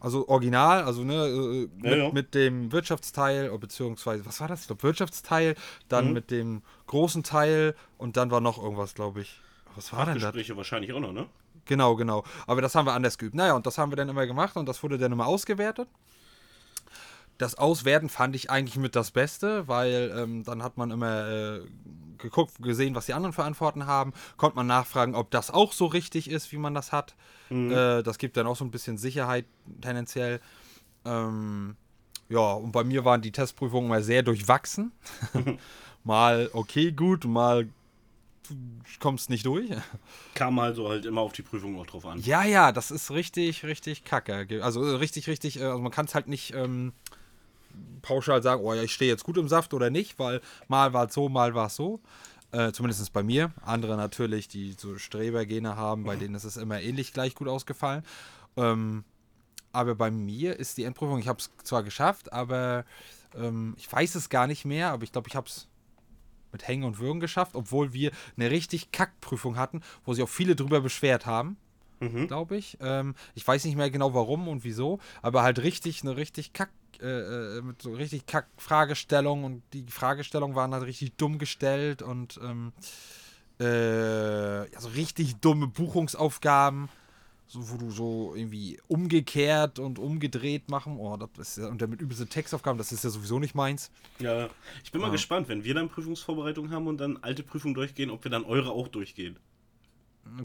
[0.00, 2.10] Also original, also ne, äh, mit, Ja, ja.
[2.10, 4.62] mit dem Wirtschaftsteil, oder beziehungsweise, was war das?
[4.62, 5.56] Ich glaube, Wirtschaftsteil,
[5.90, 6.12] dann Mhm.
[6.14, 9.38] mit dem großen Teil und dann war noch irgendwas, glaube ich.
[9.76, 10.32] Was war denn das?
[10.32, 11.26] Gespräche wahrscheinlich auch noch, ne?
[11.66, 12.24] Genau, genau.
[12.46, 13.34] Aber das haben wir anders geübt.
[13.34, 15.88] Naja, und das haben wir dann immer gemacht und das wurde dann immer ausgewertet.
[17.38, 21.60] Das Auswerten fand ich eigentlich mit das Beste, weil ähm, dann hat man immer äh,
[22.18, 25.86] geguckt, gesehen, was die anderen für Antworten haben, konnte man nachfragen, ob das auch so
[25.86, 27.14] richtig ist, wie man das hat.
[27.50, 29.46] Äh, das gibt dann auch so ein bisschen Sicherheit
[29.80, 30.40] tendenziell.
[31.04, 31.76] Ähm,
[32.28, 34.92] ja, und bei mir waren die Testprüfungen mal sehr durchwachsen.
[36.04, 37.68] mal okay, gut, mal
[39.00, 39.68] kommst nicht durch.
[40.34, 42.20] Kam also halt immer auf die Prüfung auch drauf an.
[42.20, 44.62] Ja, ja, das ist richtig, richtig kacke.
[44.62, 46.92] Also äh, richtig, richtig, äh, also man kann es halt nicht, ähm,
[48.02, 51.06] pauschal sagen, oh ja, ich stehe jetzt gut im Saft oder nicht, weil mal war
[51.06, 52.00] es so, mal war es so.
[52.50, 53.52] Äh, zumindest bei mir.
[53.62, 58.02] Andere natürlich, die so Strebergene haben, bei denen ist es immer ähnlich gleich gut ausgefallen.
[58.56, 59.04] Ähm,
[59.72, 62.86] aber bei mir ist die Endprüfung, ich habe es zwar geschafft, aber
[63.36, 65.68] ähm, ich weiß es gar nicht mehr, aber ich glaube, ich habe es
[66.50, 70.56] mit Hängen und Würgen geschafft, obwohl wir eine richtig Kackprüfung hatten, wo sich auch viele
[70.56, 71.58] drüber beschwert haben,
[72.00, 72.28] Mhm.
[72.28, 72.78] glaube ich.
[72.80, 76.70] Ähm, ich weiß nicht mehr genau warum und wieso, aber halt richtig, eine richtig Kack,
[77.00, 82.38] äh, äh, mit so richtig Kack-Fragestellungen und die Fragestellungen waren halt richtig dumm gestellt und
[82.42, 82.72] ähm,
[83.60, 86.88] äh, ja, so richtig dumme Buchungsaufgaben.
[87.50, 90.98] So, wo du so irgendwie umgekehrt und umgedreht machen.
[90.98, 93.90] Oh, das ist ja, und damit übelste Textaufgaben, das ist ja sowieso nicht meins.
[94.20, 94.50] Ja,
[94.84, 95.12] ich bin mal Ja.
[95.12, 98.70] gespannt, wenn wir dann Prüfungsvorbereitung haben und dann alte Prüfungen durchgehen, ob wir dann eure
[98.72, 99.38] auch durchgehen.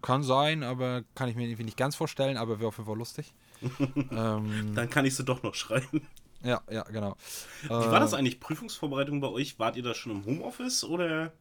[0.01, 2.97] Kann sein, aber kann ich mir irgendwie nicht ganz vorstellen, aber wäre auf jeden Fall
[2.97, 3.33] lustig.
[4.11, 6.07] ähm, Dann kann ich sie doch noch schreiben.
[6.43, 7.15] Ja, ja, genau.
[7.63, 9.59] Wie war das Äh, eigentlich, Prüfungsvorbereitung bei euch?
[9.59, 11.31] Wart ihr da schon im Homeoffice oder?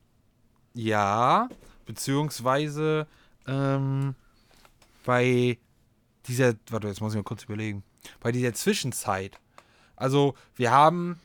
[0.74, 1.48] Ja,
[1.86, 3.06] beziehungsweise
[3.46, 4.14] ähm,
[5.04, 5.58] bei
[6.26, 7.82] dieser, warte, jetzt muss ich mal kurz überlegen,
[8.20, 9.38] bei dieser Zwischenzeit.
[9.96, 11.20] Also, wir haben,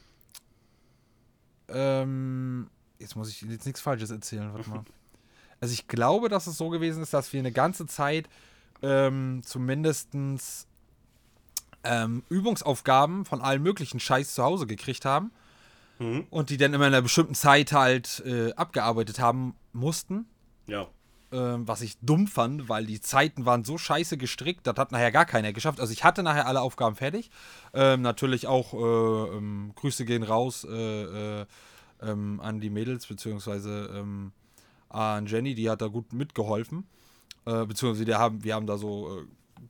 [1.69, 4.83] ähm, jetzt muss ich jetzt nichts Falsches erzählen, warte mal.
[5.59, 8.27] Also, ich glaube, dass es so gewesen ist, dass wir eine ganze Zeit
[8.81, 10.66] ähm, zumindestens
[11.87, 15.31] ähm, Übungsaufgaben von allen möglichen Scheiß zu Hause gekriegt haben
[15.99, 16.27] Mhm.
[16.29, 20.27] und die dann immer in einer bestimmten Zeit halt äh, abgearbeitet haben mussten.
[20.67, 20.87] Ja.
[21.31, 25.11] Ähm, was ich dumm fand, weil die Zeiten waren so scheiße gestrickt, das hat nachher
[25.11, 25.79] gar keiner geschafft.
[25.79, 27.31] Also ich hatte nachher alle Aufgaben fertig.
[27.73, 31.45] Ähm, natürlich auch äh, ähm, Grüße gehen raus äh, äh,
[32.01, 34.31] ähm, an die Mädels, beziehungsweise ähm,
[34.89, 36.85] an Jenny, die hat da gut mitgeholfen.
[37.45, 39.25] Äh, beziehungsweise wir haben, wir haben da so äh,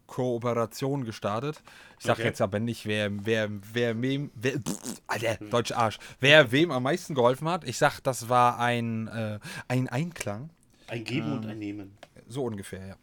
[0.08, 1.62] Kooperation gestartet.
[2.00, 2.28] Ich sag Okay.
[2.28, 6.84] jetzt aber nicht, wer, wer, wer wem, wer, pff, Alter, deutsche Arsch, wer wem am
[6.84, 7.64] meisten geholfen hat.
[7.68, 10.50] Ich sag, das war ein, äh, ein Einklang.
[10.88, 11.98] Ein Geben und ein Nehmen.
[12.28, 12.96] So ungefähr, ja.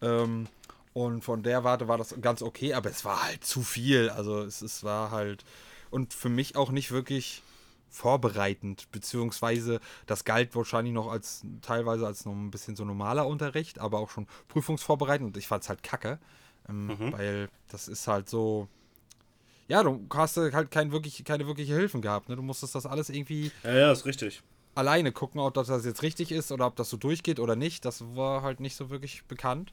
[0.00, 0.46] Ähm,
[0.92, 4.10] und von der Warte war das ganz okay, aber es war halt zu viel.
[4.10, 5.44] Also es, es war halt.
[5.90, 7.42] Und für mich auch nicht wirklich
[7.92, 13.78] vorbereitend, beziehungsweise das galt wahrscheinlich noch als teilweise als noch ein bisschen so normaler Unterricht,
[13.78, 16.18] aber auch schon prüfungsvorbereitend und ich fand es halt kacke,
[16.68, 18.66] ähm, weil das ist halt so,
[19.68, 22.36] ja, du hast halt kein wirklich, keine wirkliche Hilfen gehabt, ne?
[22.36, 24.42] Du musstest das alles irgendwie Ja, ja, ist richtig.
[24.74, 27.84] alleine gucken, ob das jetzt richtig ist oder ob das so durchgeht oder nicht.
[27.84, 29.72] Das war halt nicht so wirklich bekannt.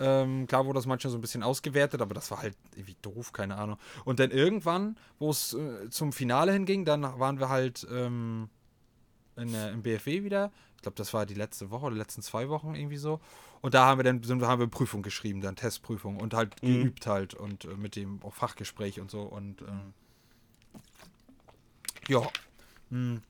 [0.00, 3.32] Ähm, klar wurde das manchmal so ein bisschen ausgewertet, aber das war halt irgendwie doof,
[3.32, 3.78] keine Ahnung.
[4.04, 8.48] Und dann irgendwann, wo es äh, zum Finale hinging, dann waren wir halt ähm,
[9.36, 10.50] in, äh, im BFW wieder.
[10.76, 13.20] Ich glaube, das war die letzte Woche oder die letzten zwei Wochen irgendwie so.
[13.60, 16.80] Und da haben wir dann sind, haben wir Prüfung geschrieben, dann Testprüfung und halt Mhm.
[16.80, 19.20] geübt halt und äh, mit dem auch Fachgespräch und so.
[19.22, 19.92] Und ähm,
[22.08, 22.22] ja,
[22.90, 23.22] hm,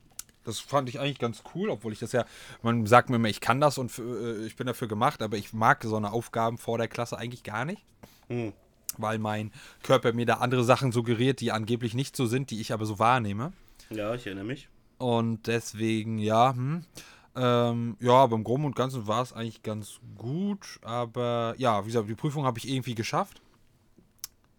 [0.43, 2.25] das fand ich eigentlich ganz cool, obwohl ich das ja,
[2.61, 5.37] man sagt mir immer, ich kann das und für, äh, ich bin dafür gemacht, aber
[5.37, 7.83] ich mag so eine Aufgaben vor der Klasse eigentlich gar nicht,
[8.27, 8.53] Hm.
[8.97, 9.51] weil mein
[9.83, 12.99] Körper mir da andere Sachen suggeriert, die angeblich nicht so sind, die ich aber so
[12.99, 13.53] wahrnehme.
[13.89, 14.69] Ja, ich erinnere mich.
[14.97, 16.85] Und deswegen, ja, hm.
[17.33, 20.79] Ähm, ja, aber im Groben und Ganzen war es eigentlich ganz gut.
[20.81, 23.41] Aber ja, wie gesagt, die Prüfung habe ich irgendwie geschafft.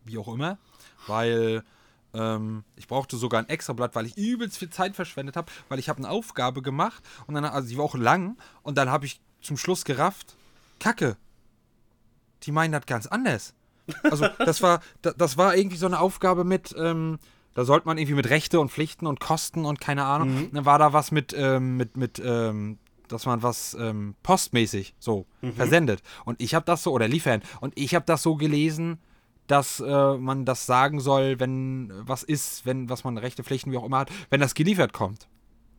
[0.04, 0.58] Wie auch immer.
[1.06, 1.64] Weil
[2.14, 5.50] ähm, ich brauchte sogar ein Extrablatt, weil ich übelst viel Zeit verschwendet habe.
[5.68, 8.36] Weil ich habe eine Aufgabe gemacht und dann, also die war auch lang.
[8.62, 10.36] Und dann habe ich zum Schluss gerafft,
[10.78, 11.16] Kacke.
[12.44, 13.54] Die meinen das ganz anders.
[14.04, 17.18] Also das war, da- das war irgendwie so eine Aufgabe mit, ähm,
[17.54, 20.48] da sollte man irgendwie mit Rechte und Pflichten und Kosten und keine Ahnung.
[20.52, 22.78] Dann war da was mit, ähm, mit, mit, ähm,
[23.08, 26.02] dass man was ähm, postmäßig so versendet.
[26.24, 28.98] Und ich habe das so, oder liefern, und ich habe das so gelesen,
[29.52, 33.76] dass äh, man das sagen soll, wenn was ist, wenn, was man Rechte, Pflichten, wie
[33.76, 35.28] auch immer hat, wenn das geliefert kommt.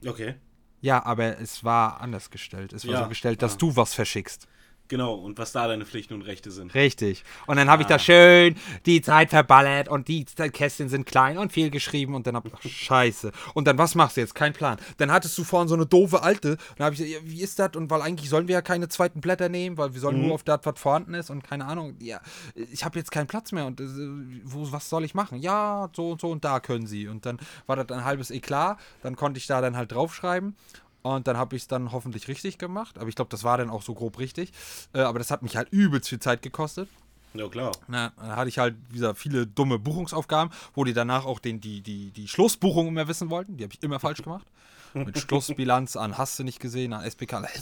[0.05, 0.35] Okay.
[0.81, 2.71] Ja, aber es war anders gestellt.
[2.71, 3.57] Es war Ja, so gestellt, dass ah.
[3.57, 4.47] du was verschickst.
[4.89, 6.75] Genau, und was da deine Pflichten und Rechte sind.
[6.75, 7.23] Richtig.
[7.47, 8.55] Und dann habe ich da schön
[8.85, 12.61] die Zeit verballert und die Kästchen sind klein und viel geschrieben und dann hab ach,
[12.61, 13.31] scheiße.
[13.53, 14.35] Und dann, was machst du jetzt?
[14.35, 14.77] Kein Plan.
[14.97, 16.57] Dann hattest du vorhin so eine doofe alte.
[16.77, 17.71] Dann habe ich gesagt, wie ist das?
[17.75, 20.43] Und weil eigentlich sollen wir ja keine zweiten Blätter nehmen, weil wir sollen nur auf
[20.43, 21.95] das, was vorhanden ist und keine Ahnung.
[21.99, 22.19] Ja,
[22.53, 23.85] ich habe jetzt keinen Platz mehr und äh,
[24.43, 25.39] wo, was soll ich machen?
[25.39, 27.07] Ja, so und so und da können sie.
[27.07, 28.77] Und dann war das ein halbes Eklat.
[29.01, 30.55] Dann konnte ich da dann halt draufschreiben.
[31.03, 32.97] Und dann habe ich es dann hoffentlich richtig gemacht.
[32.97, 34.51] Aber ich glaube, das war dann auch so grob richtig.
[34.93, 36.89] Äh, aber das hat mich halt übelst viel Zeit gekostet.
[37.33, 37.71] Ja, klar.
[37.87, 41.81] Na, dann hatte ich halt wieder viele dumme Buchungsaufgaben, wo die danach auch den, die,
[41.81, 43.57] die, die Schlussbuchung immer wissen wollten.
[43.57, 44.45] Die habe ich immer falsch gemacht.
[44.93, 47.43] Mit Schlussbilanz an hast du nicht gesehen, an SPK.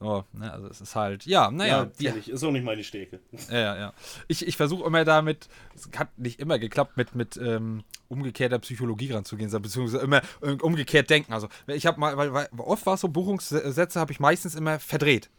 [0.00, 1.90] Oh, ne, also es ist halt, ja, naja.
[1.98, 2.28] Ja, fertig.
[2.28, 3.20] Ist auch nicht meine Stärke.
[3.50, 3.92] ja, ja.
[4.28, 9.12] Ich, ich versuche immer damit, es hat nicht immer geklappt, mit, mit ähm, umgekehrter Psychologie
[9.12, 11.32] ranzugehen, beziehungsweise immer äh, umgekehrt denken.
[11.32, 14.78] Also ich habe mal, weil, weil oft war es so, Buchungssätze habe ich meistens immer
[14.78, 15.30] verdreht.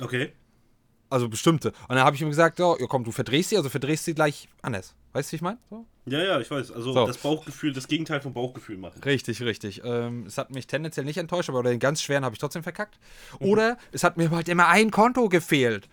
[0.00, 0.32] Okay.
[1.12, 1.68] Also bestimmte.
[1.88, 4.14] Und dann habe ich ihm gesagt, oh, ja komm, du verdrehst sie, also verdrehst sie
[4.14, 4.94] gleich anders.
[5.12, 5.58] Weißt du, wie ich meine?
[5.70, 5.84] So?
[6.06, 6.72] Ja, ja, ich weiß.
[6.72, 7.06] Also So.
[7.06, 9.00] das Bauchgefühl, das Gegenteil vom Bauchgefühl machen.
[9.04, 9.82] Richtig, richtig.
[9.84, 12.98] Ähm, es hat mich tendenziell nicht enttäuscht, aber den ganz schweren habe ich trotzdem verkackt.
[13.38, 15.88] Oder es hat mir halt immer ein Konto gefehlt.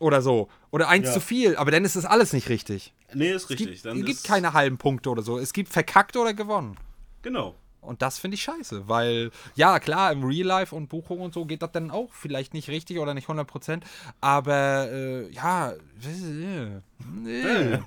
[0.00, 0.48] Oder so.
[0.70, 1.14] Oder eins Ja.
[1.14, 1.56] zu viel.
[1.56, 2.92] Aber dann ist das alles nicht richtig.
[3.14, 3.66] Nee, ist Es richtig.
[3.68, 5.38] gibt, Dann es gibt keine halben Punkte oder so.
[5.38, 6.76] Es gibt verkackt oder gewonnen.
[7.22, 7.54] Genau.
[7.80, 11.46] Und das finde ich scheiße, weil, ja, klar, im Real Life und Buchung und so
[11.46, 13.82] geht das dann auch vielleicht nicht richtig oder nicht 100%,
[14.20, 15.72] aber, äh, ja,
[17.24, 17.78] äh,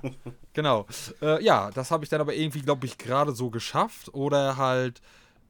[0.54, 0.88] genau.
[1.22, 5.02] Äh, ja, das habe ich dann aber irgendwie, glaube ich, gerade so geschafft oder halt,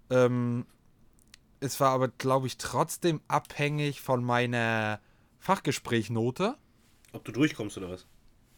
[0.10, 0.66] ähm,
[1.62, 5.00] es war aber, glaube ich, trotzdem abhängig von meiner
[5.40, 6.58] Fachgesprächnote.
[7.14, 8.06] Ob du durchkommst oder was?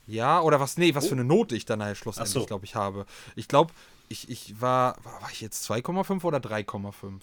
[0.07, 1.09] Ja, oder was, nee, was Oh.
[1.09, 2.45] für eine Note ich dann nachher Ach schlussendlich, so.
[2.45, 3.05] glaube ich, habe.
[3.35, 3.73] Ich glaube,
[4.07, 7.21] ich, ich war, war, ich jetzt 2,5 oder 3,5?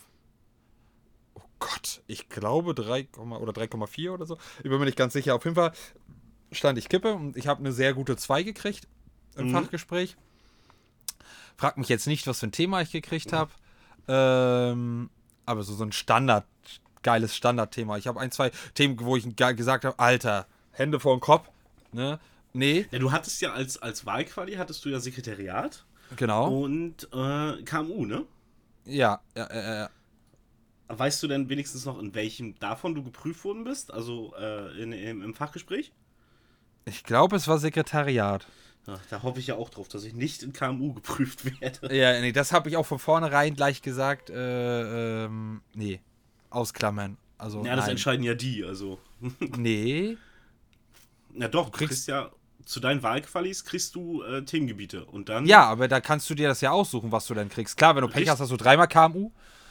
[1.35, 4.37] Oh Gott, ich glaube 3, oder 3,4 oder so.
[4.59, 5.35] Ich bin mir nicht ganz sicher.
[5.37, 5.73] Auf jeden Fall
[6.51, 8.89] stand ich Kippe und ich habe eine sehr gute 2 gekriegt
[9.37, 9.53] im Mhm.
[9.53, 10.17] Fachgespräch.
[11.57, 13.51] Frag mich jetzt nicht, was für ein Thema ich gekriegt habe.
[14.09, 15.09] Ähm,
[15.47, 16.45] aber so, so ein Standard,
[17.03, 17.97] geiles Standardthema.
[17.99, 21.49] Ich habe ein, zwei Themen, wo ich ge- gesagt habe, Alter, Hände vor den Kopf.
[21.93, 22.19] Ne?
[22.53, 25.85] Nee, Ja, du hattest ja als, als Wahlquali, hattest du ja Sekretariat
[26.17, 26.63] genau.
[26.63, 28.25] und äh, KMU, ne?
[28.85, 29.91] Ja, ja, ja, ja.
[30.89, 33.93] Weißt du denn wenigstens noch, in welchem davon du geprüft worden bist?
[33.93, 35.93] Also äh, in, im, im Fachgespräch?
[36.85, 38.47] Ich glaube, es war Sekretariat.
[38.87, 41.95] Ja, da hoffe ich ja auch drauf, dass ich nicht in KMU geprüft werde.
[41.97, 44.29] Ja, nee, das habe ich auch von vornherein gleich gesagt.
[44.29, 46.01] Äh, ähm, nee,
[46.51, 47.17] ausklammern.
[47.39, 47.93] Also, Ja, das nein.
[47.93, 48.99] entscheiden ja die, also.
[49.57, 50.19] Nee,
[51.33, 52.31] Na doch, du kriegst- kriegst ja
[52.65, 55.47] zu deinen Wahlqualis kriegst du äh, Themengebiete und dann.
[55.47, 57.77] ja, aber da kannst du dir das ja aussuchen, was du dann kriegst.
[57.77, 59.31] Klar, wenn du Pech hast, hast du dreimal KMU.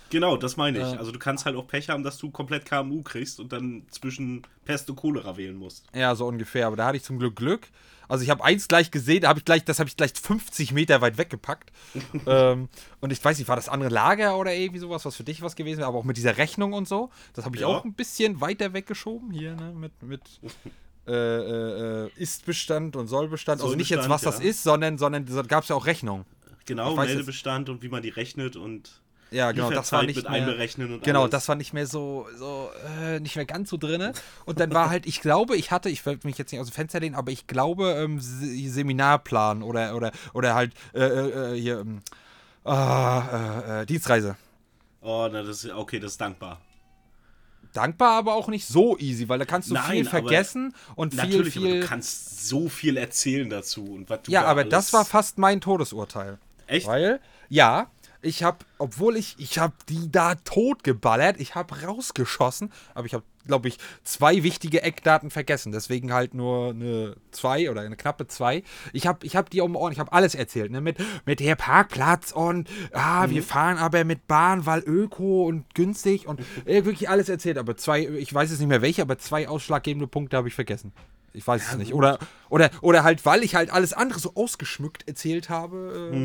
[0.09, 0.91] Genau, das meine ich.
[0.91, 0.97] Ja.
[0.99, 4.41] Also du kannst halt auch Pech haben, dass du komplett KMU kriegst und dann zwischen
[4.65, 5.85] Pest und Cholera wählen musst.
[5.95, 6.68] Ja, so ungefähr.
[6.68, 7.68] Aber da hatte ich zum Glück Glück.
[8.09, 10.73] Also ich habe eins gleich gesehen, da habe ich gleich, das habe ich gleich 50
[10.73, 11.72] Meter weit weggepackt.
[12.27, 12.68] ähm,
[12.99, 15.55] und ich weiß nicht, war das andere Lager oder irgendwie sowas, was für dich was
[15.55, 17.09] gewesen wäre, aber auch mit dieser Rechnung und so.
[17.31, 17.68] Das habe ich Ja.
[17.68, 20.19] auch ein bisschen weiter weggeschoben hier, ne, mit, mit
[21.12, 23.62] äh, äh, äh, Ist-Bestand und Soll-Bestand.
[23.62, 26.26] Also nicht jetzt, was Soll-Bestand, das ist, sondern, sondern da gab es ja auch Rechnungen.
[26.66, 29.02] Genau, Meldebestand und wie man die rechnet und
[29.32, 31.32] Ja, genau, das war nicht mit mehr, einberechnen und Genau, alles.
[31.32, 32.70] das war nicht mehr so, so
[33.02, 34.14] äh, nicht mehr ganz so drinne.
[34.46, 36.74] Und dann war halt, ich glaube, ich hatte, ich will mich jetzt nicht aus dem
[36.74, 41.80] Fenster lehnen, aber ich glaube, ähm, Se- Seminarplan oder, oder, oder halt äh, äh, hier,
[41.80, 42.02] ähm,
[42.64, 44.38] ah, äh, äh, Dienstreise.
[45.02, 46.62] Oh, na, das ist okay, das ist dankbar.
[47.73, 51.23] Dankbar, aber auch nicht so easy, weil da kannst du Nein, viel vergessen und viel,
[51.23, 51.80] Natürlich, aber viel.
[51.81, 55.38] du kannst so viel erzählen dazu und was du Ja, da aber das war fast
[55.38, 56.38] mein Todesurteil.
[56.68, 56.88] echt.
[56.88, 57.19] Weil,
[57.49, 57.89] ja,
[58.22, 63.23] ich habe, obwohl ich, ich habe die da totgeballert, ich habe rausgeschossen, aber ich habe,
[63.48, 65.72] glaube ich, zwei wichtige Eckdaten vergessen.
[65.72, 68.64] Deswegen halt nur eine zwei oder eine knappe zwei.
[68.93, 70.81] Ich habe ich hab die um Ohren, ich habe alles erzählt, ne?
[70.81, 76.27] Mit, mit der Parkplatz und, ah, wir fahren aber mit Bahn, weil Öko und günstig
[76.27, 77.57] und äh, wirklich alles erzählt.
[77.57, 80.93] Aber zwei, ich weiß jetzt nicht mehr welche, aber zwei ausschlaggebende Punkte habe ich vergessen.
[81.34, 81.93] Ich weiß es nicht.
[81.93, 82.19] Oder,
[82.49, 86.11] oder, oder halt, weil ich halt alles andere so ausgeschmückt erzählt habe.
[86.14, 86.18] Äh,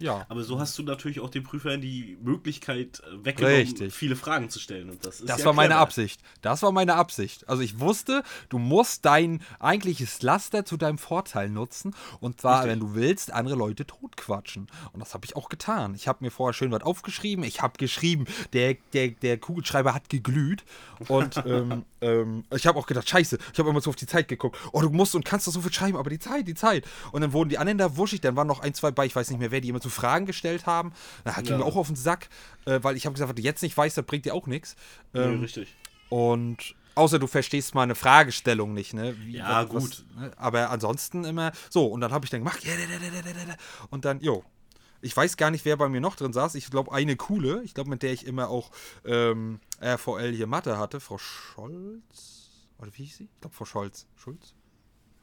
[0.00, 0.26] Ja.
[0.28, 3.94] Aber so hast du natürlich auch den Prüfern die Möglichkeit äh, weggenommen, Richtig.
[3.94, 4.90] viele Fragen zu stellen.
[4.90, 5.80] Und das ist Das ja war meine clever.
[5.80, 6.20] Absicht.
[6.42, 7.48] Das war meine Absicht.
[7.48, 11.94] Also ich wusste, du musst dein eigentliches Laster zu deinem Vorteil nutzen.
[12.20, 12.72] Und zwar, Richtig.
[12.72, 14.68] wenn du willst, andere Leute totquatschen.
[14.92, 15.94] Und das habe ich auch getan.
[15.94, 17.44] Ich habe mir vorher schön was aufgeschrieben.
[17.44, 20.64] Ich habe geschrieben, der, der, der Kugelschreiber hat geglüht.
[21.08, 24.28] Und ähm, ähm, ich habe auch gedacht, scheiße, ich habe immer so auf die Zeit
[24.28, 24.58] geguckt.
[24.72, 26.86] Oh, du musst und kannst doch so viel schreiben, aber die Zeit, die Zeit.
[27.12, 28.20] Und dann wurden die anderen da wuschig.
[28.20, 30.26] Dann waren noch ein, zwei bei, ich weiß nicht mehr wer, die immer so Fragen
[30.26, 30.92] gestellt haben.
[31.24, 31.58] Da ging Ja.
[31.58, 32.28] mir auch auf den Sack,
[32.66, 34.76] äh, weil ich habe gesagt, was du jetzt nicht weißt, das bringt dir auch nichts.
[35.14, 35.74] Ähm, Nee, richtig.
[36.08, 39.16] und außer du verstehst mal eine Fragestellung nicht, ne?
[39.20, 40.04] Wie, Ja, was- gut.
[40.16, 40.32] ne?
[40.36, 41.86] Aber ansonsten immer so.
[41.86, 42.60] Und dann habe ich dann gemacht.
[42.66, 42.70] da,
[43.22, 43.54] da, da.
[43.90, 44.44] Und dann, jo.
[45.00, 46.56] Ich weiß gar nicht, wer bei mir noch drin saß.
[46.56, 47.62] Ich glaube, eine coole.
[47.62, 48.72] Ich glaube, mit der ich immer auch
[49.04, 50.98] ähm, RVL hier Mathe hatte.
[50.98, 52.50] Frau Scholz.
[52.78, 53.24] Oder wie hieß sie?
[53.32, 54.06] Ich glaube, Frau Scholz.
[54.16, 54.54] Schulz?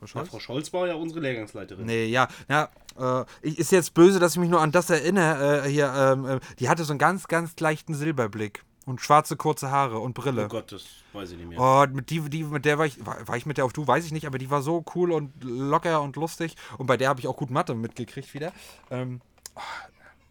[0.07, 0.29] Frau Scholz?
[0.29, 1.85] Frau Scholz war ja unsere Lehrgangsleiterin.
[1.85, 2.69] Nee, ja, ja,
[2.99, 5.65] äh, ich- ist jetzt böse, dass ich mich nur an das erinnere.
[5.65, 8.63] Äh, hier, ähm, äh, die hatte so einen ganz, ganz leichten Silberblick.
[8.87, 10.45] Und schwarze kurze Haare und Brille.
[10.45, 11.59] Oh Gott, das weiß ich nicht mehr.
[11.59, 13.87] Oh, mit, die, die, mit der war ich, war, war ich mit der auf du,
[13.87, 16.55] weiß ich nicht, aber die war so cool und locker und lustig.
[16.77, 18.51] Und bei der habe ich auch gut Mathe mitgekriegt wieder.
[18.91, 19.21] Ähm,
[19.55, 19.61] oh,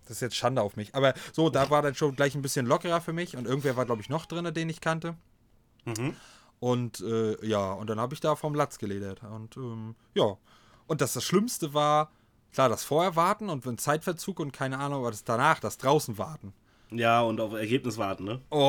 [0.03, 0.95] das ist jetzt Schande auf mich.
[0.95, 3.37] Aber so, da war dann schon gleich ein bisschen lockerer für mich.
[3.37, 5.17] Und irgendwer war, glaube ich, noch drin, den ich kannte.
[5.85, 6.15] Mhm.
[6.61, 9.23] Und äh, ja, und dann habe ich da vom Latz geledert.
[9.23, 10.37] Und ähm, ja.
[10.87, 12.11] Und das, das Schlimmste war,
[12.53, 16.19] klar, das Vorher warten und wenn Zeitverzug und keine Ahnung, aber das danach, das draußen
[16.19, 16.53] warten.
[16.91, 18.41] Ja, und auf Ergebnis warten, ne?
[18.51, 18.61] Oh,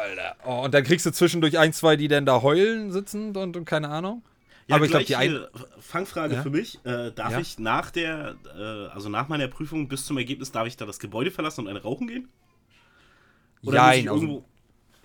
[0.00, 0.36] Alter.
[0.46, 3.64] Oh, und dann kriegst du zwischendurch ein, zwei, die dann da heulen sitzen und, und
[3.64, 4.22] keine Ahnung.
[4.68, 5.30] Ja, aber ich glaube, die gleich ein.
[5.30, 5.50] hier,
[5.80, 6.42] Fangfrage Ja?
[6.42, 6.78] für mich.
[6.84, 7.40] Äh, darf Ja?
[7.40, 10.98] ich nach der, äh, also nach meiner Prüfung bis zum Ergebnis, darf ich da das
[10.98, 12.28] Gebäude verlassen und eine rauchen gehen?
[13.62, 14.44] Oder Jein, also, irgendwo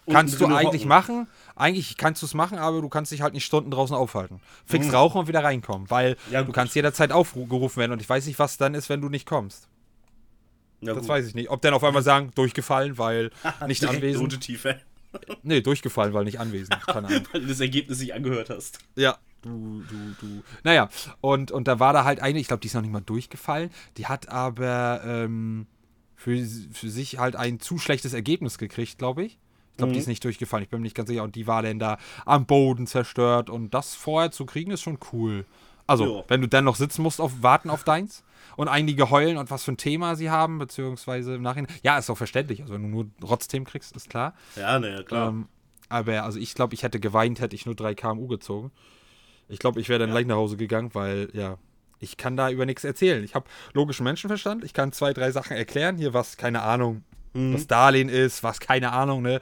[0.05, 0.87] unten kannst du eigentlich hocken?
[0.87, 1.27] machen.
[1.61, 4.41] Eigentlich kannst du es machen, aber du kannst dich halt nicht Stunden draußen aufhalten.
[4.65, 6.33] Fix rauchen und wieder reinkommen, weil Mhm.
[6.33, 9.09] Ja, du kannst jederzeit aufgerufen werden und ich weiß nicht, was dann ist, wenn du
[9.09, 9.67] nicht kommst.
[10.81, 11.09] Ja, Das gut.
[11.09, 11.49] weiß ich nicht.
[11.51, 13.29] Ob dann auf einmal sagen, durchgefallen, weil
[13.67, 14.23] nicht Direkt anwesend.
[14.23, 14.75] Note tiefer,
[15.43, 16.75] Nee, durchgefallen, weil nicht anwesend.
[16.87, 17.23] Keine Ahnung.
[17.31, 18.79] weil du das Ergebnis nicht angehört hast.
[18.95, 19.17] Ja.
[19.43, 20.43] Du, du, du.
[20.63, 20.87] Naja,
[21.19, 23.71] und, und da war da halt eine, ich glaube, die ist noch nicht mal durchgefallen.
[23.97, 25.65] Die hat aber ähm,
[26.15, 26.37] für,
[26.73, 29.39] für sich halt ein zu schlechtes Ergebnis gekriegt, glaube ich.
[29.71, 30.01] Ich glaube, die Mhm.
[30.01, 30.63] ist nicht durchgefallen.
[30.63, 31.23] Ich bin mir nicht ganz sicher.
[31.23, 33.49] Und die war dann da am Boden zerstört.
[33.49, 35.45] Und das vorher zu kriegen, ist schon cool.
[35.87, 36.23] Also, Ja.
[36.27, 38.23] wenn du dann noch sitzen musst, auf, warten auf deins.
[38.57, 41.73] Und einige heulen und was für ein Thema sie haben, beziehungsweise im Nachhinein.
[41.83, 42.61] Ja, ist auch verständlich.
[42.61, 44.33] Also, wenn du nur Rotzthemen kriegst, ist klar.
[44.55, 45.29] Ja, naja, klar.
[45.29, 45.47] Ähm,
[45.89, 48.71] aber also ich glaube, ich hätte geweint, hätte ich nur 3 kMU gezogen.
[49.49, 50.15] Ich glaube, ich wäre dann Ja.
[50.15, 51.57] gleich nach Hause gegangen, weil ja,
[51.99, 53.23] ich kann da über nichts erzählen.
[53.23, 55.97] Ich habe logischen Menschenverstand, ich kann zwei, drei Sachen erklären.
[55.97, 57.53] Hier, was, keine Ahnung, Mhm.
[57.53, 59.39] was Darlehen ist, was, keine Ahnung, ne,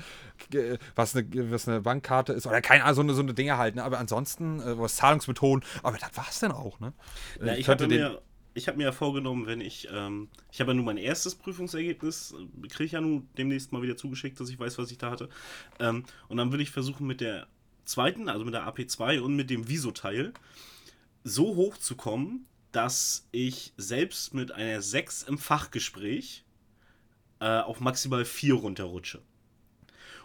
[0.50, 3.58] g- was eine, was eine Bankkarte ist oder keine Ahnung, so eine, so eine Dinge
[3.58, 3.84] halt, ne?
[3.84, 6.94] Aber ansonsten, äh, was Zahlungsmethoden, aber das war es dann auch, ne?
[7.40, 8.22] Äh, Na, ich könnte habe mir,
[8.54, 12.34] ich hab mir ja vorgenommen, wenn ich, ähm, ich habe ja nun mein erstes Prüfungsergebnis,
[12.64, 15.12] äh, kriege ich ja nun demnächst mal wieder zugeschickt, dass ich weiß, was ich da
[15.12, 15.30] hatte.
[15.80, 17.48] Ähm, und dann will ich versuchen mit der
[17.86, 20.34] zweiten, also mit der AP2 und mit dem Viso-Teil,
[21.24, 26.46] so hoch zu kommen, dass ich selbst mit einer 6 im Fachgespräch
[27.40, 29.22] äh, auf maximal 4 runterrutsche.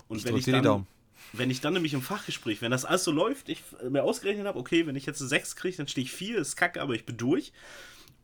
[0.09, 0.86] Und Ich wenn ich dann,
[1.32, 4.59] wenn ich dann nämlich im Fachgespräch, wenn das alles so läuft, ich mir ausgerechnet habe,
[4.59, 7.07] okay, wenn ich jetzt eine 6 kriege, dann stehe ich 4, ist kacke, aber ich
[7.07, 7.53] bin durch.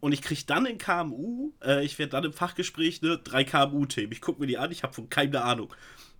[0.00, 4.12] Und ich kriege dann in KMU, äh, ich werde dann im Fachgespräch ne, 3 KMU-Themen.
[4.12, 5.74] Ich gucke mir die an, ich habe von keinem eine Ahnung.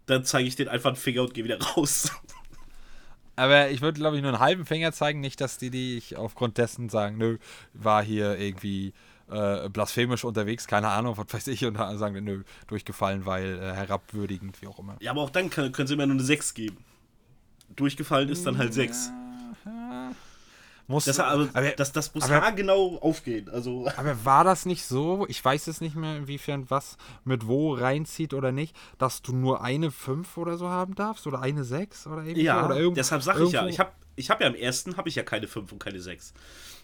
[0.06, 2.10] Dann zeige ich denen einfach einen Finger und gehe wieder raus.
[3.36, 6.16] Aber ich würde, glaube ich, nur einen halben Finger zeigen, nicht, dass die, die ich
[6.16, 7.38] aufgrund dessen sagen, nö,
[7.72, 8.92] war hier irgendwie
[9.31, 13.59] äh, blasphemisch unterwegs, keine Ahnung, was weiß ich, und dann sagen, wir, nö, durchgefallen, weil
[13.59, 14.97] äh, herabwürdigend, wie auch immer.
[15.01, 16.78] ja, aber auch dann können, können sie mir nur eine 6 geben.
[17.77, 19.11] Durchgefallen ist dann halt 6.
[20.86, 23.48] Muss, Das, aber, aber, das, das muss aber- haargenau aufgehen.
[23.48, 27.74] Also, aber war das nicht so, ich weiß es nicht mehr, inwiefern was mit wo
[27.74, 32.09] reinzieht oder nicht, dass du nur eine 5 oder so haben darfst oder eine 6
[32.09, 32.43] oder irgendwie?
[32.43, 35.09] ja, oder irgend- deshalb sage ich ja, ich habe ich hab ja im ersten habe
[35.09, 36.35] ich ja keine 5 und keine 6.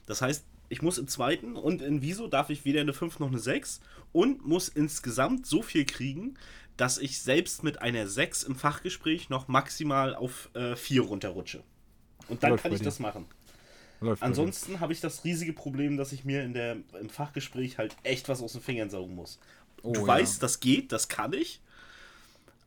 [0.06, 3.28] Das heißt, ich muss im zweiten und in Wieso darf ich weder eine 5 noch
[3.28, 3.80] eine 6
[4.12, 6.36] und muss insgesamt so viel kriegen,
[6.76, 11.62] dass ich selbst mit einer 6 im Fachgespräch noch maximal auf äh, 4 runterrutsche.
[12.28, 13.26] Und dann Läuft kann ich das machen.
[14.00, 14.22] Läuft.
[14.22, 18.28] Ansonsten habe ich das riesige Problem, dass ich mir in der, im Fachgespräch halt echt
[18.28, 19.38] was aus den Fingern saugen muss.
[19.82, 20.06] Oh, du ja.
[20.06, 21.60] weißt, das geht, das kann ich,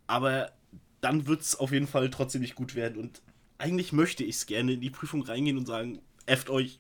[0.08, 0.52] aber
[1.02, 2.98] dann wird es auf jeden Fall trotzdem nicht gut werden.
[2.98, 3.22] Und
[3.58, 6.80] eigentlich möchte ich es gerne in die Prüfung reingehen und sagen, efft euch,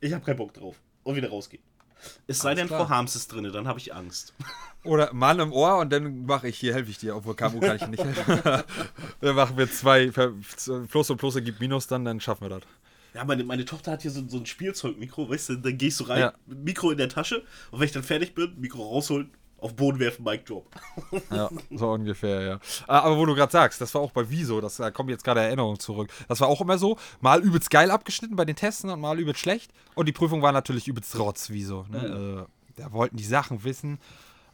[0.00, 0.76] ich habe keinen Bock drauf.
[1.02, 1.62] Und wieder rausgehen.
[2.26, 2.86] Es sei Alles denn, klar.
[2.86, 4.34] Frau Harms ist drin, dann habe ich Angst.
[4.84, 7.76] Oder Mann im Ohr und dann mache ich hier, helfe ich dir, obwohl KMU kann
[7.76, 8.40] ich nicht helfen.
[9.20, 12.62] dann machen wir zwei, Plus und Plus ergibt Minus, dann, dann schaffen wir das.
[13.12, 16.04] Ja, meine, meine Tochter hat hier so, so ein Spielzeugmikro, weißt du, dann gehst du
[16.04, 16.34] rein, Ja.
[16.46, 19.30] Mikro in der Tasche und wenn ich dann fertig bin, Mikro rausholen,
[19.60, 20.66] auf Boden werfen, Mic Drop.
[21.30, 22.60] Ja, so ungefähr, ja.
[22.86, 25.24] Ah, Aber wo du gerade sagst, das war auch bei Wieso, das, da kommen jetzt
[25.24, 26.10] gerade Erinnerungen zurück.
[26.28, 29.40] Das war auch immer so, mal übelst geil abgeschnitten bei den Testen und mal übelst
[29.40, 29.72] schlecht.
[29.94, 31.86] Und die Prüfung war natürlich übelst rotz, Wieso.
[31.88, 32.46] Ne?
[32.46, 33.98] Äh, da wollten die Sachen wissen.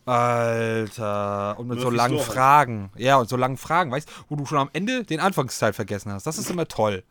[0.05, 2.33] Alter, und mit so Murphy's langen Law halt.
[2.33, 2.91] Fragen.
[2.97, 6.27] Ja, und so langen Fragen, weißt wo du schon am Ende den Anfangsteil vergessen hast.
[6.27, 7.03] Das ist immer toll.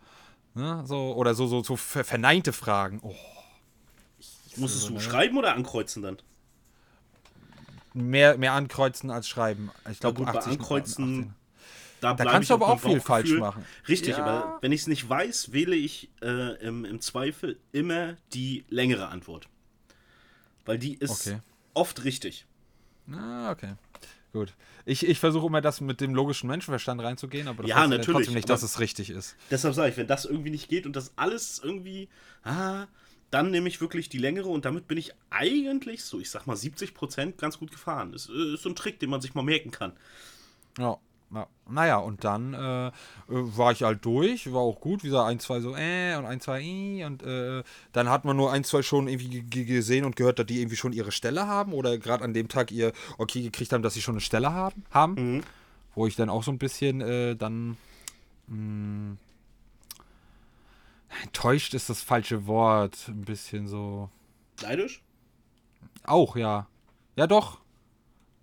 [0.53, 0.83] Ne?
[0.85, 2.99] So, oder so, so, so ver verneinte Fragen.
[3.03, 3.13] Oh,
[4.55, 5.01] Musstest so, du ne?
[5.01, 6.17] schreiben oder ankreuzen dann?
[7.95, 9.71] Mehr, mehr ankreuzen als schreiben.
[9.91, 11.33] Ich glaube, gut, bei 80 Ankreuzen 18.
[12.01, 13.65] Da, Da bleib kannst ich du aber auch viel falsch machen.
[13.87, 14.23] Richtig, Ja.
[14.23, 19.07] aber wenn ich es nicht weiß, wähle ich äh, im, im Zweifel immer die längere
[19.07, 19.47] Antwort.
[20.65, 21.39] Weil die ist Okay.
[21.73, 22.45] oft richtig.
[23.11, 23.75] Ah, okay.
[24.33, 24.53] Gut.
[24.85, 28.11] Ich, ich versuche immer das mit dem logischen Menschenverstand reinzugehen, aber das Ja, heißt natürlich,
[28.11, 29.35] trotzdem nicht, dass es richtig ist.
[29.49, 32.09] Deshalb sage ich, wenn das irgendwie nicht geht und das alles irgendwie,
[32.43, 32.85] ah,
[33.31, 36.55] dann nehme ich wirklich die längere und damit bin ich eigentlich so, ich sag mal
[36.55, 38.11] 70% ganz gut gefahren.
[38.11, 39.93] Das äh, ist so ein Trick, den man sich mal merken kann.
[40.77, 40.97] Ja.
[41.33, 41.47] Ja.
[41.67, 42.91] Naja, und dann äh, äh,
[43.27, 46.39] war ich halt durch, war auch gut, wie gesagt, ein, zwei so äh und ein,
[46.39, 50.37] zwei i und äh, dann hat man nur ein, zwei schon irgendwie gesehen und gehört,
[50.37, 53.73] dass die irgendwie schon ihre Stelle haben oder gerade an dem Tag ihr okay gekriegt
[53.73, 55.43] haben, dass sie schon eine Stelle haben, haben
[55.95, 57.77] wo ich dann auch so ein bisschen äh, dann
[58.47, 59.17] mh,
[61.23, 64.09] enttäuscht ist das falsche Wort, ein bisschen so
[64.61, 65.01] Neidisch?
[66.03, 66.67] auch, ja.
[67.15, 67.59] Ja, doch.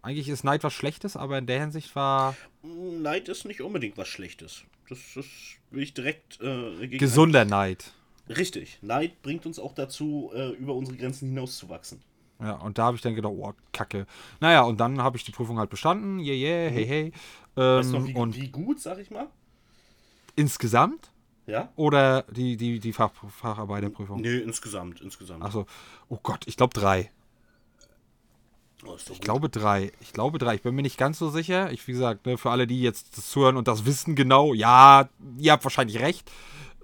[0.03, 4.09] Eigentlich ist Neid was Schlechtes, aber in der Hinsicht war Neid ist nicht unbedingt was
[4.09, 4.63] Schlechtes.
[4.89, 5.27] Das, das
[5.71, 7.93] will ich direkt äh, gesunder Neid.
[8.29, 8.79] Richtig.
[8.83, 12.01] Neid bringt uns auch dazu, äh, über unsere Grenzen hinauszuwachsen.
[12.41, 14.07] Ja, und da habe ich dann gedacht, oh, kacke.
[14.41, 16.19] Naja, und dann habe ich die Prüfung halt bestanden.
[16.19, 17.13] Yeah, yeah, hey, hey.
[17.55, 19.29] Weißt du noch, Ähm, wie, und wie gut, sag ich mal?
[20.35, 21.12] insgesamt?
[21.47, 21.73] Ja?
[21.77, 24.21] Oder die, die, die Fach, Facharbeiterprüfung?
[24.21, 25.43] Nee, insgesamt, insgesamt.
[25.43, 25.67] Achso,
[26.09, 27.11] oh Gott, ich glaube drei.
[28.85, 29.93] Oh, Ich glaube drei.
[30.01, 30.57] Ich glaube drei.
[30.57, 31.71] Ich bin mir nicht ganz so sicher.
[31.73, 35.09] Ich, wie gesagt, ne, für alle, die jetzt das zuhören und das wissen genau, ja,
[35.39, 36.31] ihr habt wahrscheinlich recht.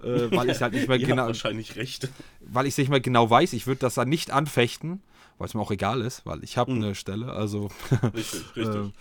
[0.01, 1.25] Äh, weil ich halt nicht mehr genau.
[1.25, 2.09] wahrscheinlich recht.
[2.39, 5.01] weil ich es nicht mehr genau weiß, ich würde das dann nicht anfechten,
[5.37, 7.69] weil es mir auch egal ist, weil ich habe eine Stelle, also
[8.13, 8.75] Richtig, richtig.
[8.75, 8.93] ähm,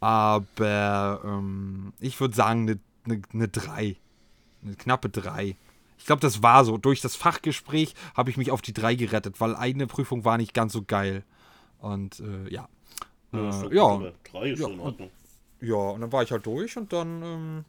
[0.00, 3.96] aber ähm, ich würde sagen eine ne, ne 3,
[4.66, 5.56] eine knappe 3.
[5.98, 6.76] Ich glaube, das war so.
[6.76, 10.54] Durch das Fachgespräch habe ich mich auf die 3 gerettet, weil eine Prüfung war nicht
[10.54, 11.24] ganz so geil.
[11.78, 12.68] Und äh, ja.
[13.32, 15.10] Äh, ja, Drei ist ja, in Ordnung.
[15.60, 17.64] ja, und dann war ich halt durch und dann ähm,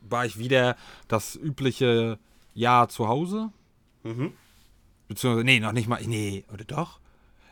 [0.00, 0.76] war ich wieder
[1.08, 2.18] das übliche
[2.54, 3.50] Jahr zu Hause.
[4.02, 4.32] Mhm.
[5.08, 7.00] Beziehungsweise, nee, noch nicht mal, nee, oder doch?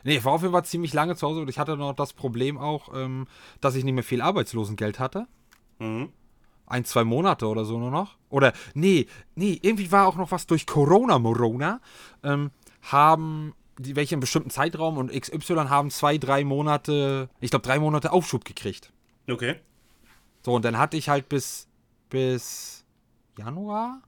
[0.03, 2.13] Nee, ich war auf jeden Fall ziemlich lange zu Hause und ich hatte noch das
[2.13, 3.27] Problem auch, ähm,
[3.61, 5.27] dass ich nicht mehr viel Arbeitslosengeld hatte.
[5.79, 6.09] Mhm.
[6.71, 8.15] Ein, zwei Monate oder so nur noch.
[8.29, 11.81] Oder, nee, nee, irgendwie war auch noch was durch Corona, Morona,
[12.23, 17.65] ähm, haben die, welche im bestimmten Zeitraum und XY haben zwei, drei Monate, ich glaube
[17.65, 18.91] drei Monate Aufschub gekriegt.
[19.29, 19.55] Okay.
[20.43, 21.67] So, und dann hatte ich halt bis,
[22.09, 22.85] bis
[23.37, 24.01] Januar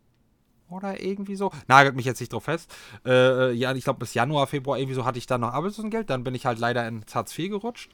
[0.69, 1.52] oder irgendwie so.
[1.68, 2.73] Nagelt mich jetzt nicht drauf fest.
[3.06, 6.10] Äh, ja, ich glaube bis Januar, Februar irgendwie so hatte ich dann noch Arbeitslosengeld.
[6.10, 7.91] Dann bin ich halt leider ins Hartz IV gerutscht.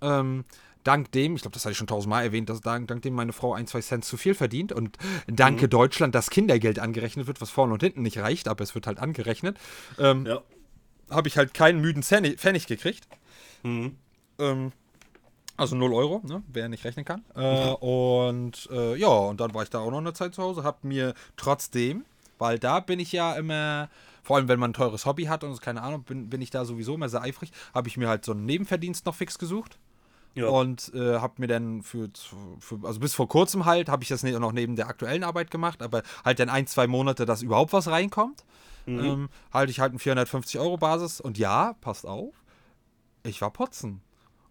[0.00, 0.44] Ähm,
[0.84, 3.32] dank dem, ich glaube, das hatte ich schon tausendmal erwähnt, dass dank, dank dem meine
[3.32, 4.96] Frau ein, zwei Cent zu viel verdient und
[5.26, 8.86] danke Deutschland, dass Kindergeld angerechnet wird, was vorne und hinten nicht reicht, aber es wird
[8.86, 9.58] halt angerechnet,
[9.98, 10.42] ähm, Ja.
[11.10, 13.06] habe ich halt keinen müden Pfennig, gekriegt.
[13.62, 13.96] Mhm.
[14.38, 14.72] Ähm,
[15.56, 16.42] also 0 Euro, ne?
[16.48, 17.22] wer nicht rechnen kann.
[17.34, 20.64] Äh, und äh, ja, und dann war ich da auch noch eine Zeit zu Hause,
[20.64, 22.06] hab mir trotzdem,
[22.38, 23.90] weil da bin ich ja immer,
[24.22, 26.64] vor allem wenn man ein teures Hobby hat und keine Ahnung, bin, bin ich da
[26.64, 29.76] sowieso immer sehr eifrig, habe ich mir halt so einen Nebenverdienst noch fix gesucht.
[30.34, 30.46] Ja.
[30.48, 32.08] Und äh, habe mir dann für,
[32.60, 35.50] für, also bis vor kurzem halt, habe ich das ne- noch neben der aktuellen Arbeit
[35.50, 38.44] gemacht, aber halt dann ein, zwei Monate, dass überhaupt was reinkommt.
[38.86, 42.34] Ähm, halte ich halt einen 450 Euro Basis und ja, passt auf,
[43.24, 44.00] ich war putzen.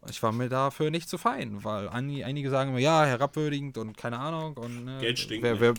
[0.10, 4.18] Ich war mir dafür nicht zu fein, weil einige, sagen immer, ja, herabwürdigend und keine
[4.18, 4.56] Ahnung.
[4.56, 5.74] Und, ne, Geld stinkt, wer, wer,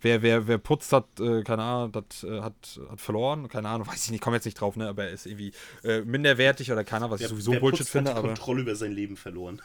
[0.00, 3.86] wer, wer, wer putzt hat, äh, keine Ahnung, das äh, hat, hat verloren, keine Ahnung,
[3.86, 5.52] weiß ich nicht, komme jetzt nicht drauf, ne, aber er ist irgendwie
[5.84, 8.28] äh, minderwertig oder keiner, was ich Der- sowieso der Bullshit Putz finde, hat aber.
[8.28, 9.62] Kontrolle über sein Leben verloren.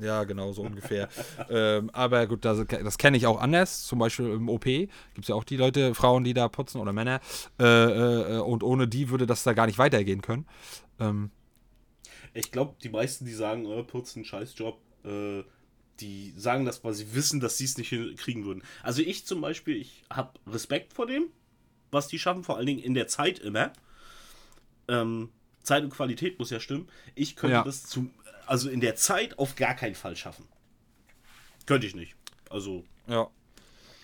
[0.00, 1.08] Ja, genau, so ungefähr.
[1.50, 3.84] ähm, aber gut, das, das kenne ich auch anders.
[3.84, 4.90] Zum Beispiel im OP gibt
[5.20, 7.20] es ja auch die Leute, Frauen, die da putzen oder Männer.
[7.60, 10.46] Äh, äh, und ohne die würde das da gar nicht weitergehen können.
[10.98, 11.30] Ähm,
[12.34, 15.44] Ich glaube, die meisten, die sagen, äh, putzen, Scheißjob, äh,
[16.00, 18.62] die sagen das, weil sie wissen, dass sie es nicht hinkriegen würden.
[18.82, 21.26] Also ich zum Beispiel, ich habe Respekt vor dem,
[21.92, 23.72] was die schaffen, vor allen Dingen in der Zeit immer.
[24.88, 25.30] Ähm,
[25.62, 26.88] Zeit und Qualität muss ja stimmen.
[27.14, 27.62] Ich könnte Ja.
[27.62, 28.10] das zum,
[28.46, 30.46] also in der Zeit auf gar keinen Fall schaffen.
[31.66, 32.16] Könnte ich nicht.
[32.50, 33.30] Also, Ja.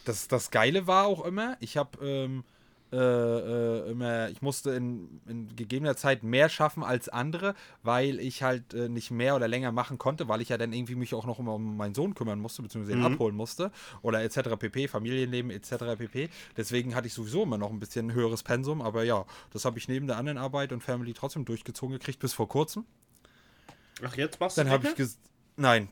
[0.07, 2.43] Das, das Geile war auch immer, ich habe ähm,
[2.92, 8.42] äh, äh, immer, ich musste in, in gegebener Zeit mehr schaffen als andere, weil ich
[8.42, 11.26] halt äh, nicht mehr oder länger machen konnte, weil ich ja dann irgendwie mich auch
[11.26, 13.70] noch immer um meinen Sohn kümmern musste, beziehungsweise ihn abholen musste
[14.02, 14.56] oder etc.
[14.58, 15.96] pp, Familienleben etc.
[15.98, 16.30] pp.
[16.56, 19.88] Deswegen hatte ich sowieso immer noch ein bisschen höheres Pensum, aber ja, das habe ich
[19.88, 22.84] neben der anderen Arbeit und Family trotzdem durchgezogen gekriegt bis vor kurzem.
[24.04, 25.08] ach, jetzt machst Dann du habe ich
[25.56, 25.90] Nein,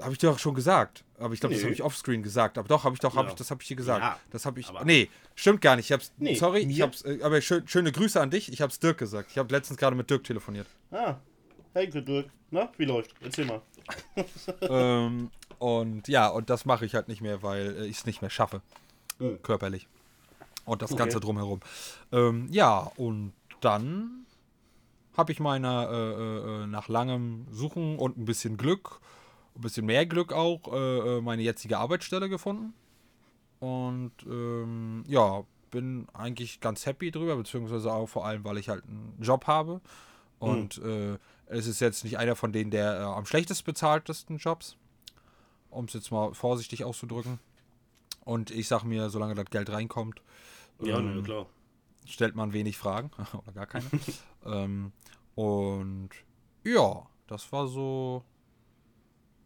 [0.00, 1.04] habe ich dir auch schon gesagt.
[1.18, 1.66] Aber ich glaube, das Nee.
[1.68, 2.58] habe ich offscreen gesagt.
[2.58, 3.32] Aber doch, habe ich doch, habe Ja.
[3.32, 4.02] ich, das habe ich dir gesagt.
[4.02, 4.70] Ja, das habe ich.
[4.84, 5.86] Nee, stimmt gar nicht.
[5.86, 6.12] Ich hab's.
[6.18, 7.02] Nee, sorry, ich hab's.
[7.02, 8.52] Äh, aber schön, schöne Grüße an dich.
[8.52, 9.30] Ich habe es Dirk gesagt.
[9.30, 10.66] Ich habe letztens gerade mit Dirk telefoniert.
[10.90, 11.16] Ah,
[11.74, 12.26] hey, Dirk.
[12.50, 13.14] Na, wie läuft?
[13.20, 13.62] Erzähl mal.
[14.62, 18.20] ähm, und ja, und das mache ich halt nicht mehr, weil äh, ich es nicht
[18.20, 18.62] mehr schaffe.
[19.18, 19.40] Mhm.
[19.42, 19.86] Körperlich.
[20.64, 20.98] Und das Okay.
[20.98, 21.60] Ganze drumherum.
[22.10, 24.26] Ähm, ja, und dann
[25.16, 28.98] habe ich meiner äh, äh, nach langem Suchen und ein bisschen Glück,
[29.56, 32.74] ein bisschen mehr Glück auch, äh, äh, meine jetzige Arbeitsstelle gefunden.
[33.60, 38.84] Und ähm, ja, bin eigentlich ganz happy drüber, beziehungsweise auch vor allem, weil ich halt
[38.84, 39.80] einen Job habe.
[40.38, 44.76] Und äh, es ist jetzt nicht einer von denen der äh, am schlechtest bezahltesten Jobs.
[45.70, 47.38] um es jetzt mal vorsichtig auszudrücken.
[48.24, 50.22] Und ich sag mir, solange das Geld reinkommt,
[50.80, 51.46] Ja, ähm, klar.
[52.06, 53.10] stellt man wenig Fragen
[53.42, 53.86] oder gar keine.
[54.46, 54.92] ähm,
[55.34, 56.10] und
[56.64, 58.22] ja, das war so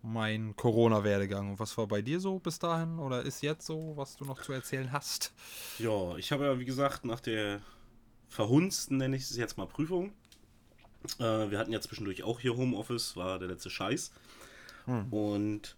[0.03, 1.51] mein Corona-Werdegang.
[1.51, 4.43] Und was war bei dir so bis dahin oder ist jetzt so, was du noch
[4.43, 5.33] zu erzählen hast?
[5.79, 7.61] Ja, ich habe ja, wie gesagt, nach der
[8.29, 10.13] verhunzten, nenne ich es jetzt mal, Prüfung.
[11.19, 14.13] Äh, wir hatten ja zwischendurch auch hier Homeoffice, war der letzte Scheiß.
[15.11, 15.77] Und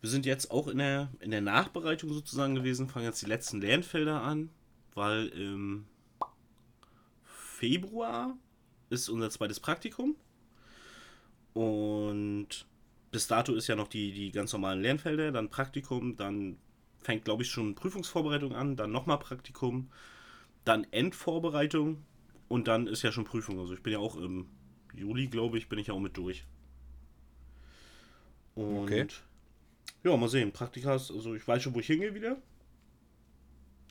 [0.00, 3.60] wir sind jetzt auch in der, in der Nachbereitung sozusagen gewesen, fangen jetzt die letzten
[3.60, 4.48] Lernfelder an,
[4.94, 5.86] weil im
[7.24, 8.36] Februar
[8.88, 10.16] ist unser zweites Praktikum.
[11.52, 12.66] Und
[13.12, 16.56] bis dato ist ja noch die, die ganz normalen Lernfelder, dann Praktikum, dann
[16.98, 19.90] fängt, glaube ich, schon Prüfungsvorbereitung an, dann nochmal Praktikum,
[20.64, 22.02] dann Endvorbereitung
[22.48, 23.58] und dann ist ja schon Prüfung.
[23.60, 24.48] Also ich bin ja auch im
[24.94, 26.46] Juli, glaube ich, bin ich ja auch mit durch.
[28.54, 29.06] Und Okay.
[30.04, 30.52] ja, mal sehen.
[30.52, 32.36] Praktikas, also ich weiß schon, wo ich hingehe wieder.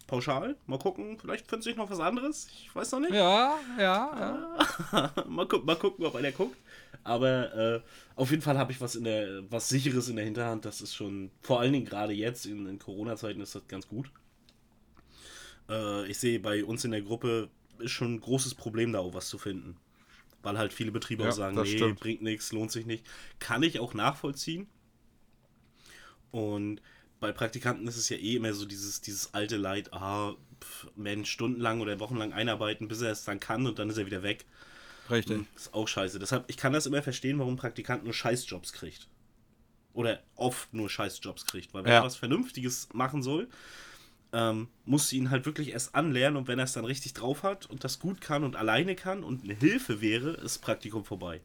[0.07, 0.57] Pauschal.
[0.65, 2.48] Mal gucken, vielleicht findet sich noch was anderes.
[2.64, 3.14] Ich weiß noch nicht.
[3.14, 4.57] Ja, ja,
[4.93, 5.11] ja.
[5.27, 6.57] mal, gu mal gucken, ob einer guckt.
[7.03, 7.82] Aber äh,
[8.15, 10.65] auf jeden Fall habe ich was in der, was sicheres in der Hinterhand.
[10.65, 14.11] Das ist schon, vor allen Dingen gerade jetzt in, in Corona-Zeiten ist das ganz gut.
[15.69, 17.49] Äh, ich sehe bei uns in der Gruppe
[17.80, 19.78] ist schon ein großes Problem da auch was zu finden.
[20.44, 21.99] Weil halt viele Betriebe Ja, auch sagen, nee, stimmt.
[21.99, 23.06] bringt nichts, lohnt sich nicht.
[23.40, 24.68] Kann ich auch nachvollziehen.
[26.32, 26.82] Und
[27.19, 31.30] bei Praktikanten ist es ja eh immer so dieses, dieses alte Leid, ah, pf, Mensch,
[31.30, 34.45] stundenlang oder wochenlang einarbeiten, bis er es dann kann und dann ist er wieder weg.
[35.12, 35.38] Richtig.
[35.38, 36.20] Hm, Ist auch scheiße.
[36.20, 39.08] Deshalb, ich kann das immer verstehen, warum ein Praktikant nur Scheißjobs kriegt.
[39.94, 41.74] Oder oft nur Scheißjobs kriegt.
[41.74, 42.00] Weil wenn Ja.
[42.00, 43.50] er was Vernünftiges machen soll,
[44.34, 47.44] ähm, muss sie ihn halt wirklich erst anlernen und wenn er es dann richtig drauf
[47.44, 51.42] hat und das gut kann und alleine kann und eine Hilfe wäre, ist Praktikum vorbei.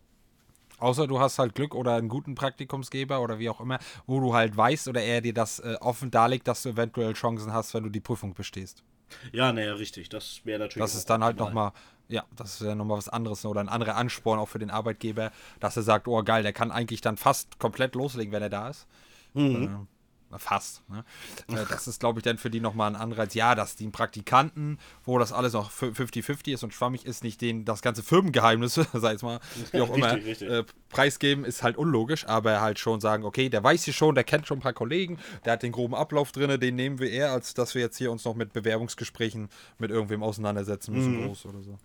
[0.78, 4.34] Außer du hast halt Glück oder einen guten Praktikumsgeber oder wie auch immer, wo du
[4.34, 7.82] halt weißt oder er dir das äh, offen darlegt, dass du eventuell Chancen hast, wenn
[7.82, 8.84] du die Prüfung bestehst.
[9.32, 10.08] Ja, naja, richtig.
[10.08, 10.84] Das wäre natürlich.
[10.84, 11.72] Das ist dann halt nochmal,
[12.08, 15.32] ja, das ist ja nochmal was anderes oder ein anderer Ansporn auch für den Arbeitgeber,
[15.60, 18.68] dass er sagt, oh geil, der kann eigentlich dann fast komplett loslegen, wenn er da
[18.68, 18.86] ist.
[19.34, 19.86] Mhm.
[20.32, 20.82] Äh, fast.
[20.88, 21.04] Ne?
[21.48, 23.34] Äh, das ist, glaube ich, dann für die nochmal ein Anreiz.
[23.34, 27.64] Ja, dass die Praktikanten, wo das alles noch 50-50 ist und schwammig ist, nicht denen
[27.64, 29.38] das ganze Firmengeheimnis, sei es mal,
[29.72, 30.50] wie auch Richtig, immer, richtig.
[30.50, 34.24] Äh, preisgeben, ist halt unlogisch, aber halt schon sagen, okay, der weiß hier schon, der
[34.24, 37.30] kennt schon ein paar Kollegen, der hat den groben Ablauf drin, den nehmen wir eher,
[37.30, 41.26] als dass wir jetzt hier uns noch mit Bewerbungsgesprächen mit irgendwem auseinandersetzen müssen, Mhm.
[41.26, 41.78] groß oder so.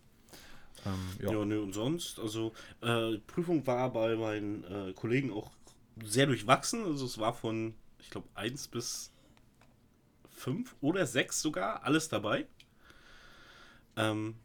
[0.86, 1.32] Ähm, ja.
[1.32, 5.52] Ja, nö, und sonst, also äh, Prüfung war bei meinen äh, Kollegen auch
[6.04, 6.84] sehr durchwachsen.
[6.86, 9.12] Also es war von, ich glaube, 1 bis
[10.32, 12.48] 5 oder 6 sogar, alles dabei.
[13.96, 14.36] Ähm,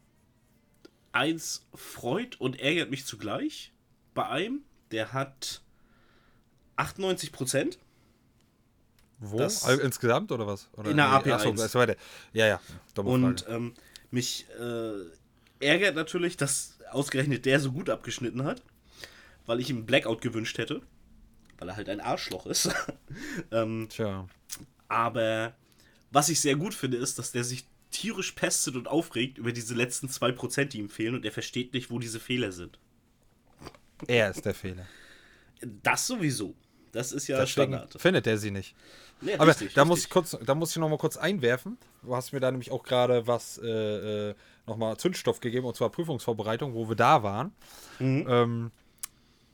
[1.13, 3.73] eins freut und ärgert mich zugleich.
[4.15, 5.63] Bei einem, der hat
[6.77, 7.79] 98 Prozent.
[9.19, 9.39] Wo?
[9.39, 10.69] Das- insgesamt oder was?
[10.75, 11.33] Oder In der AP1.
[11.33, 11.97] Achso, das weiter.
[12.35, 12.61] Ja, ja.
[12.97, 13.73] Und ähm,
[14.11, 15.05] mich äh,
[15.61, 18.63] ärgert natürlich, dass ausgerechnet der so gut abgeschnitten hat,
[19.47, 20.83] weil ich ihm Blackout gewünscht hätte,
[21.59, 22.71] weil er halt ein Arschloch ist.
[23.51, 24.27] ähm, Tja.
[24.89, 25.55] aber
[26.11, 29.75] was ich sehr gut finde, ist, dass der sich tierisch pestet und aufregt über diese
[29.75, 32.79] letzten 2%, die ihm fehlen und er versteht nicht, wo diese Fehler sind.
[34.07, 34.87] Er ist der Fehler.
[35.83, 36.55] Das sowieso.
[36.93, 38.01] Das ist ja Deswegen Standard.
[38.01, 38.75] findet er sie nicht.
[39.21, 40.31] Nee, Aber richtig, da muss ich richtig.
[40.31, 41.79] kurz, da muss ich noch mal kurz einwerfen.
[42.03, 44.35] Du hast mir da nämlich auch gerade was äh,
[44.67, 47.53] äh, noch mal Zündstoff gegeben und zwar Prüfungsvorbereitung, wo wir da waren.
[47.99, 48.27] Mhm.
[48.29, 48.71] Ähm,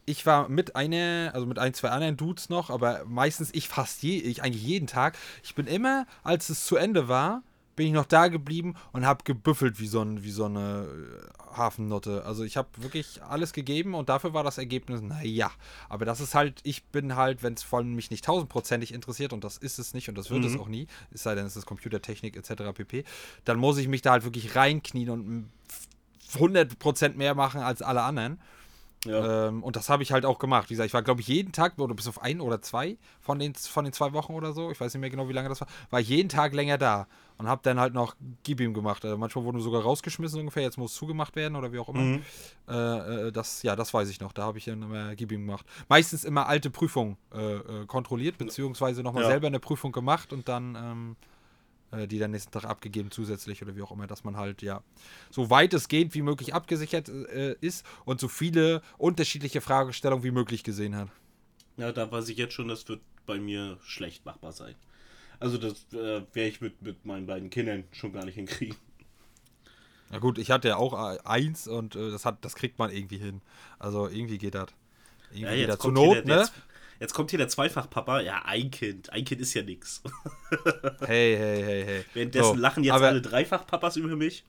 [0.05, 4.03] ich war mit einer, also mit ein, zwei anderen Dudes noch, aber meistens ich fast
[4.03, 5.17] je, ich eigentlich jeden Tag.
[5.45, 7.43] Ich bin immer, als es zu Ende war,
[7.77, 11.57] bin ich noch da geblieben und habe gebüffelt wie so, ein, wie so eine äh,
[11.57, 12.25] Hafennotte.
[12.25, 15.51] Also ich habe wirklich alles gegeben und dafür war das Ergebnis, naja.
[15.89, 19.45] Aber das ist halt, ich bin halt, wenn es von mich nicht tausendprozentig interessiert und
[19.45, 21.67] das ist es nicht und das wird es auch nie, es sei denn, es ist
[21.67, 22.73] Computertechnik etc.
[22.75, 23.05] pp.,
[23.45, 25.51] dann muss ich mich da halt wirklich reinknien und mm,
[26.35, 28.39] 100% mehr machen als alle anderen.
[29.05, 29.49] Ja.
[29.49, 30.71] Ähm, und das habe ich halt auch gemacht.
[30.71, 33.39] Wie gesagt, ich war, glaube ich, jeden Tag, oder bis auf ein oder zwei von
[33.39, 35.61] den, von den zwei Wochen oder so, ich weiß nicht mehr genau, wie lange das
[35.61, 37.09] war, war ich jeden Tag länger da
[37.39, 38.15] und habe dann halt noch
[38.45, 39.05] Gib ihm gemacht.
[39.05, 42.01] Äh, manchmal wurden wir sogar rausgeschmissen ungefähr, jetzt muss zugemacht werden oder wie auch immer.
[42.01, 42.23] Mhm.
[42.69, 42.75] Äh,
[43.29, 44.33] äh, das, ja, das weiß ich noch.
[44.33, 45.67] Da habe ich dann immer Gib ihm gemacht.
[45.89, 49.31] Meistens immer alte Prüfungen äh, äh, kontrolliert, beziehungsweise nochmal Ja.
[49.31, 51.17] selber eine Prüfung gemacht und dann ähm,
[51.93, 54.83] äh, die dann nächsten Tag abgegeben zusätzlich oder wie auch immer, dass man halt ja
[55.31, 60.31] so weit es geht wie möglich abgesichert äh, ist und so viele unterschiedliche Fragestellungen wie
[60.31, 61.09] möglich gesehen hat.
[61.77, 64.75] Ja, da weiß ich jetzt schon, das wird bei mir schlecht machbar sein.
[65.41, 68.77] Also das äh, werde ich mit, mit meinen beiden Kindern schon gar nicht hinkriegen.
[70.11, 72.91] Ja gut, ich hatte ja auch äh, eins und äh, das hat, das kriegt man
[72.91, 73.41] irgendwie hin.
[73.79, 74.69] Also irgendwie geht das.
[75.33, 75.79] Irgendwie geht das.
[75.79, 76.45] Zur Not, ne?
[76.45, 76.53] Z-
[77.03, 78.21] Jetzt kommt hier der Zweifachpapa.
[78.21, 79.11] Ja, ein Kind.
[79.11, 80.03] Ein Kind ist ja nix.
[81.01, 82.05] Hey, hey, hey, hey.
[82.15, 84.45] Währenddessen So, lachen jetzt alle Dreifachpapas über mich.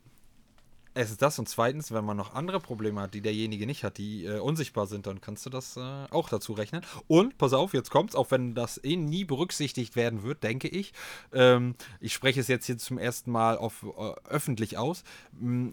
[0.93, 3.97] Es ist das und zweitens, wenn man noch andere Probleme hat, die derjenige nicht hat,
[3.97, 5.79] die äh, unsichtbar sind, dann kannst du das äh,
[6.11, 6.85] auch dazu rechnen.
[7.07, 10.93] Und pass auf, jetzt kommt's, auch wenn das eh nie berücksichtigt werden wird, denke ich.
[11.33, 15.03] Ähm, ich spreche es jetzt hier zum ersten Mal auf, äh, öffentlich aus.
[15.39, 15.69] Mm,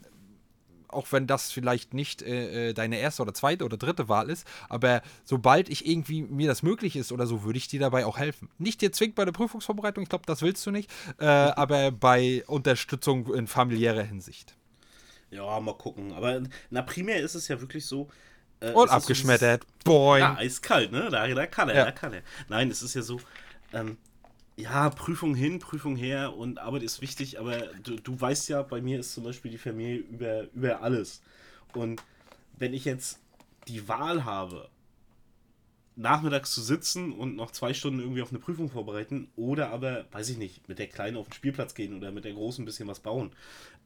[0.92, 4.46] auch wenn das vielleicht nicht äh, äh, deine erste oder zweite oder dritte Wahl ist,
[4.68, 8.18] aber sobald ich irgendwie mir das möglich ist oder so, würde ich dir dabei auch
[8.18, 8.48] helfen.
[8.58, 12.44] Nicht dir zwingend bei der Prüfungsvorbereitung, ich glaube, das willst du nicht, äh, aber bei
[12.46, 14.54] Unterstützung in familiärer Hinsicht.
[15.30, 16.12] Ja, mal gucken.
[16.12, 18.08] Aber na, primär ist es ja wirklich so.
[18.60, 19.64] äh, Und abgeschmettert.
[19.84, 20.20] Boing.
[20.20, 21.08] Ja, eiskalt, ne?
[21.10, 21.84] Da, da kann er, Ja.
[21.84, 22.22] da kann er.
[22.48, 23.20] Nein, es ist ja so,
[23.72, 23.96] ähm,
[24.60, 28.80] ja, Prüfung hin, Prüfung her und Arbeit ist wichtig, aber du, du weißt ja, bei
[28.80, 31.22] mir ist zum Beispiel die Familie über, über alles.
[31.74, 32.02] Und
[32.58, 33.18] wenn ich jetzt
[33.68, 34.68] die Wahl habe,
[35.96, 40.30] nachmittags zu sitzen und noch zwei Stunden irgendwie auf eine Prüfung vorbereiten oder aber, weiß
[40.30, 42.88] ich nicht, mit der Kleinen auf den Spielplatz gehen oder mit der Großen ein bisschen
[42.88, 43.32] was bauen,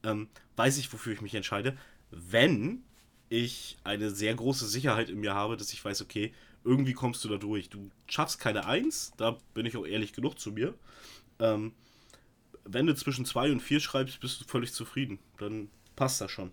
[0.05, 1.77] ähm, weiß ich, wofür ich mich entscheide.
[2.11, 2.83] Wenn
[3.31, 6.33] ich eine sehr große Sicherheit in mir habe, dass ich weiß, okay,
[6.65, 7.69] irgendwie kommst du da durch.
[7.71, 10.75] Du schaffst keine Eins, da bin ich auch ehrlich genug zu mir.
[11.39, 11.73] Ähm,
[12.65, 15.19] wenn du zwischen zwei und vier schreibst, bist du völlig zufrieden.
[15.39, 16.51] Dann passt das schon.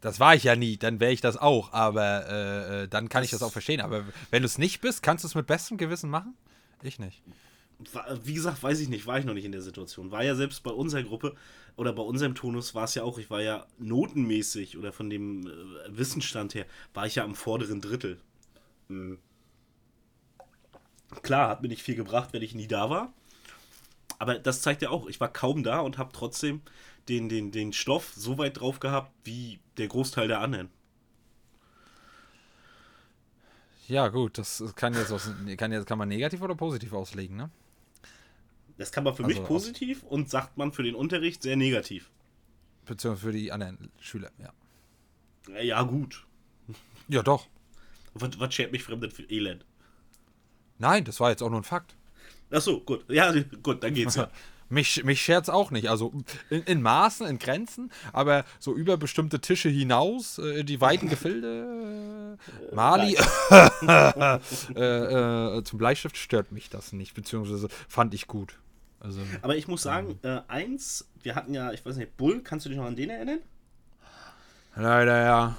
[0.00, 3.24] Das war ich ja nie, dann wäre ich das auch, aber äh, äh, dann kann
[3.24, 3.80] ich Das- das auch verstehen.
[3.80, 6.34] Aber wenn du es nicht bist, kannst du es mit bestem Gewissen machen?
[6.82, 7.22] Ich nicht.
[8.22, 10.10] Wie gesagt, weiß ich nicht, war ich noch nicht in der Situation.
[10.10, 11.34] War ja selbst bei unserer Gruppe
[11.76, 15.46] oder bei unserem Tonus war es ja auch, ich war ja notenmäßig oder von dem
[15.46, 15.50] äh,
[15.88, 18.20] Wissensstand her, war ich ja am vorderen Drittel.
[18.88, 19.18] Mhm.
[21.22, 23.12] Klar, hat mir nicht viel gebracht, wenn ich nie da war.
[24.18, 26.62] Aber das zeigt ja auch, ich war kaum da und habe trotzdem
[27.08, 30.70] den, den, den Stoff so weit drauf gehabt, wie der Großteil der anderen.
[33.86, 37.50] Ja, gut, das kann jetzt aus, kann, jetzt, kann man negativ oder positiv auslegen, ne?
[38.76, 42.10] Das kann man für Also mich positiv und sagt man für den Unterricht sehr negativ.
[42.86, 44.52] Beziehungsweise für die anderen Schüler, ja.
[45.60, 46.26] Ja, gut.
[47.08, 47.46] Ja, doch.
[48.14, 49.64] Was, was schert mich fremd für Elend?
[50.78, 51.94] Nein, das war jetzt auch nur ein Fakt.
[52.50, 53.04] Ach so, gut.
[53.08, 53.32] Ja,
[53.62, 54.30] gut, dann geht's ja.
[54.70, 55.90] Mich, mich scherzt auch nicht.
[55.90, 56.12] Also
[56.48, 62.38] in, in Maßen, in Grenzen, aber so über bestimmte Tische hinaus, äh, die weiten Gefilde,
[62.70, 63.14] äh, Mali,
[64.74, 68.58] äh, äh, zum Bleistift stört mich das nicht, beziehungsweise fand ich gut.
[69.00, 72.64] Also, Aber ich muss sagen, äh, eins, wir hatten ja, ich weiß nicht, Bull, kannst
[72.64, 73.40] du dich noch an den erinnern?
[74.76, 75.56] leider ja.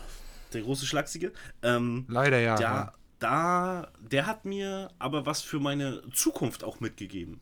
[0.56, 1.34] Der große Schlachsige.
[1.62, 2.60] Ähm, Leider ja.
[2.60, 7.42] ja, da, der hat mir aber was für meine Zukunft auch mitgegeben.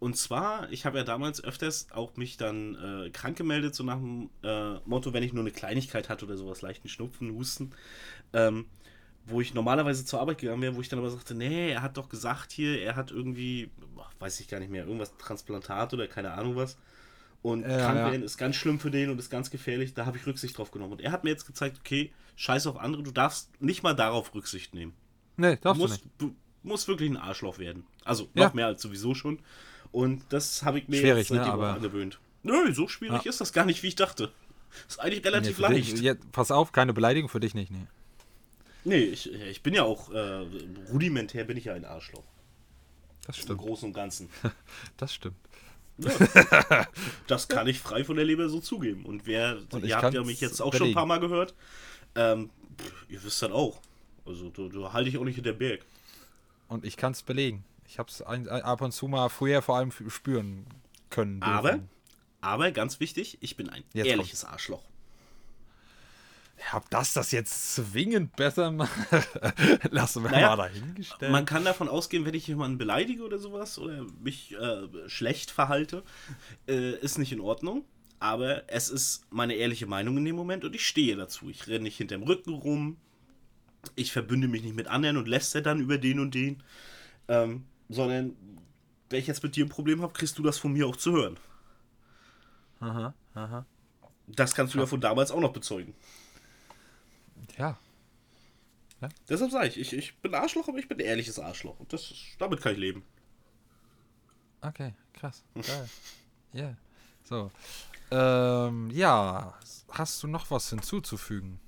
[0.00, 3.98] Und zwar, ich habe ja damals öfters auch mich dann äh, krank gemeldet, so nach
[3.98, 7.70] dem äh, Motto, wenn ich nur eine Kleinigkeit hatte oder sowas, leichten Schnupfen, Husten,
[8.32, 8.66] ähm,
[9.26, 11.96] wo ich normalerweise zur Arbeit gegangen wäre, wo ich dann aber sagte, nee, er hat
[11.96, 13.70] doch gesagt hier, er hat irgendwie,
[14.18, 16.76] weiß ich gar nicht mehr, irgendwas Transplantat oder keine Ahnung was.
[17.42, 18.10] Und Ja, krank ja.
[18.12, 19.94] werden ist ganz schlimm für den und ist ganz gefährlich.
[19.94, 20.92] Da habe ich Rücksicht drauf genommen.
[20.92, 24.32] Und er hat mir jetzt gezeigt, okay, scheiß auf andere, du darfst nicht mal darauf
[24.34, 24.94] Rücksicht nehmen.
[25.36, 26.14] Nee, darfst du musst, nicht.
[26.18, 27.84] du musst wirklich ein Arschloch werden.
[28.04, 28.44] Also Ja.
[28.46, 29.40] noch mehr als sowieso schon.
[29.90, 32.20] Und das habe ich mir Schwierig, jetzt ne, aber- angewöhnt.
[32.44, 33.28] Nö, so schwierig Ja.
[33.30, 34.32] ist das gar nicht, wie ich dachte.
[34.88, 36.02] Ist eigentlich relativ Nee, dich- leicht.
[36.02, 37.70] ja, pass auf, keine Beleidigung für dich nicht.
[37.72, 37.86] Nee.
[38.84, 40.46] Nee, ich, ich bin ja auch äh,
[40.90, 42.24] rudimentär bin ich ja ein Arschloch.
[43.26, 43.60] Das Im stimmt.
[43.60, 44.28] Großen und Ganzen.
[44.96, 45.36] Das stimmt.
[47.26, 49.04] Das kann ich frei von der Leber so zugeben.
[49.04, 50.94] Und wer, Und ihr habt ja mich jetzt auch schon ein belegen.
[50.94, 51.54] paar Mal gehört.
[52.14, 52.50] Ähm,
[53.08, 53.80] ihr wisst das auch.
[54.26, 55.84] Also da, halte ich auch nicht hinter Berg.
[56.68, 57.64] Und ich kann es belegen.
[57.86, 60.66] Ich habe es ab und zu mal früher vor allem spüren
[61.10, 61.40] können.
[61.40, 61.52] dürfen.
[61.52, 61.78] Aber,
[62.40, 64.82] aber ganz wichtig, ich bin ein Jetzt ehrliches Arschloch.
[66.74, 68.92] Ob das das jetzt zwingend besser macht,
[69.90, 71.32] lassen wir Naja, mal dahingestellt.
[71.32, 76.02] Man kann davon ausgehen, wenn ich jemanden beleidige oder sowas oder mich äh, schlecht verhalte,
[76.68, 77.84] äh, ist nicht in Ordnung.
[78.20, 81.50] Aber es ist meine ehrliche Meinung in dem Moment und ich stehe dazu.
[81.50, 82.96] Ich renne nicht hinterm Rücken rum.
[83.96, 86.62] Ich verbünde mich nicht mit anderen und lässt dann über den und den.
[87.26, 88.36] Ähm, sondern,
[89.10, 91.12] wenn ich jetzt mit dir ein Problem habe, kriegst du das von mir auch zu
[91.12, 91.36] hören.
[92.80, 93.66] aha, aha.
[94.28, 95.94] Das kannst du ja von damals auch noch bezeugen.
[97.58, 97.78] Ja,
[99.28, 101.78] Deshalb sage ich, ich, ich bin Arschloch, aber ich bin ein ehrliches Arschloch.
[101.80, 103.04] Und das, damit kann ich leben.
[104.60, 105.44] okay, krass.
[105.54, 105.88] Geil.
[106.54, 106.76] Ja.
[107.24, 107.50] So.
[108.10, 109.58] Ähm, ja,
[109.90, 111.58] hast du noch was hinzuzufügen?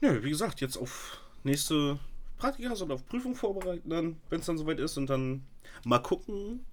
[0.00, 1.98] Ja, wie gesagt, jetzt auf nächste
[2.38, 5.46] Praktika und auf Prüfung vorbereiten, dann, wenn es dann soweit ist und dann
[5.84, 6.64] mal gucken,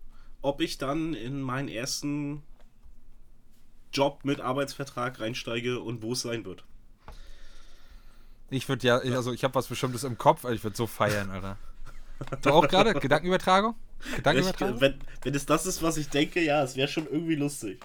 [0.42, 2.44] ob ich dann in meinen ersten
[3.92, 6.64] Job mit Arbeitsvertrag reinsteige und wo es sein wird.
[8.54, 11.30] Ich würde ja, also ich habe was Bestimmtes im Kopf, aber ich würde so feiern,
[11.32, 11.58] Alter.
[12.42, 12.94] Du auch gerade?
[12.94, 13.76] Gedankenübertragung?
[14.06, 14.82] Ich, Gedankenübertragung?
[14.82, 17.80] wenn, wenn es das ist, was ich denke, ja, es wäre schon irgendwie lustig.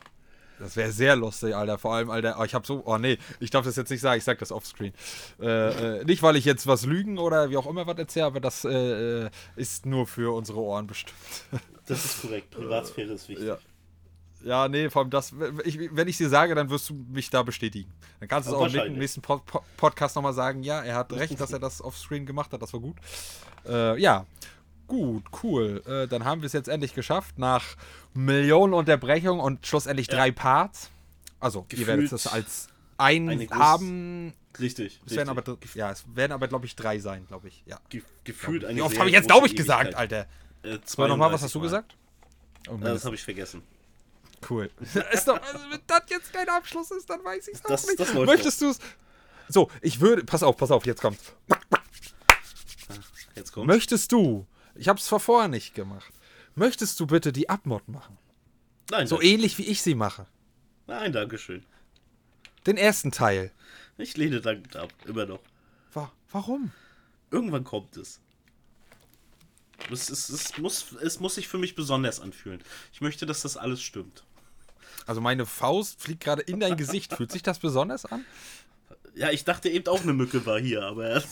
[0.59, 1.79] Das wäre sehr lustig, Alter.
[1.79, 4.19] Vor allem, Alter, oh, ich habe so, oh nee, ich darf das jetzt nicht sagen,
[4.19, 4.93] ich sag das offscreen.
[5.41, 8.41] Äh, äh, nicht, weil ich jetzt was lügen oder wie auch immer was erzähle, aber
[8.41, 11.17] das äh, äh, ist nur für unsere Ohren bestimmt.
[11.87, 12.51] Das ist korrekt.
[12.51, 13.47] Privatsphäre ist wichtig.
[13.47, 13.59] Ja.
[14.45, 15.33] Ja, nee, vor allem das,
[15.65, 17.93] ich, wenn ich dir sage, dann wirst du mich da bestätigen.
[18.21, 21.13] Dann kannst du es auch im nächsten Pod Pod Podcast nochmal sagen, ja, er hat
[21.13, 22.97] recht, dass er das offscreen gemacht hat, das war gut.
[23.67, 24.27] Äh, ja,
[24.87, 25.83] gut, cool.
[25.87, 27.65] Äh, dann haben wir es jetzt endlich geschafft, nach
[28.15, 30.15] Millionen Unterbrechungen und schlussendlich Ja.
[30.17, 30.91] drei Parts.
[31.41, 34.35] Also, ihr werdet Gefühlt es als ein haben.
[34.59, 35.01] Richtig.
[35.07, 35.73] Es werden aber, richtig.
[35.73, 37.63] dr- ja, es werden aber, glaube ich, drei sein, glaube ich.
[37.67, 37.79] Ja.
[37.91, 40.27] Ge gefühlt eine Wie oft habe ich jetzt, glaube ich, gesagt, Ewigkeit.
[40.65, 40.77] Alter?
[41.05, 41.63] Äh, nochmal, was hast du 32 Mal.
[41.63, 41.97] gesagt?
[42.69, 43.63] Oh, das habe ich vergessen.
[44.49, 44.71] Cool.
[45.13, 47.87] ist doch, also, wenn das jetzt kein Abschluss ist, dann weiß ich es auch Das-
[47.87, 47.99] nicht.
[48.01, 48.79] das Möchtest du es?
[49.49, 50.25] So, ich würde.
[50.25, 51.19] Pass auf, pass auf, jetzt kommt.
[53.35, 53.67] Jetzt kommt.
[53.67, 54.47] Möchtest du?
[54.75, 56.13] Ich habe es vorher nicht gemacht.
[56.55, 58.19] Möchtest du bitte die Abmod machen?
[58.91, 59.29] Nein, So danke.
[59.31, 60.27] ähnlich wie ich sie mache.
[60.87, 61.65] Nein, danke schön.
[62.67, 63.53] Den ersten Teil.
[63.97, 64.93] Ich lehne dankend ab.
[65.07, 65.41] Immer noch.
[65.93, 66.73] Wa warum?
[67.31, 68.21] Irgendwann kommt es.
[69.91, 72.63] Es, es, es, muss, es muss sich für mich besonders anfühlen.
[72.93, 74.25] Ich möchte, dass das alles stimmt.
[75.07, 77.15] Also meine Faust fliegt gerade in dein Gesicht.
[77.15, 78.25] Fühlt sich das besonders an?
[79.15, 81.23] Ja, ich dachte eben auch eine Mücke war hier, aber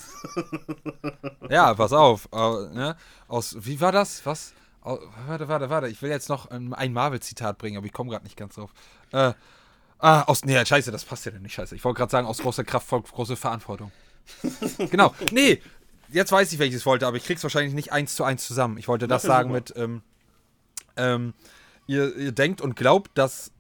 [1.49, 2.29] Ja, pass auf.
[2.33, 2.37] Äh,
[2.75, 2.97] ne?
[3.29, 4.25] Aus, wie war das?
[4.27, 4.55] Was?
[4.83, 5.89] Au, warte, warte, warte.
[5.89, 8.73] Ich will jetzt noch ähm, ein Marvel-Zitat bringen, aber ich komme gerade nicht ganz drauf.
[9.13, 9.33] Äh,
[9.99, 10.45] ah, aus.
[10.45, 11.75] Nee, scheiße, das passt ja denn nicht, scheiße.
[11.77, 13.93] Ich wollte gerade sagen, aus großer Kraft folgt große Verantwortung.
[14.91, 15.15] genau.
[15.33, 15.63] Nee,
[16.09, 18.79] jetzt weiß ich, welches ich wollte, aber ich krieg's wahrscheinlich nicht eins zu eins zusammen.
[18.79, 19.55] Ich wollte das Das sagen super.
[19.55, 20.03] mit, ähm,
[20.97, 21.35] ähm,
[21.87, 23.53] ihr, ihr denkt und glaubt, dass,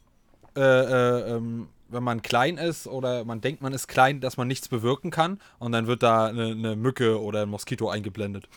[0.57, 4.49] äh, äh, ähm, wenn man klein ist oder man denkt, man ist klein, dass man
[4.49, 8.49] nichts bewirken kann und dann wird da eine, eine Mücke oder ein Moskito eingeblendet.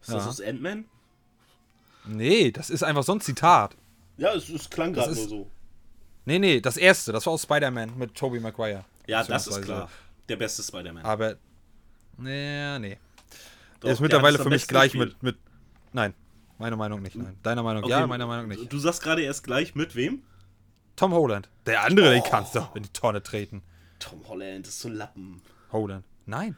[0.00, 0.30] ist das Ja.
[0.30, 0.84] aus Ant-Man?
[2.06, 3.76] Nee, das ist einfach so ein Zitat.
[4.16, 5.50] Ja, es, es klang Das gerade nur so.
[6.24, 8.84] Nee, nee, das erste, das war aus Spider-Man mit Tobey Maguire.
[9.06, 9.90] Ja, das ist klar.
[10.28, 11.04] Der beste Spider-Man.
[11.04, 11.36] Aber,
[12.16, 12.98] nee, nee.
[13.80, 15.36] Doch, ist mittlerweile für mich gleich mit, mit.
[15.92, 16.14] Nein,
[16.58, 17.36] meiner Meinung nicht, nein.
[17.42, 18.72] Deiner Meinung Okay, ja, meiner Meinung nicht.
[18.72, 20.22] Du sagst gerade erst gleich mit wem?
[21.00, 21.48] Tom Holland.
[21.64, 22.28] Der andere, den Oh.
[22.28, 23.62] kannst du in die Tonne treten.
[23.98, 25.40] Tom Holland ist so ein Lappen.
[25.72, 26.04] Holland.
[26.26, 26.56] Nein.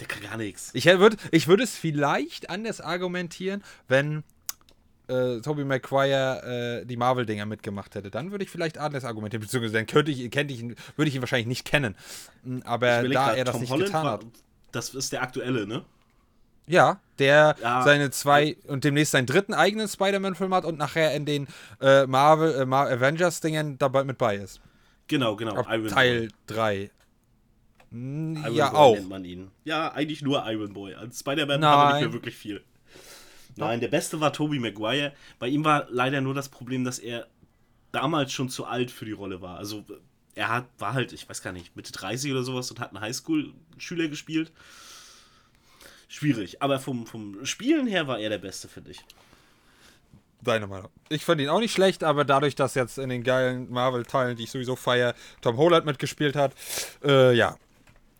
[0.00, 0.70] Der kann gar nichts.
[0.72, 4.24] Ich würde ich würd es vielleicht anders argumentieren, wenn
[5.08, 8.10] äh, Tobey Maguire äh, die Marvel-Dinger mitgemacht hätte.
[8.10, 9.42] Dann würde ich vielleicht anders argumentieren.
[9.42, 11.96] Beziehungsweise dann könnte ich, könnte ich ihn, würde ich ihn wahrscheinlich nicht kennen.
[12.44, 14.26] Mm, Aber da grad, er das Tom nicht Holland getan war- hat.
[14.72, 15.84] Das ist der aktuelle, ne?
[16.70, 17.82] Ja, der Ja.
[17.82, 21.48] seine zwei und demnächst seinen dritten eigenen Spider-Man-Film hat und nachher in den
[21.80, 24.60] äh, Marvel äh, Avengers-Dingen dabei mit bei ist.
[25.08, 25.56] Genau, genau.
[25.56, 26.90] Ab Teil 3.
[27.92, 28.94] Iron Ja, Boy auch.
[28.94, 29.50] nennt man ihn.
[29.64, 30.94] Ja, eigentlich nur Iron Boy.
[30.94, 32.62] Als Spider-Man hat er nicht mehr wirklich viel.
[33.56, 35.12] Nein, der beste war Tobey Maguire.
[35.40, 37.26] Bei ihm war leider nur das Problem, dass er
[37.90, 39.58] damals schon zu alt für die Rolle war.
[39.58, 39.84] Also
[40.36, 43.00] er hat, war halt, ich weiß gar nicht, Mitte 30 oder sowas und hat einen
[43.00, 44.52] Highschool-Schüler gespielt.
[46.10, 46.60] Schwierig.
[46.60, 49.00] Aber vom, vom Spielen her war er der Beste, finde ich.
[50.42, 50.90] Deine Meinung.
[51.08, 54.42] Ich fand ihn auch nicht schlecht, aber dadurch, dass jetzt in den geilen Marvel-Teilen, die
[54.42, 56.52] ich sowieso feiere, Tom Holland mitgespielt hat,
[57.04, 57.56] äh, ja,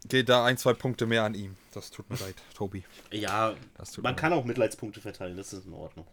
[0.09, 1.57] geht da ein, zwei Punkte mehr an ihm.
[1.75, 2.85] Das tut mir leid, Tobi.
[3.11, 6.07] Ja, Das tut man kann auch Mitleidspunkte verteilen, das ist in Ordnung.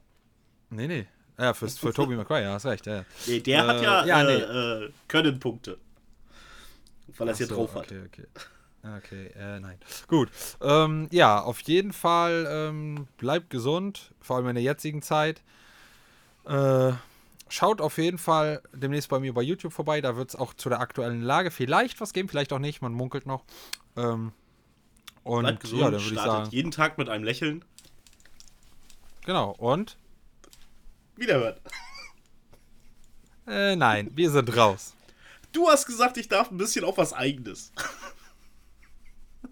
[0.71, 1.05] Nee, nee.
[1.37, 3.05] Ja, für, für Tobi Maguire, hast recht, ja.
[3.27, 4.85] Nee, der Äh, hat ja, ja, äh, nee.
[4.85, 5.77] äh, Können-Punkte.
[7.17, 7.85] Weil er es hier so, drauf hat.
[7.85, 8.25] Okay,
[8.83, 9.27] okay.
[9.37, 9.77] Äh, nein.
[10.07, 10.29] Gut.
[10.61, 15.41] Ähm, ja, auf jeden Fall ähm, bleibt gesund, vor allem in der jetzigen Zeit.
[16.45, 16.93] Äh,
[17.49, 20.01] schaut auf jeden Fall demnächst bei mir bei YouTube vorbei.
[20.01, 22.81] Da wird es auch zu der aktuellen Lage vielleicht was geben, vielleicht auch nicht.
[22.81, 23.43] Man munkelt noch.
[23.95, 24.31] Ähm,
[25.23, 26.49] und Bleibt gesund, ja, dann würde ich startet sagen.
[26.51, 27.65] jeden Tag mit einem Lächeln.
[29.25, 29.51] Genau.
[29.57, 29.97] Und?
[31.17, 31.59] Wiederhört.
[33.45, 34.93] Äh, nein, wir sind raus.
[35.51, 37.71] Du hast gesagt, ich darf ein bisschen auf was Eigenes.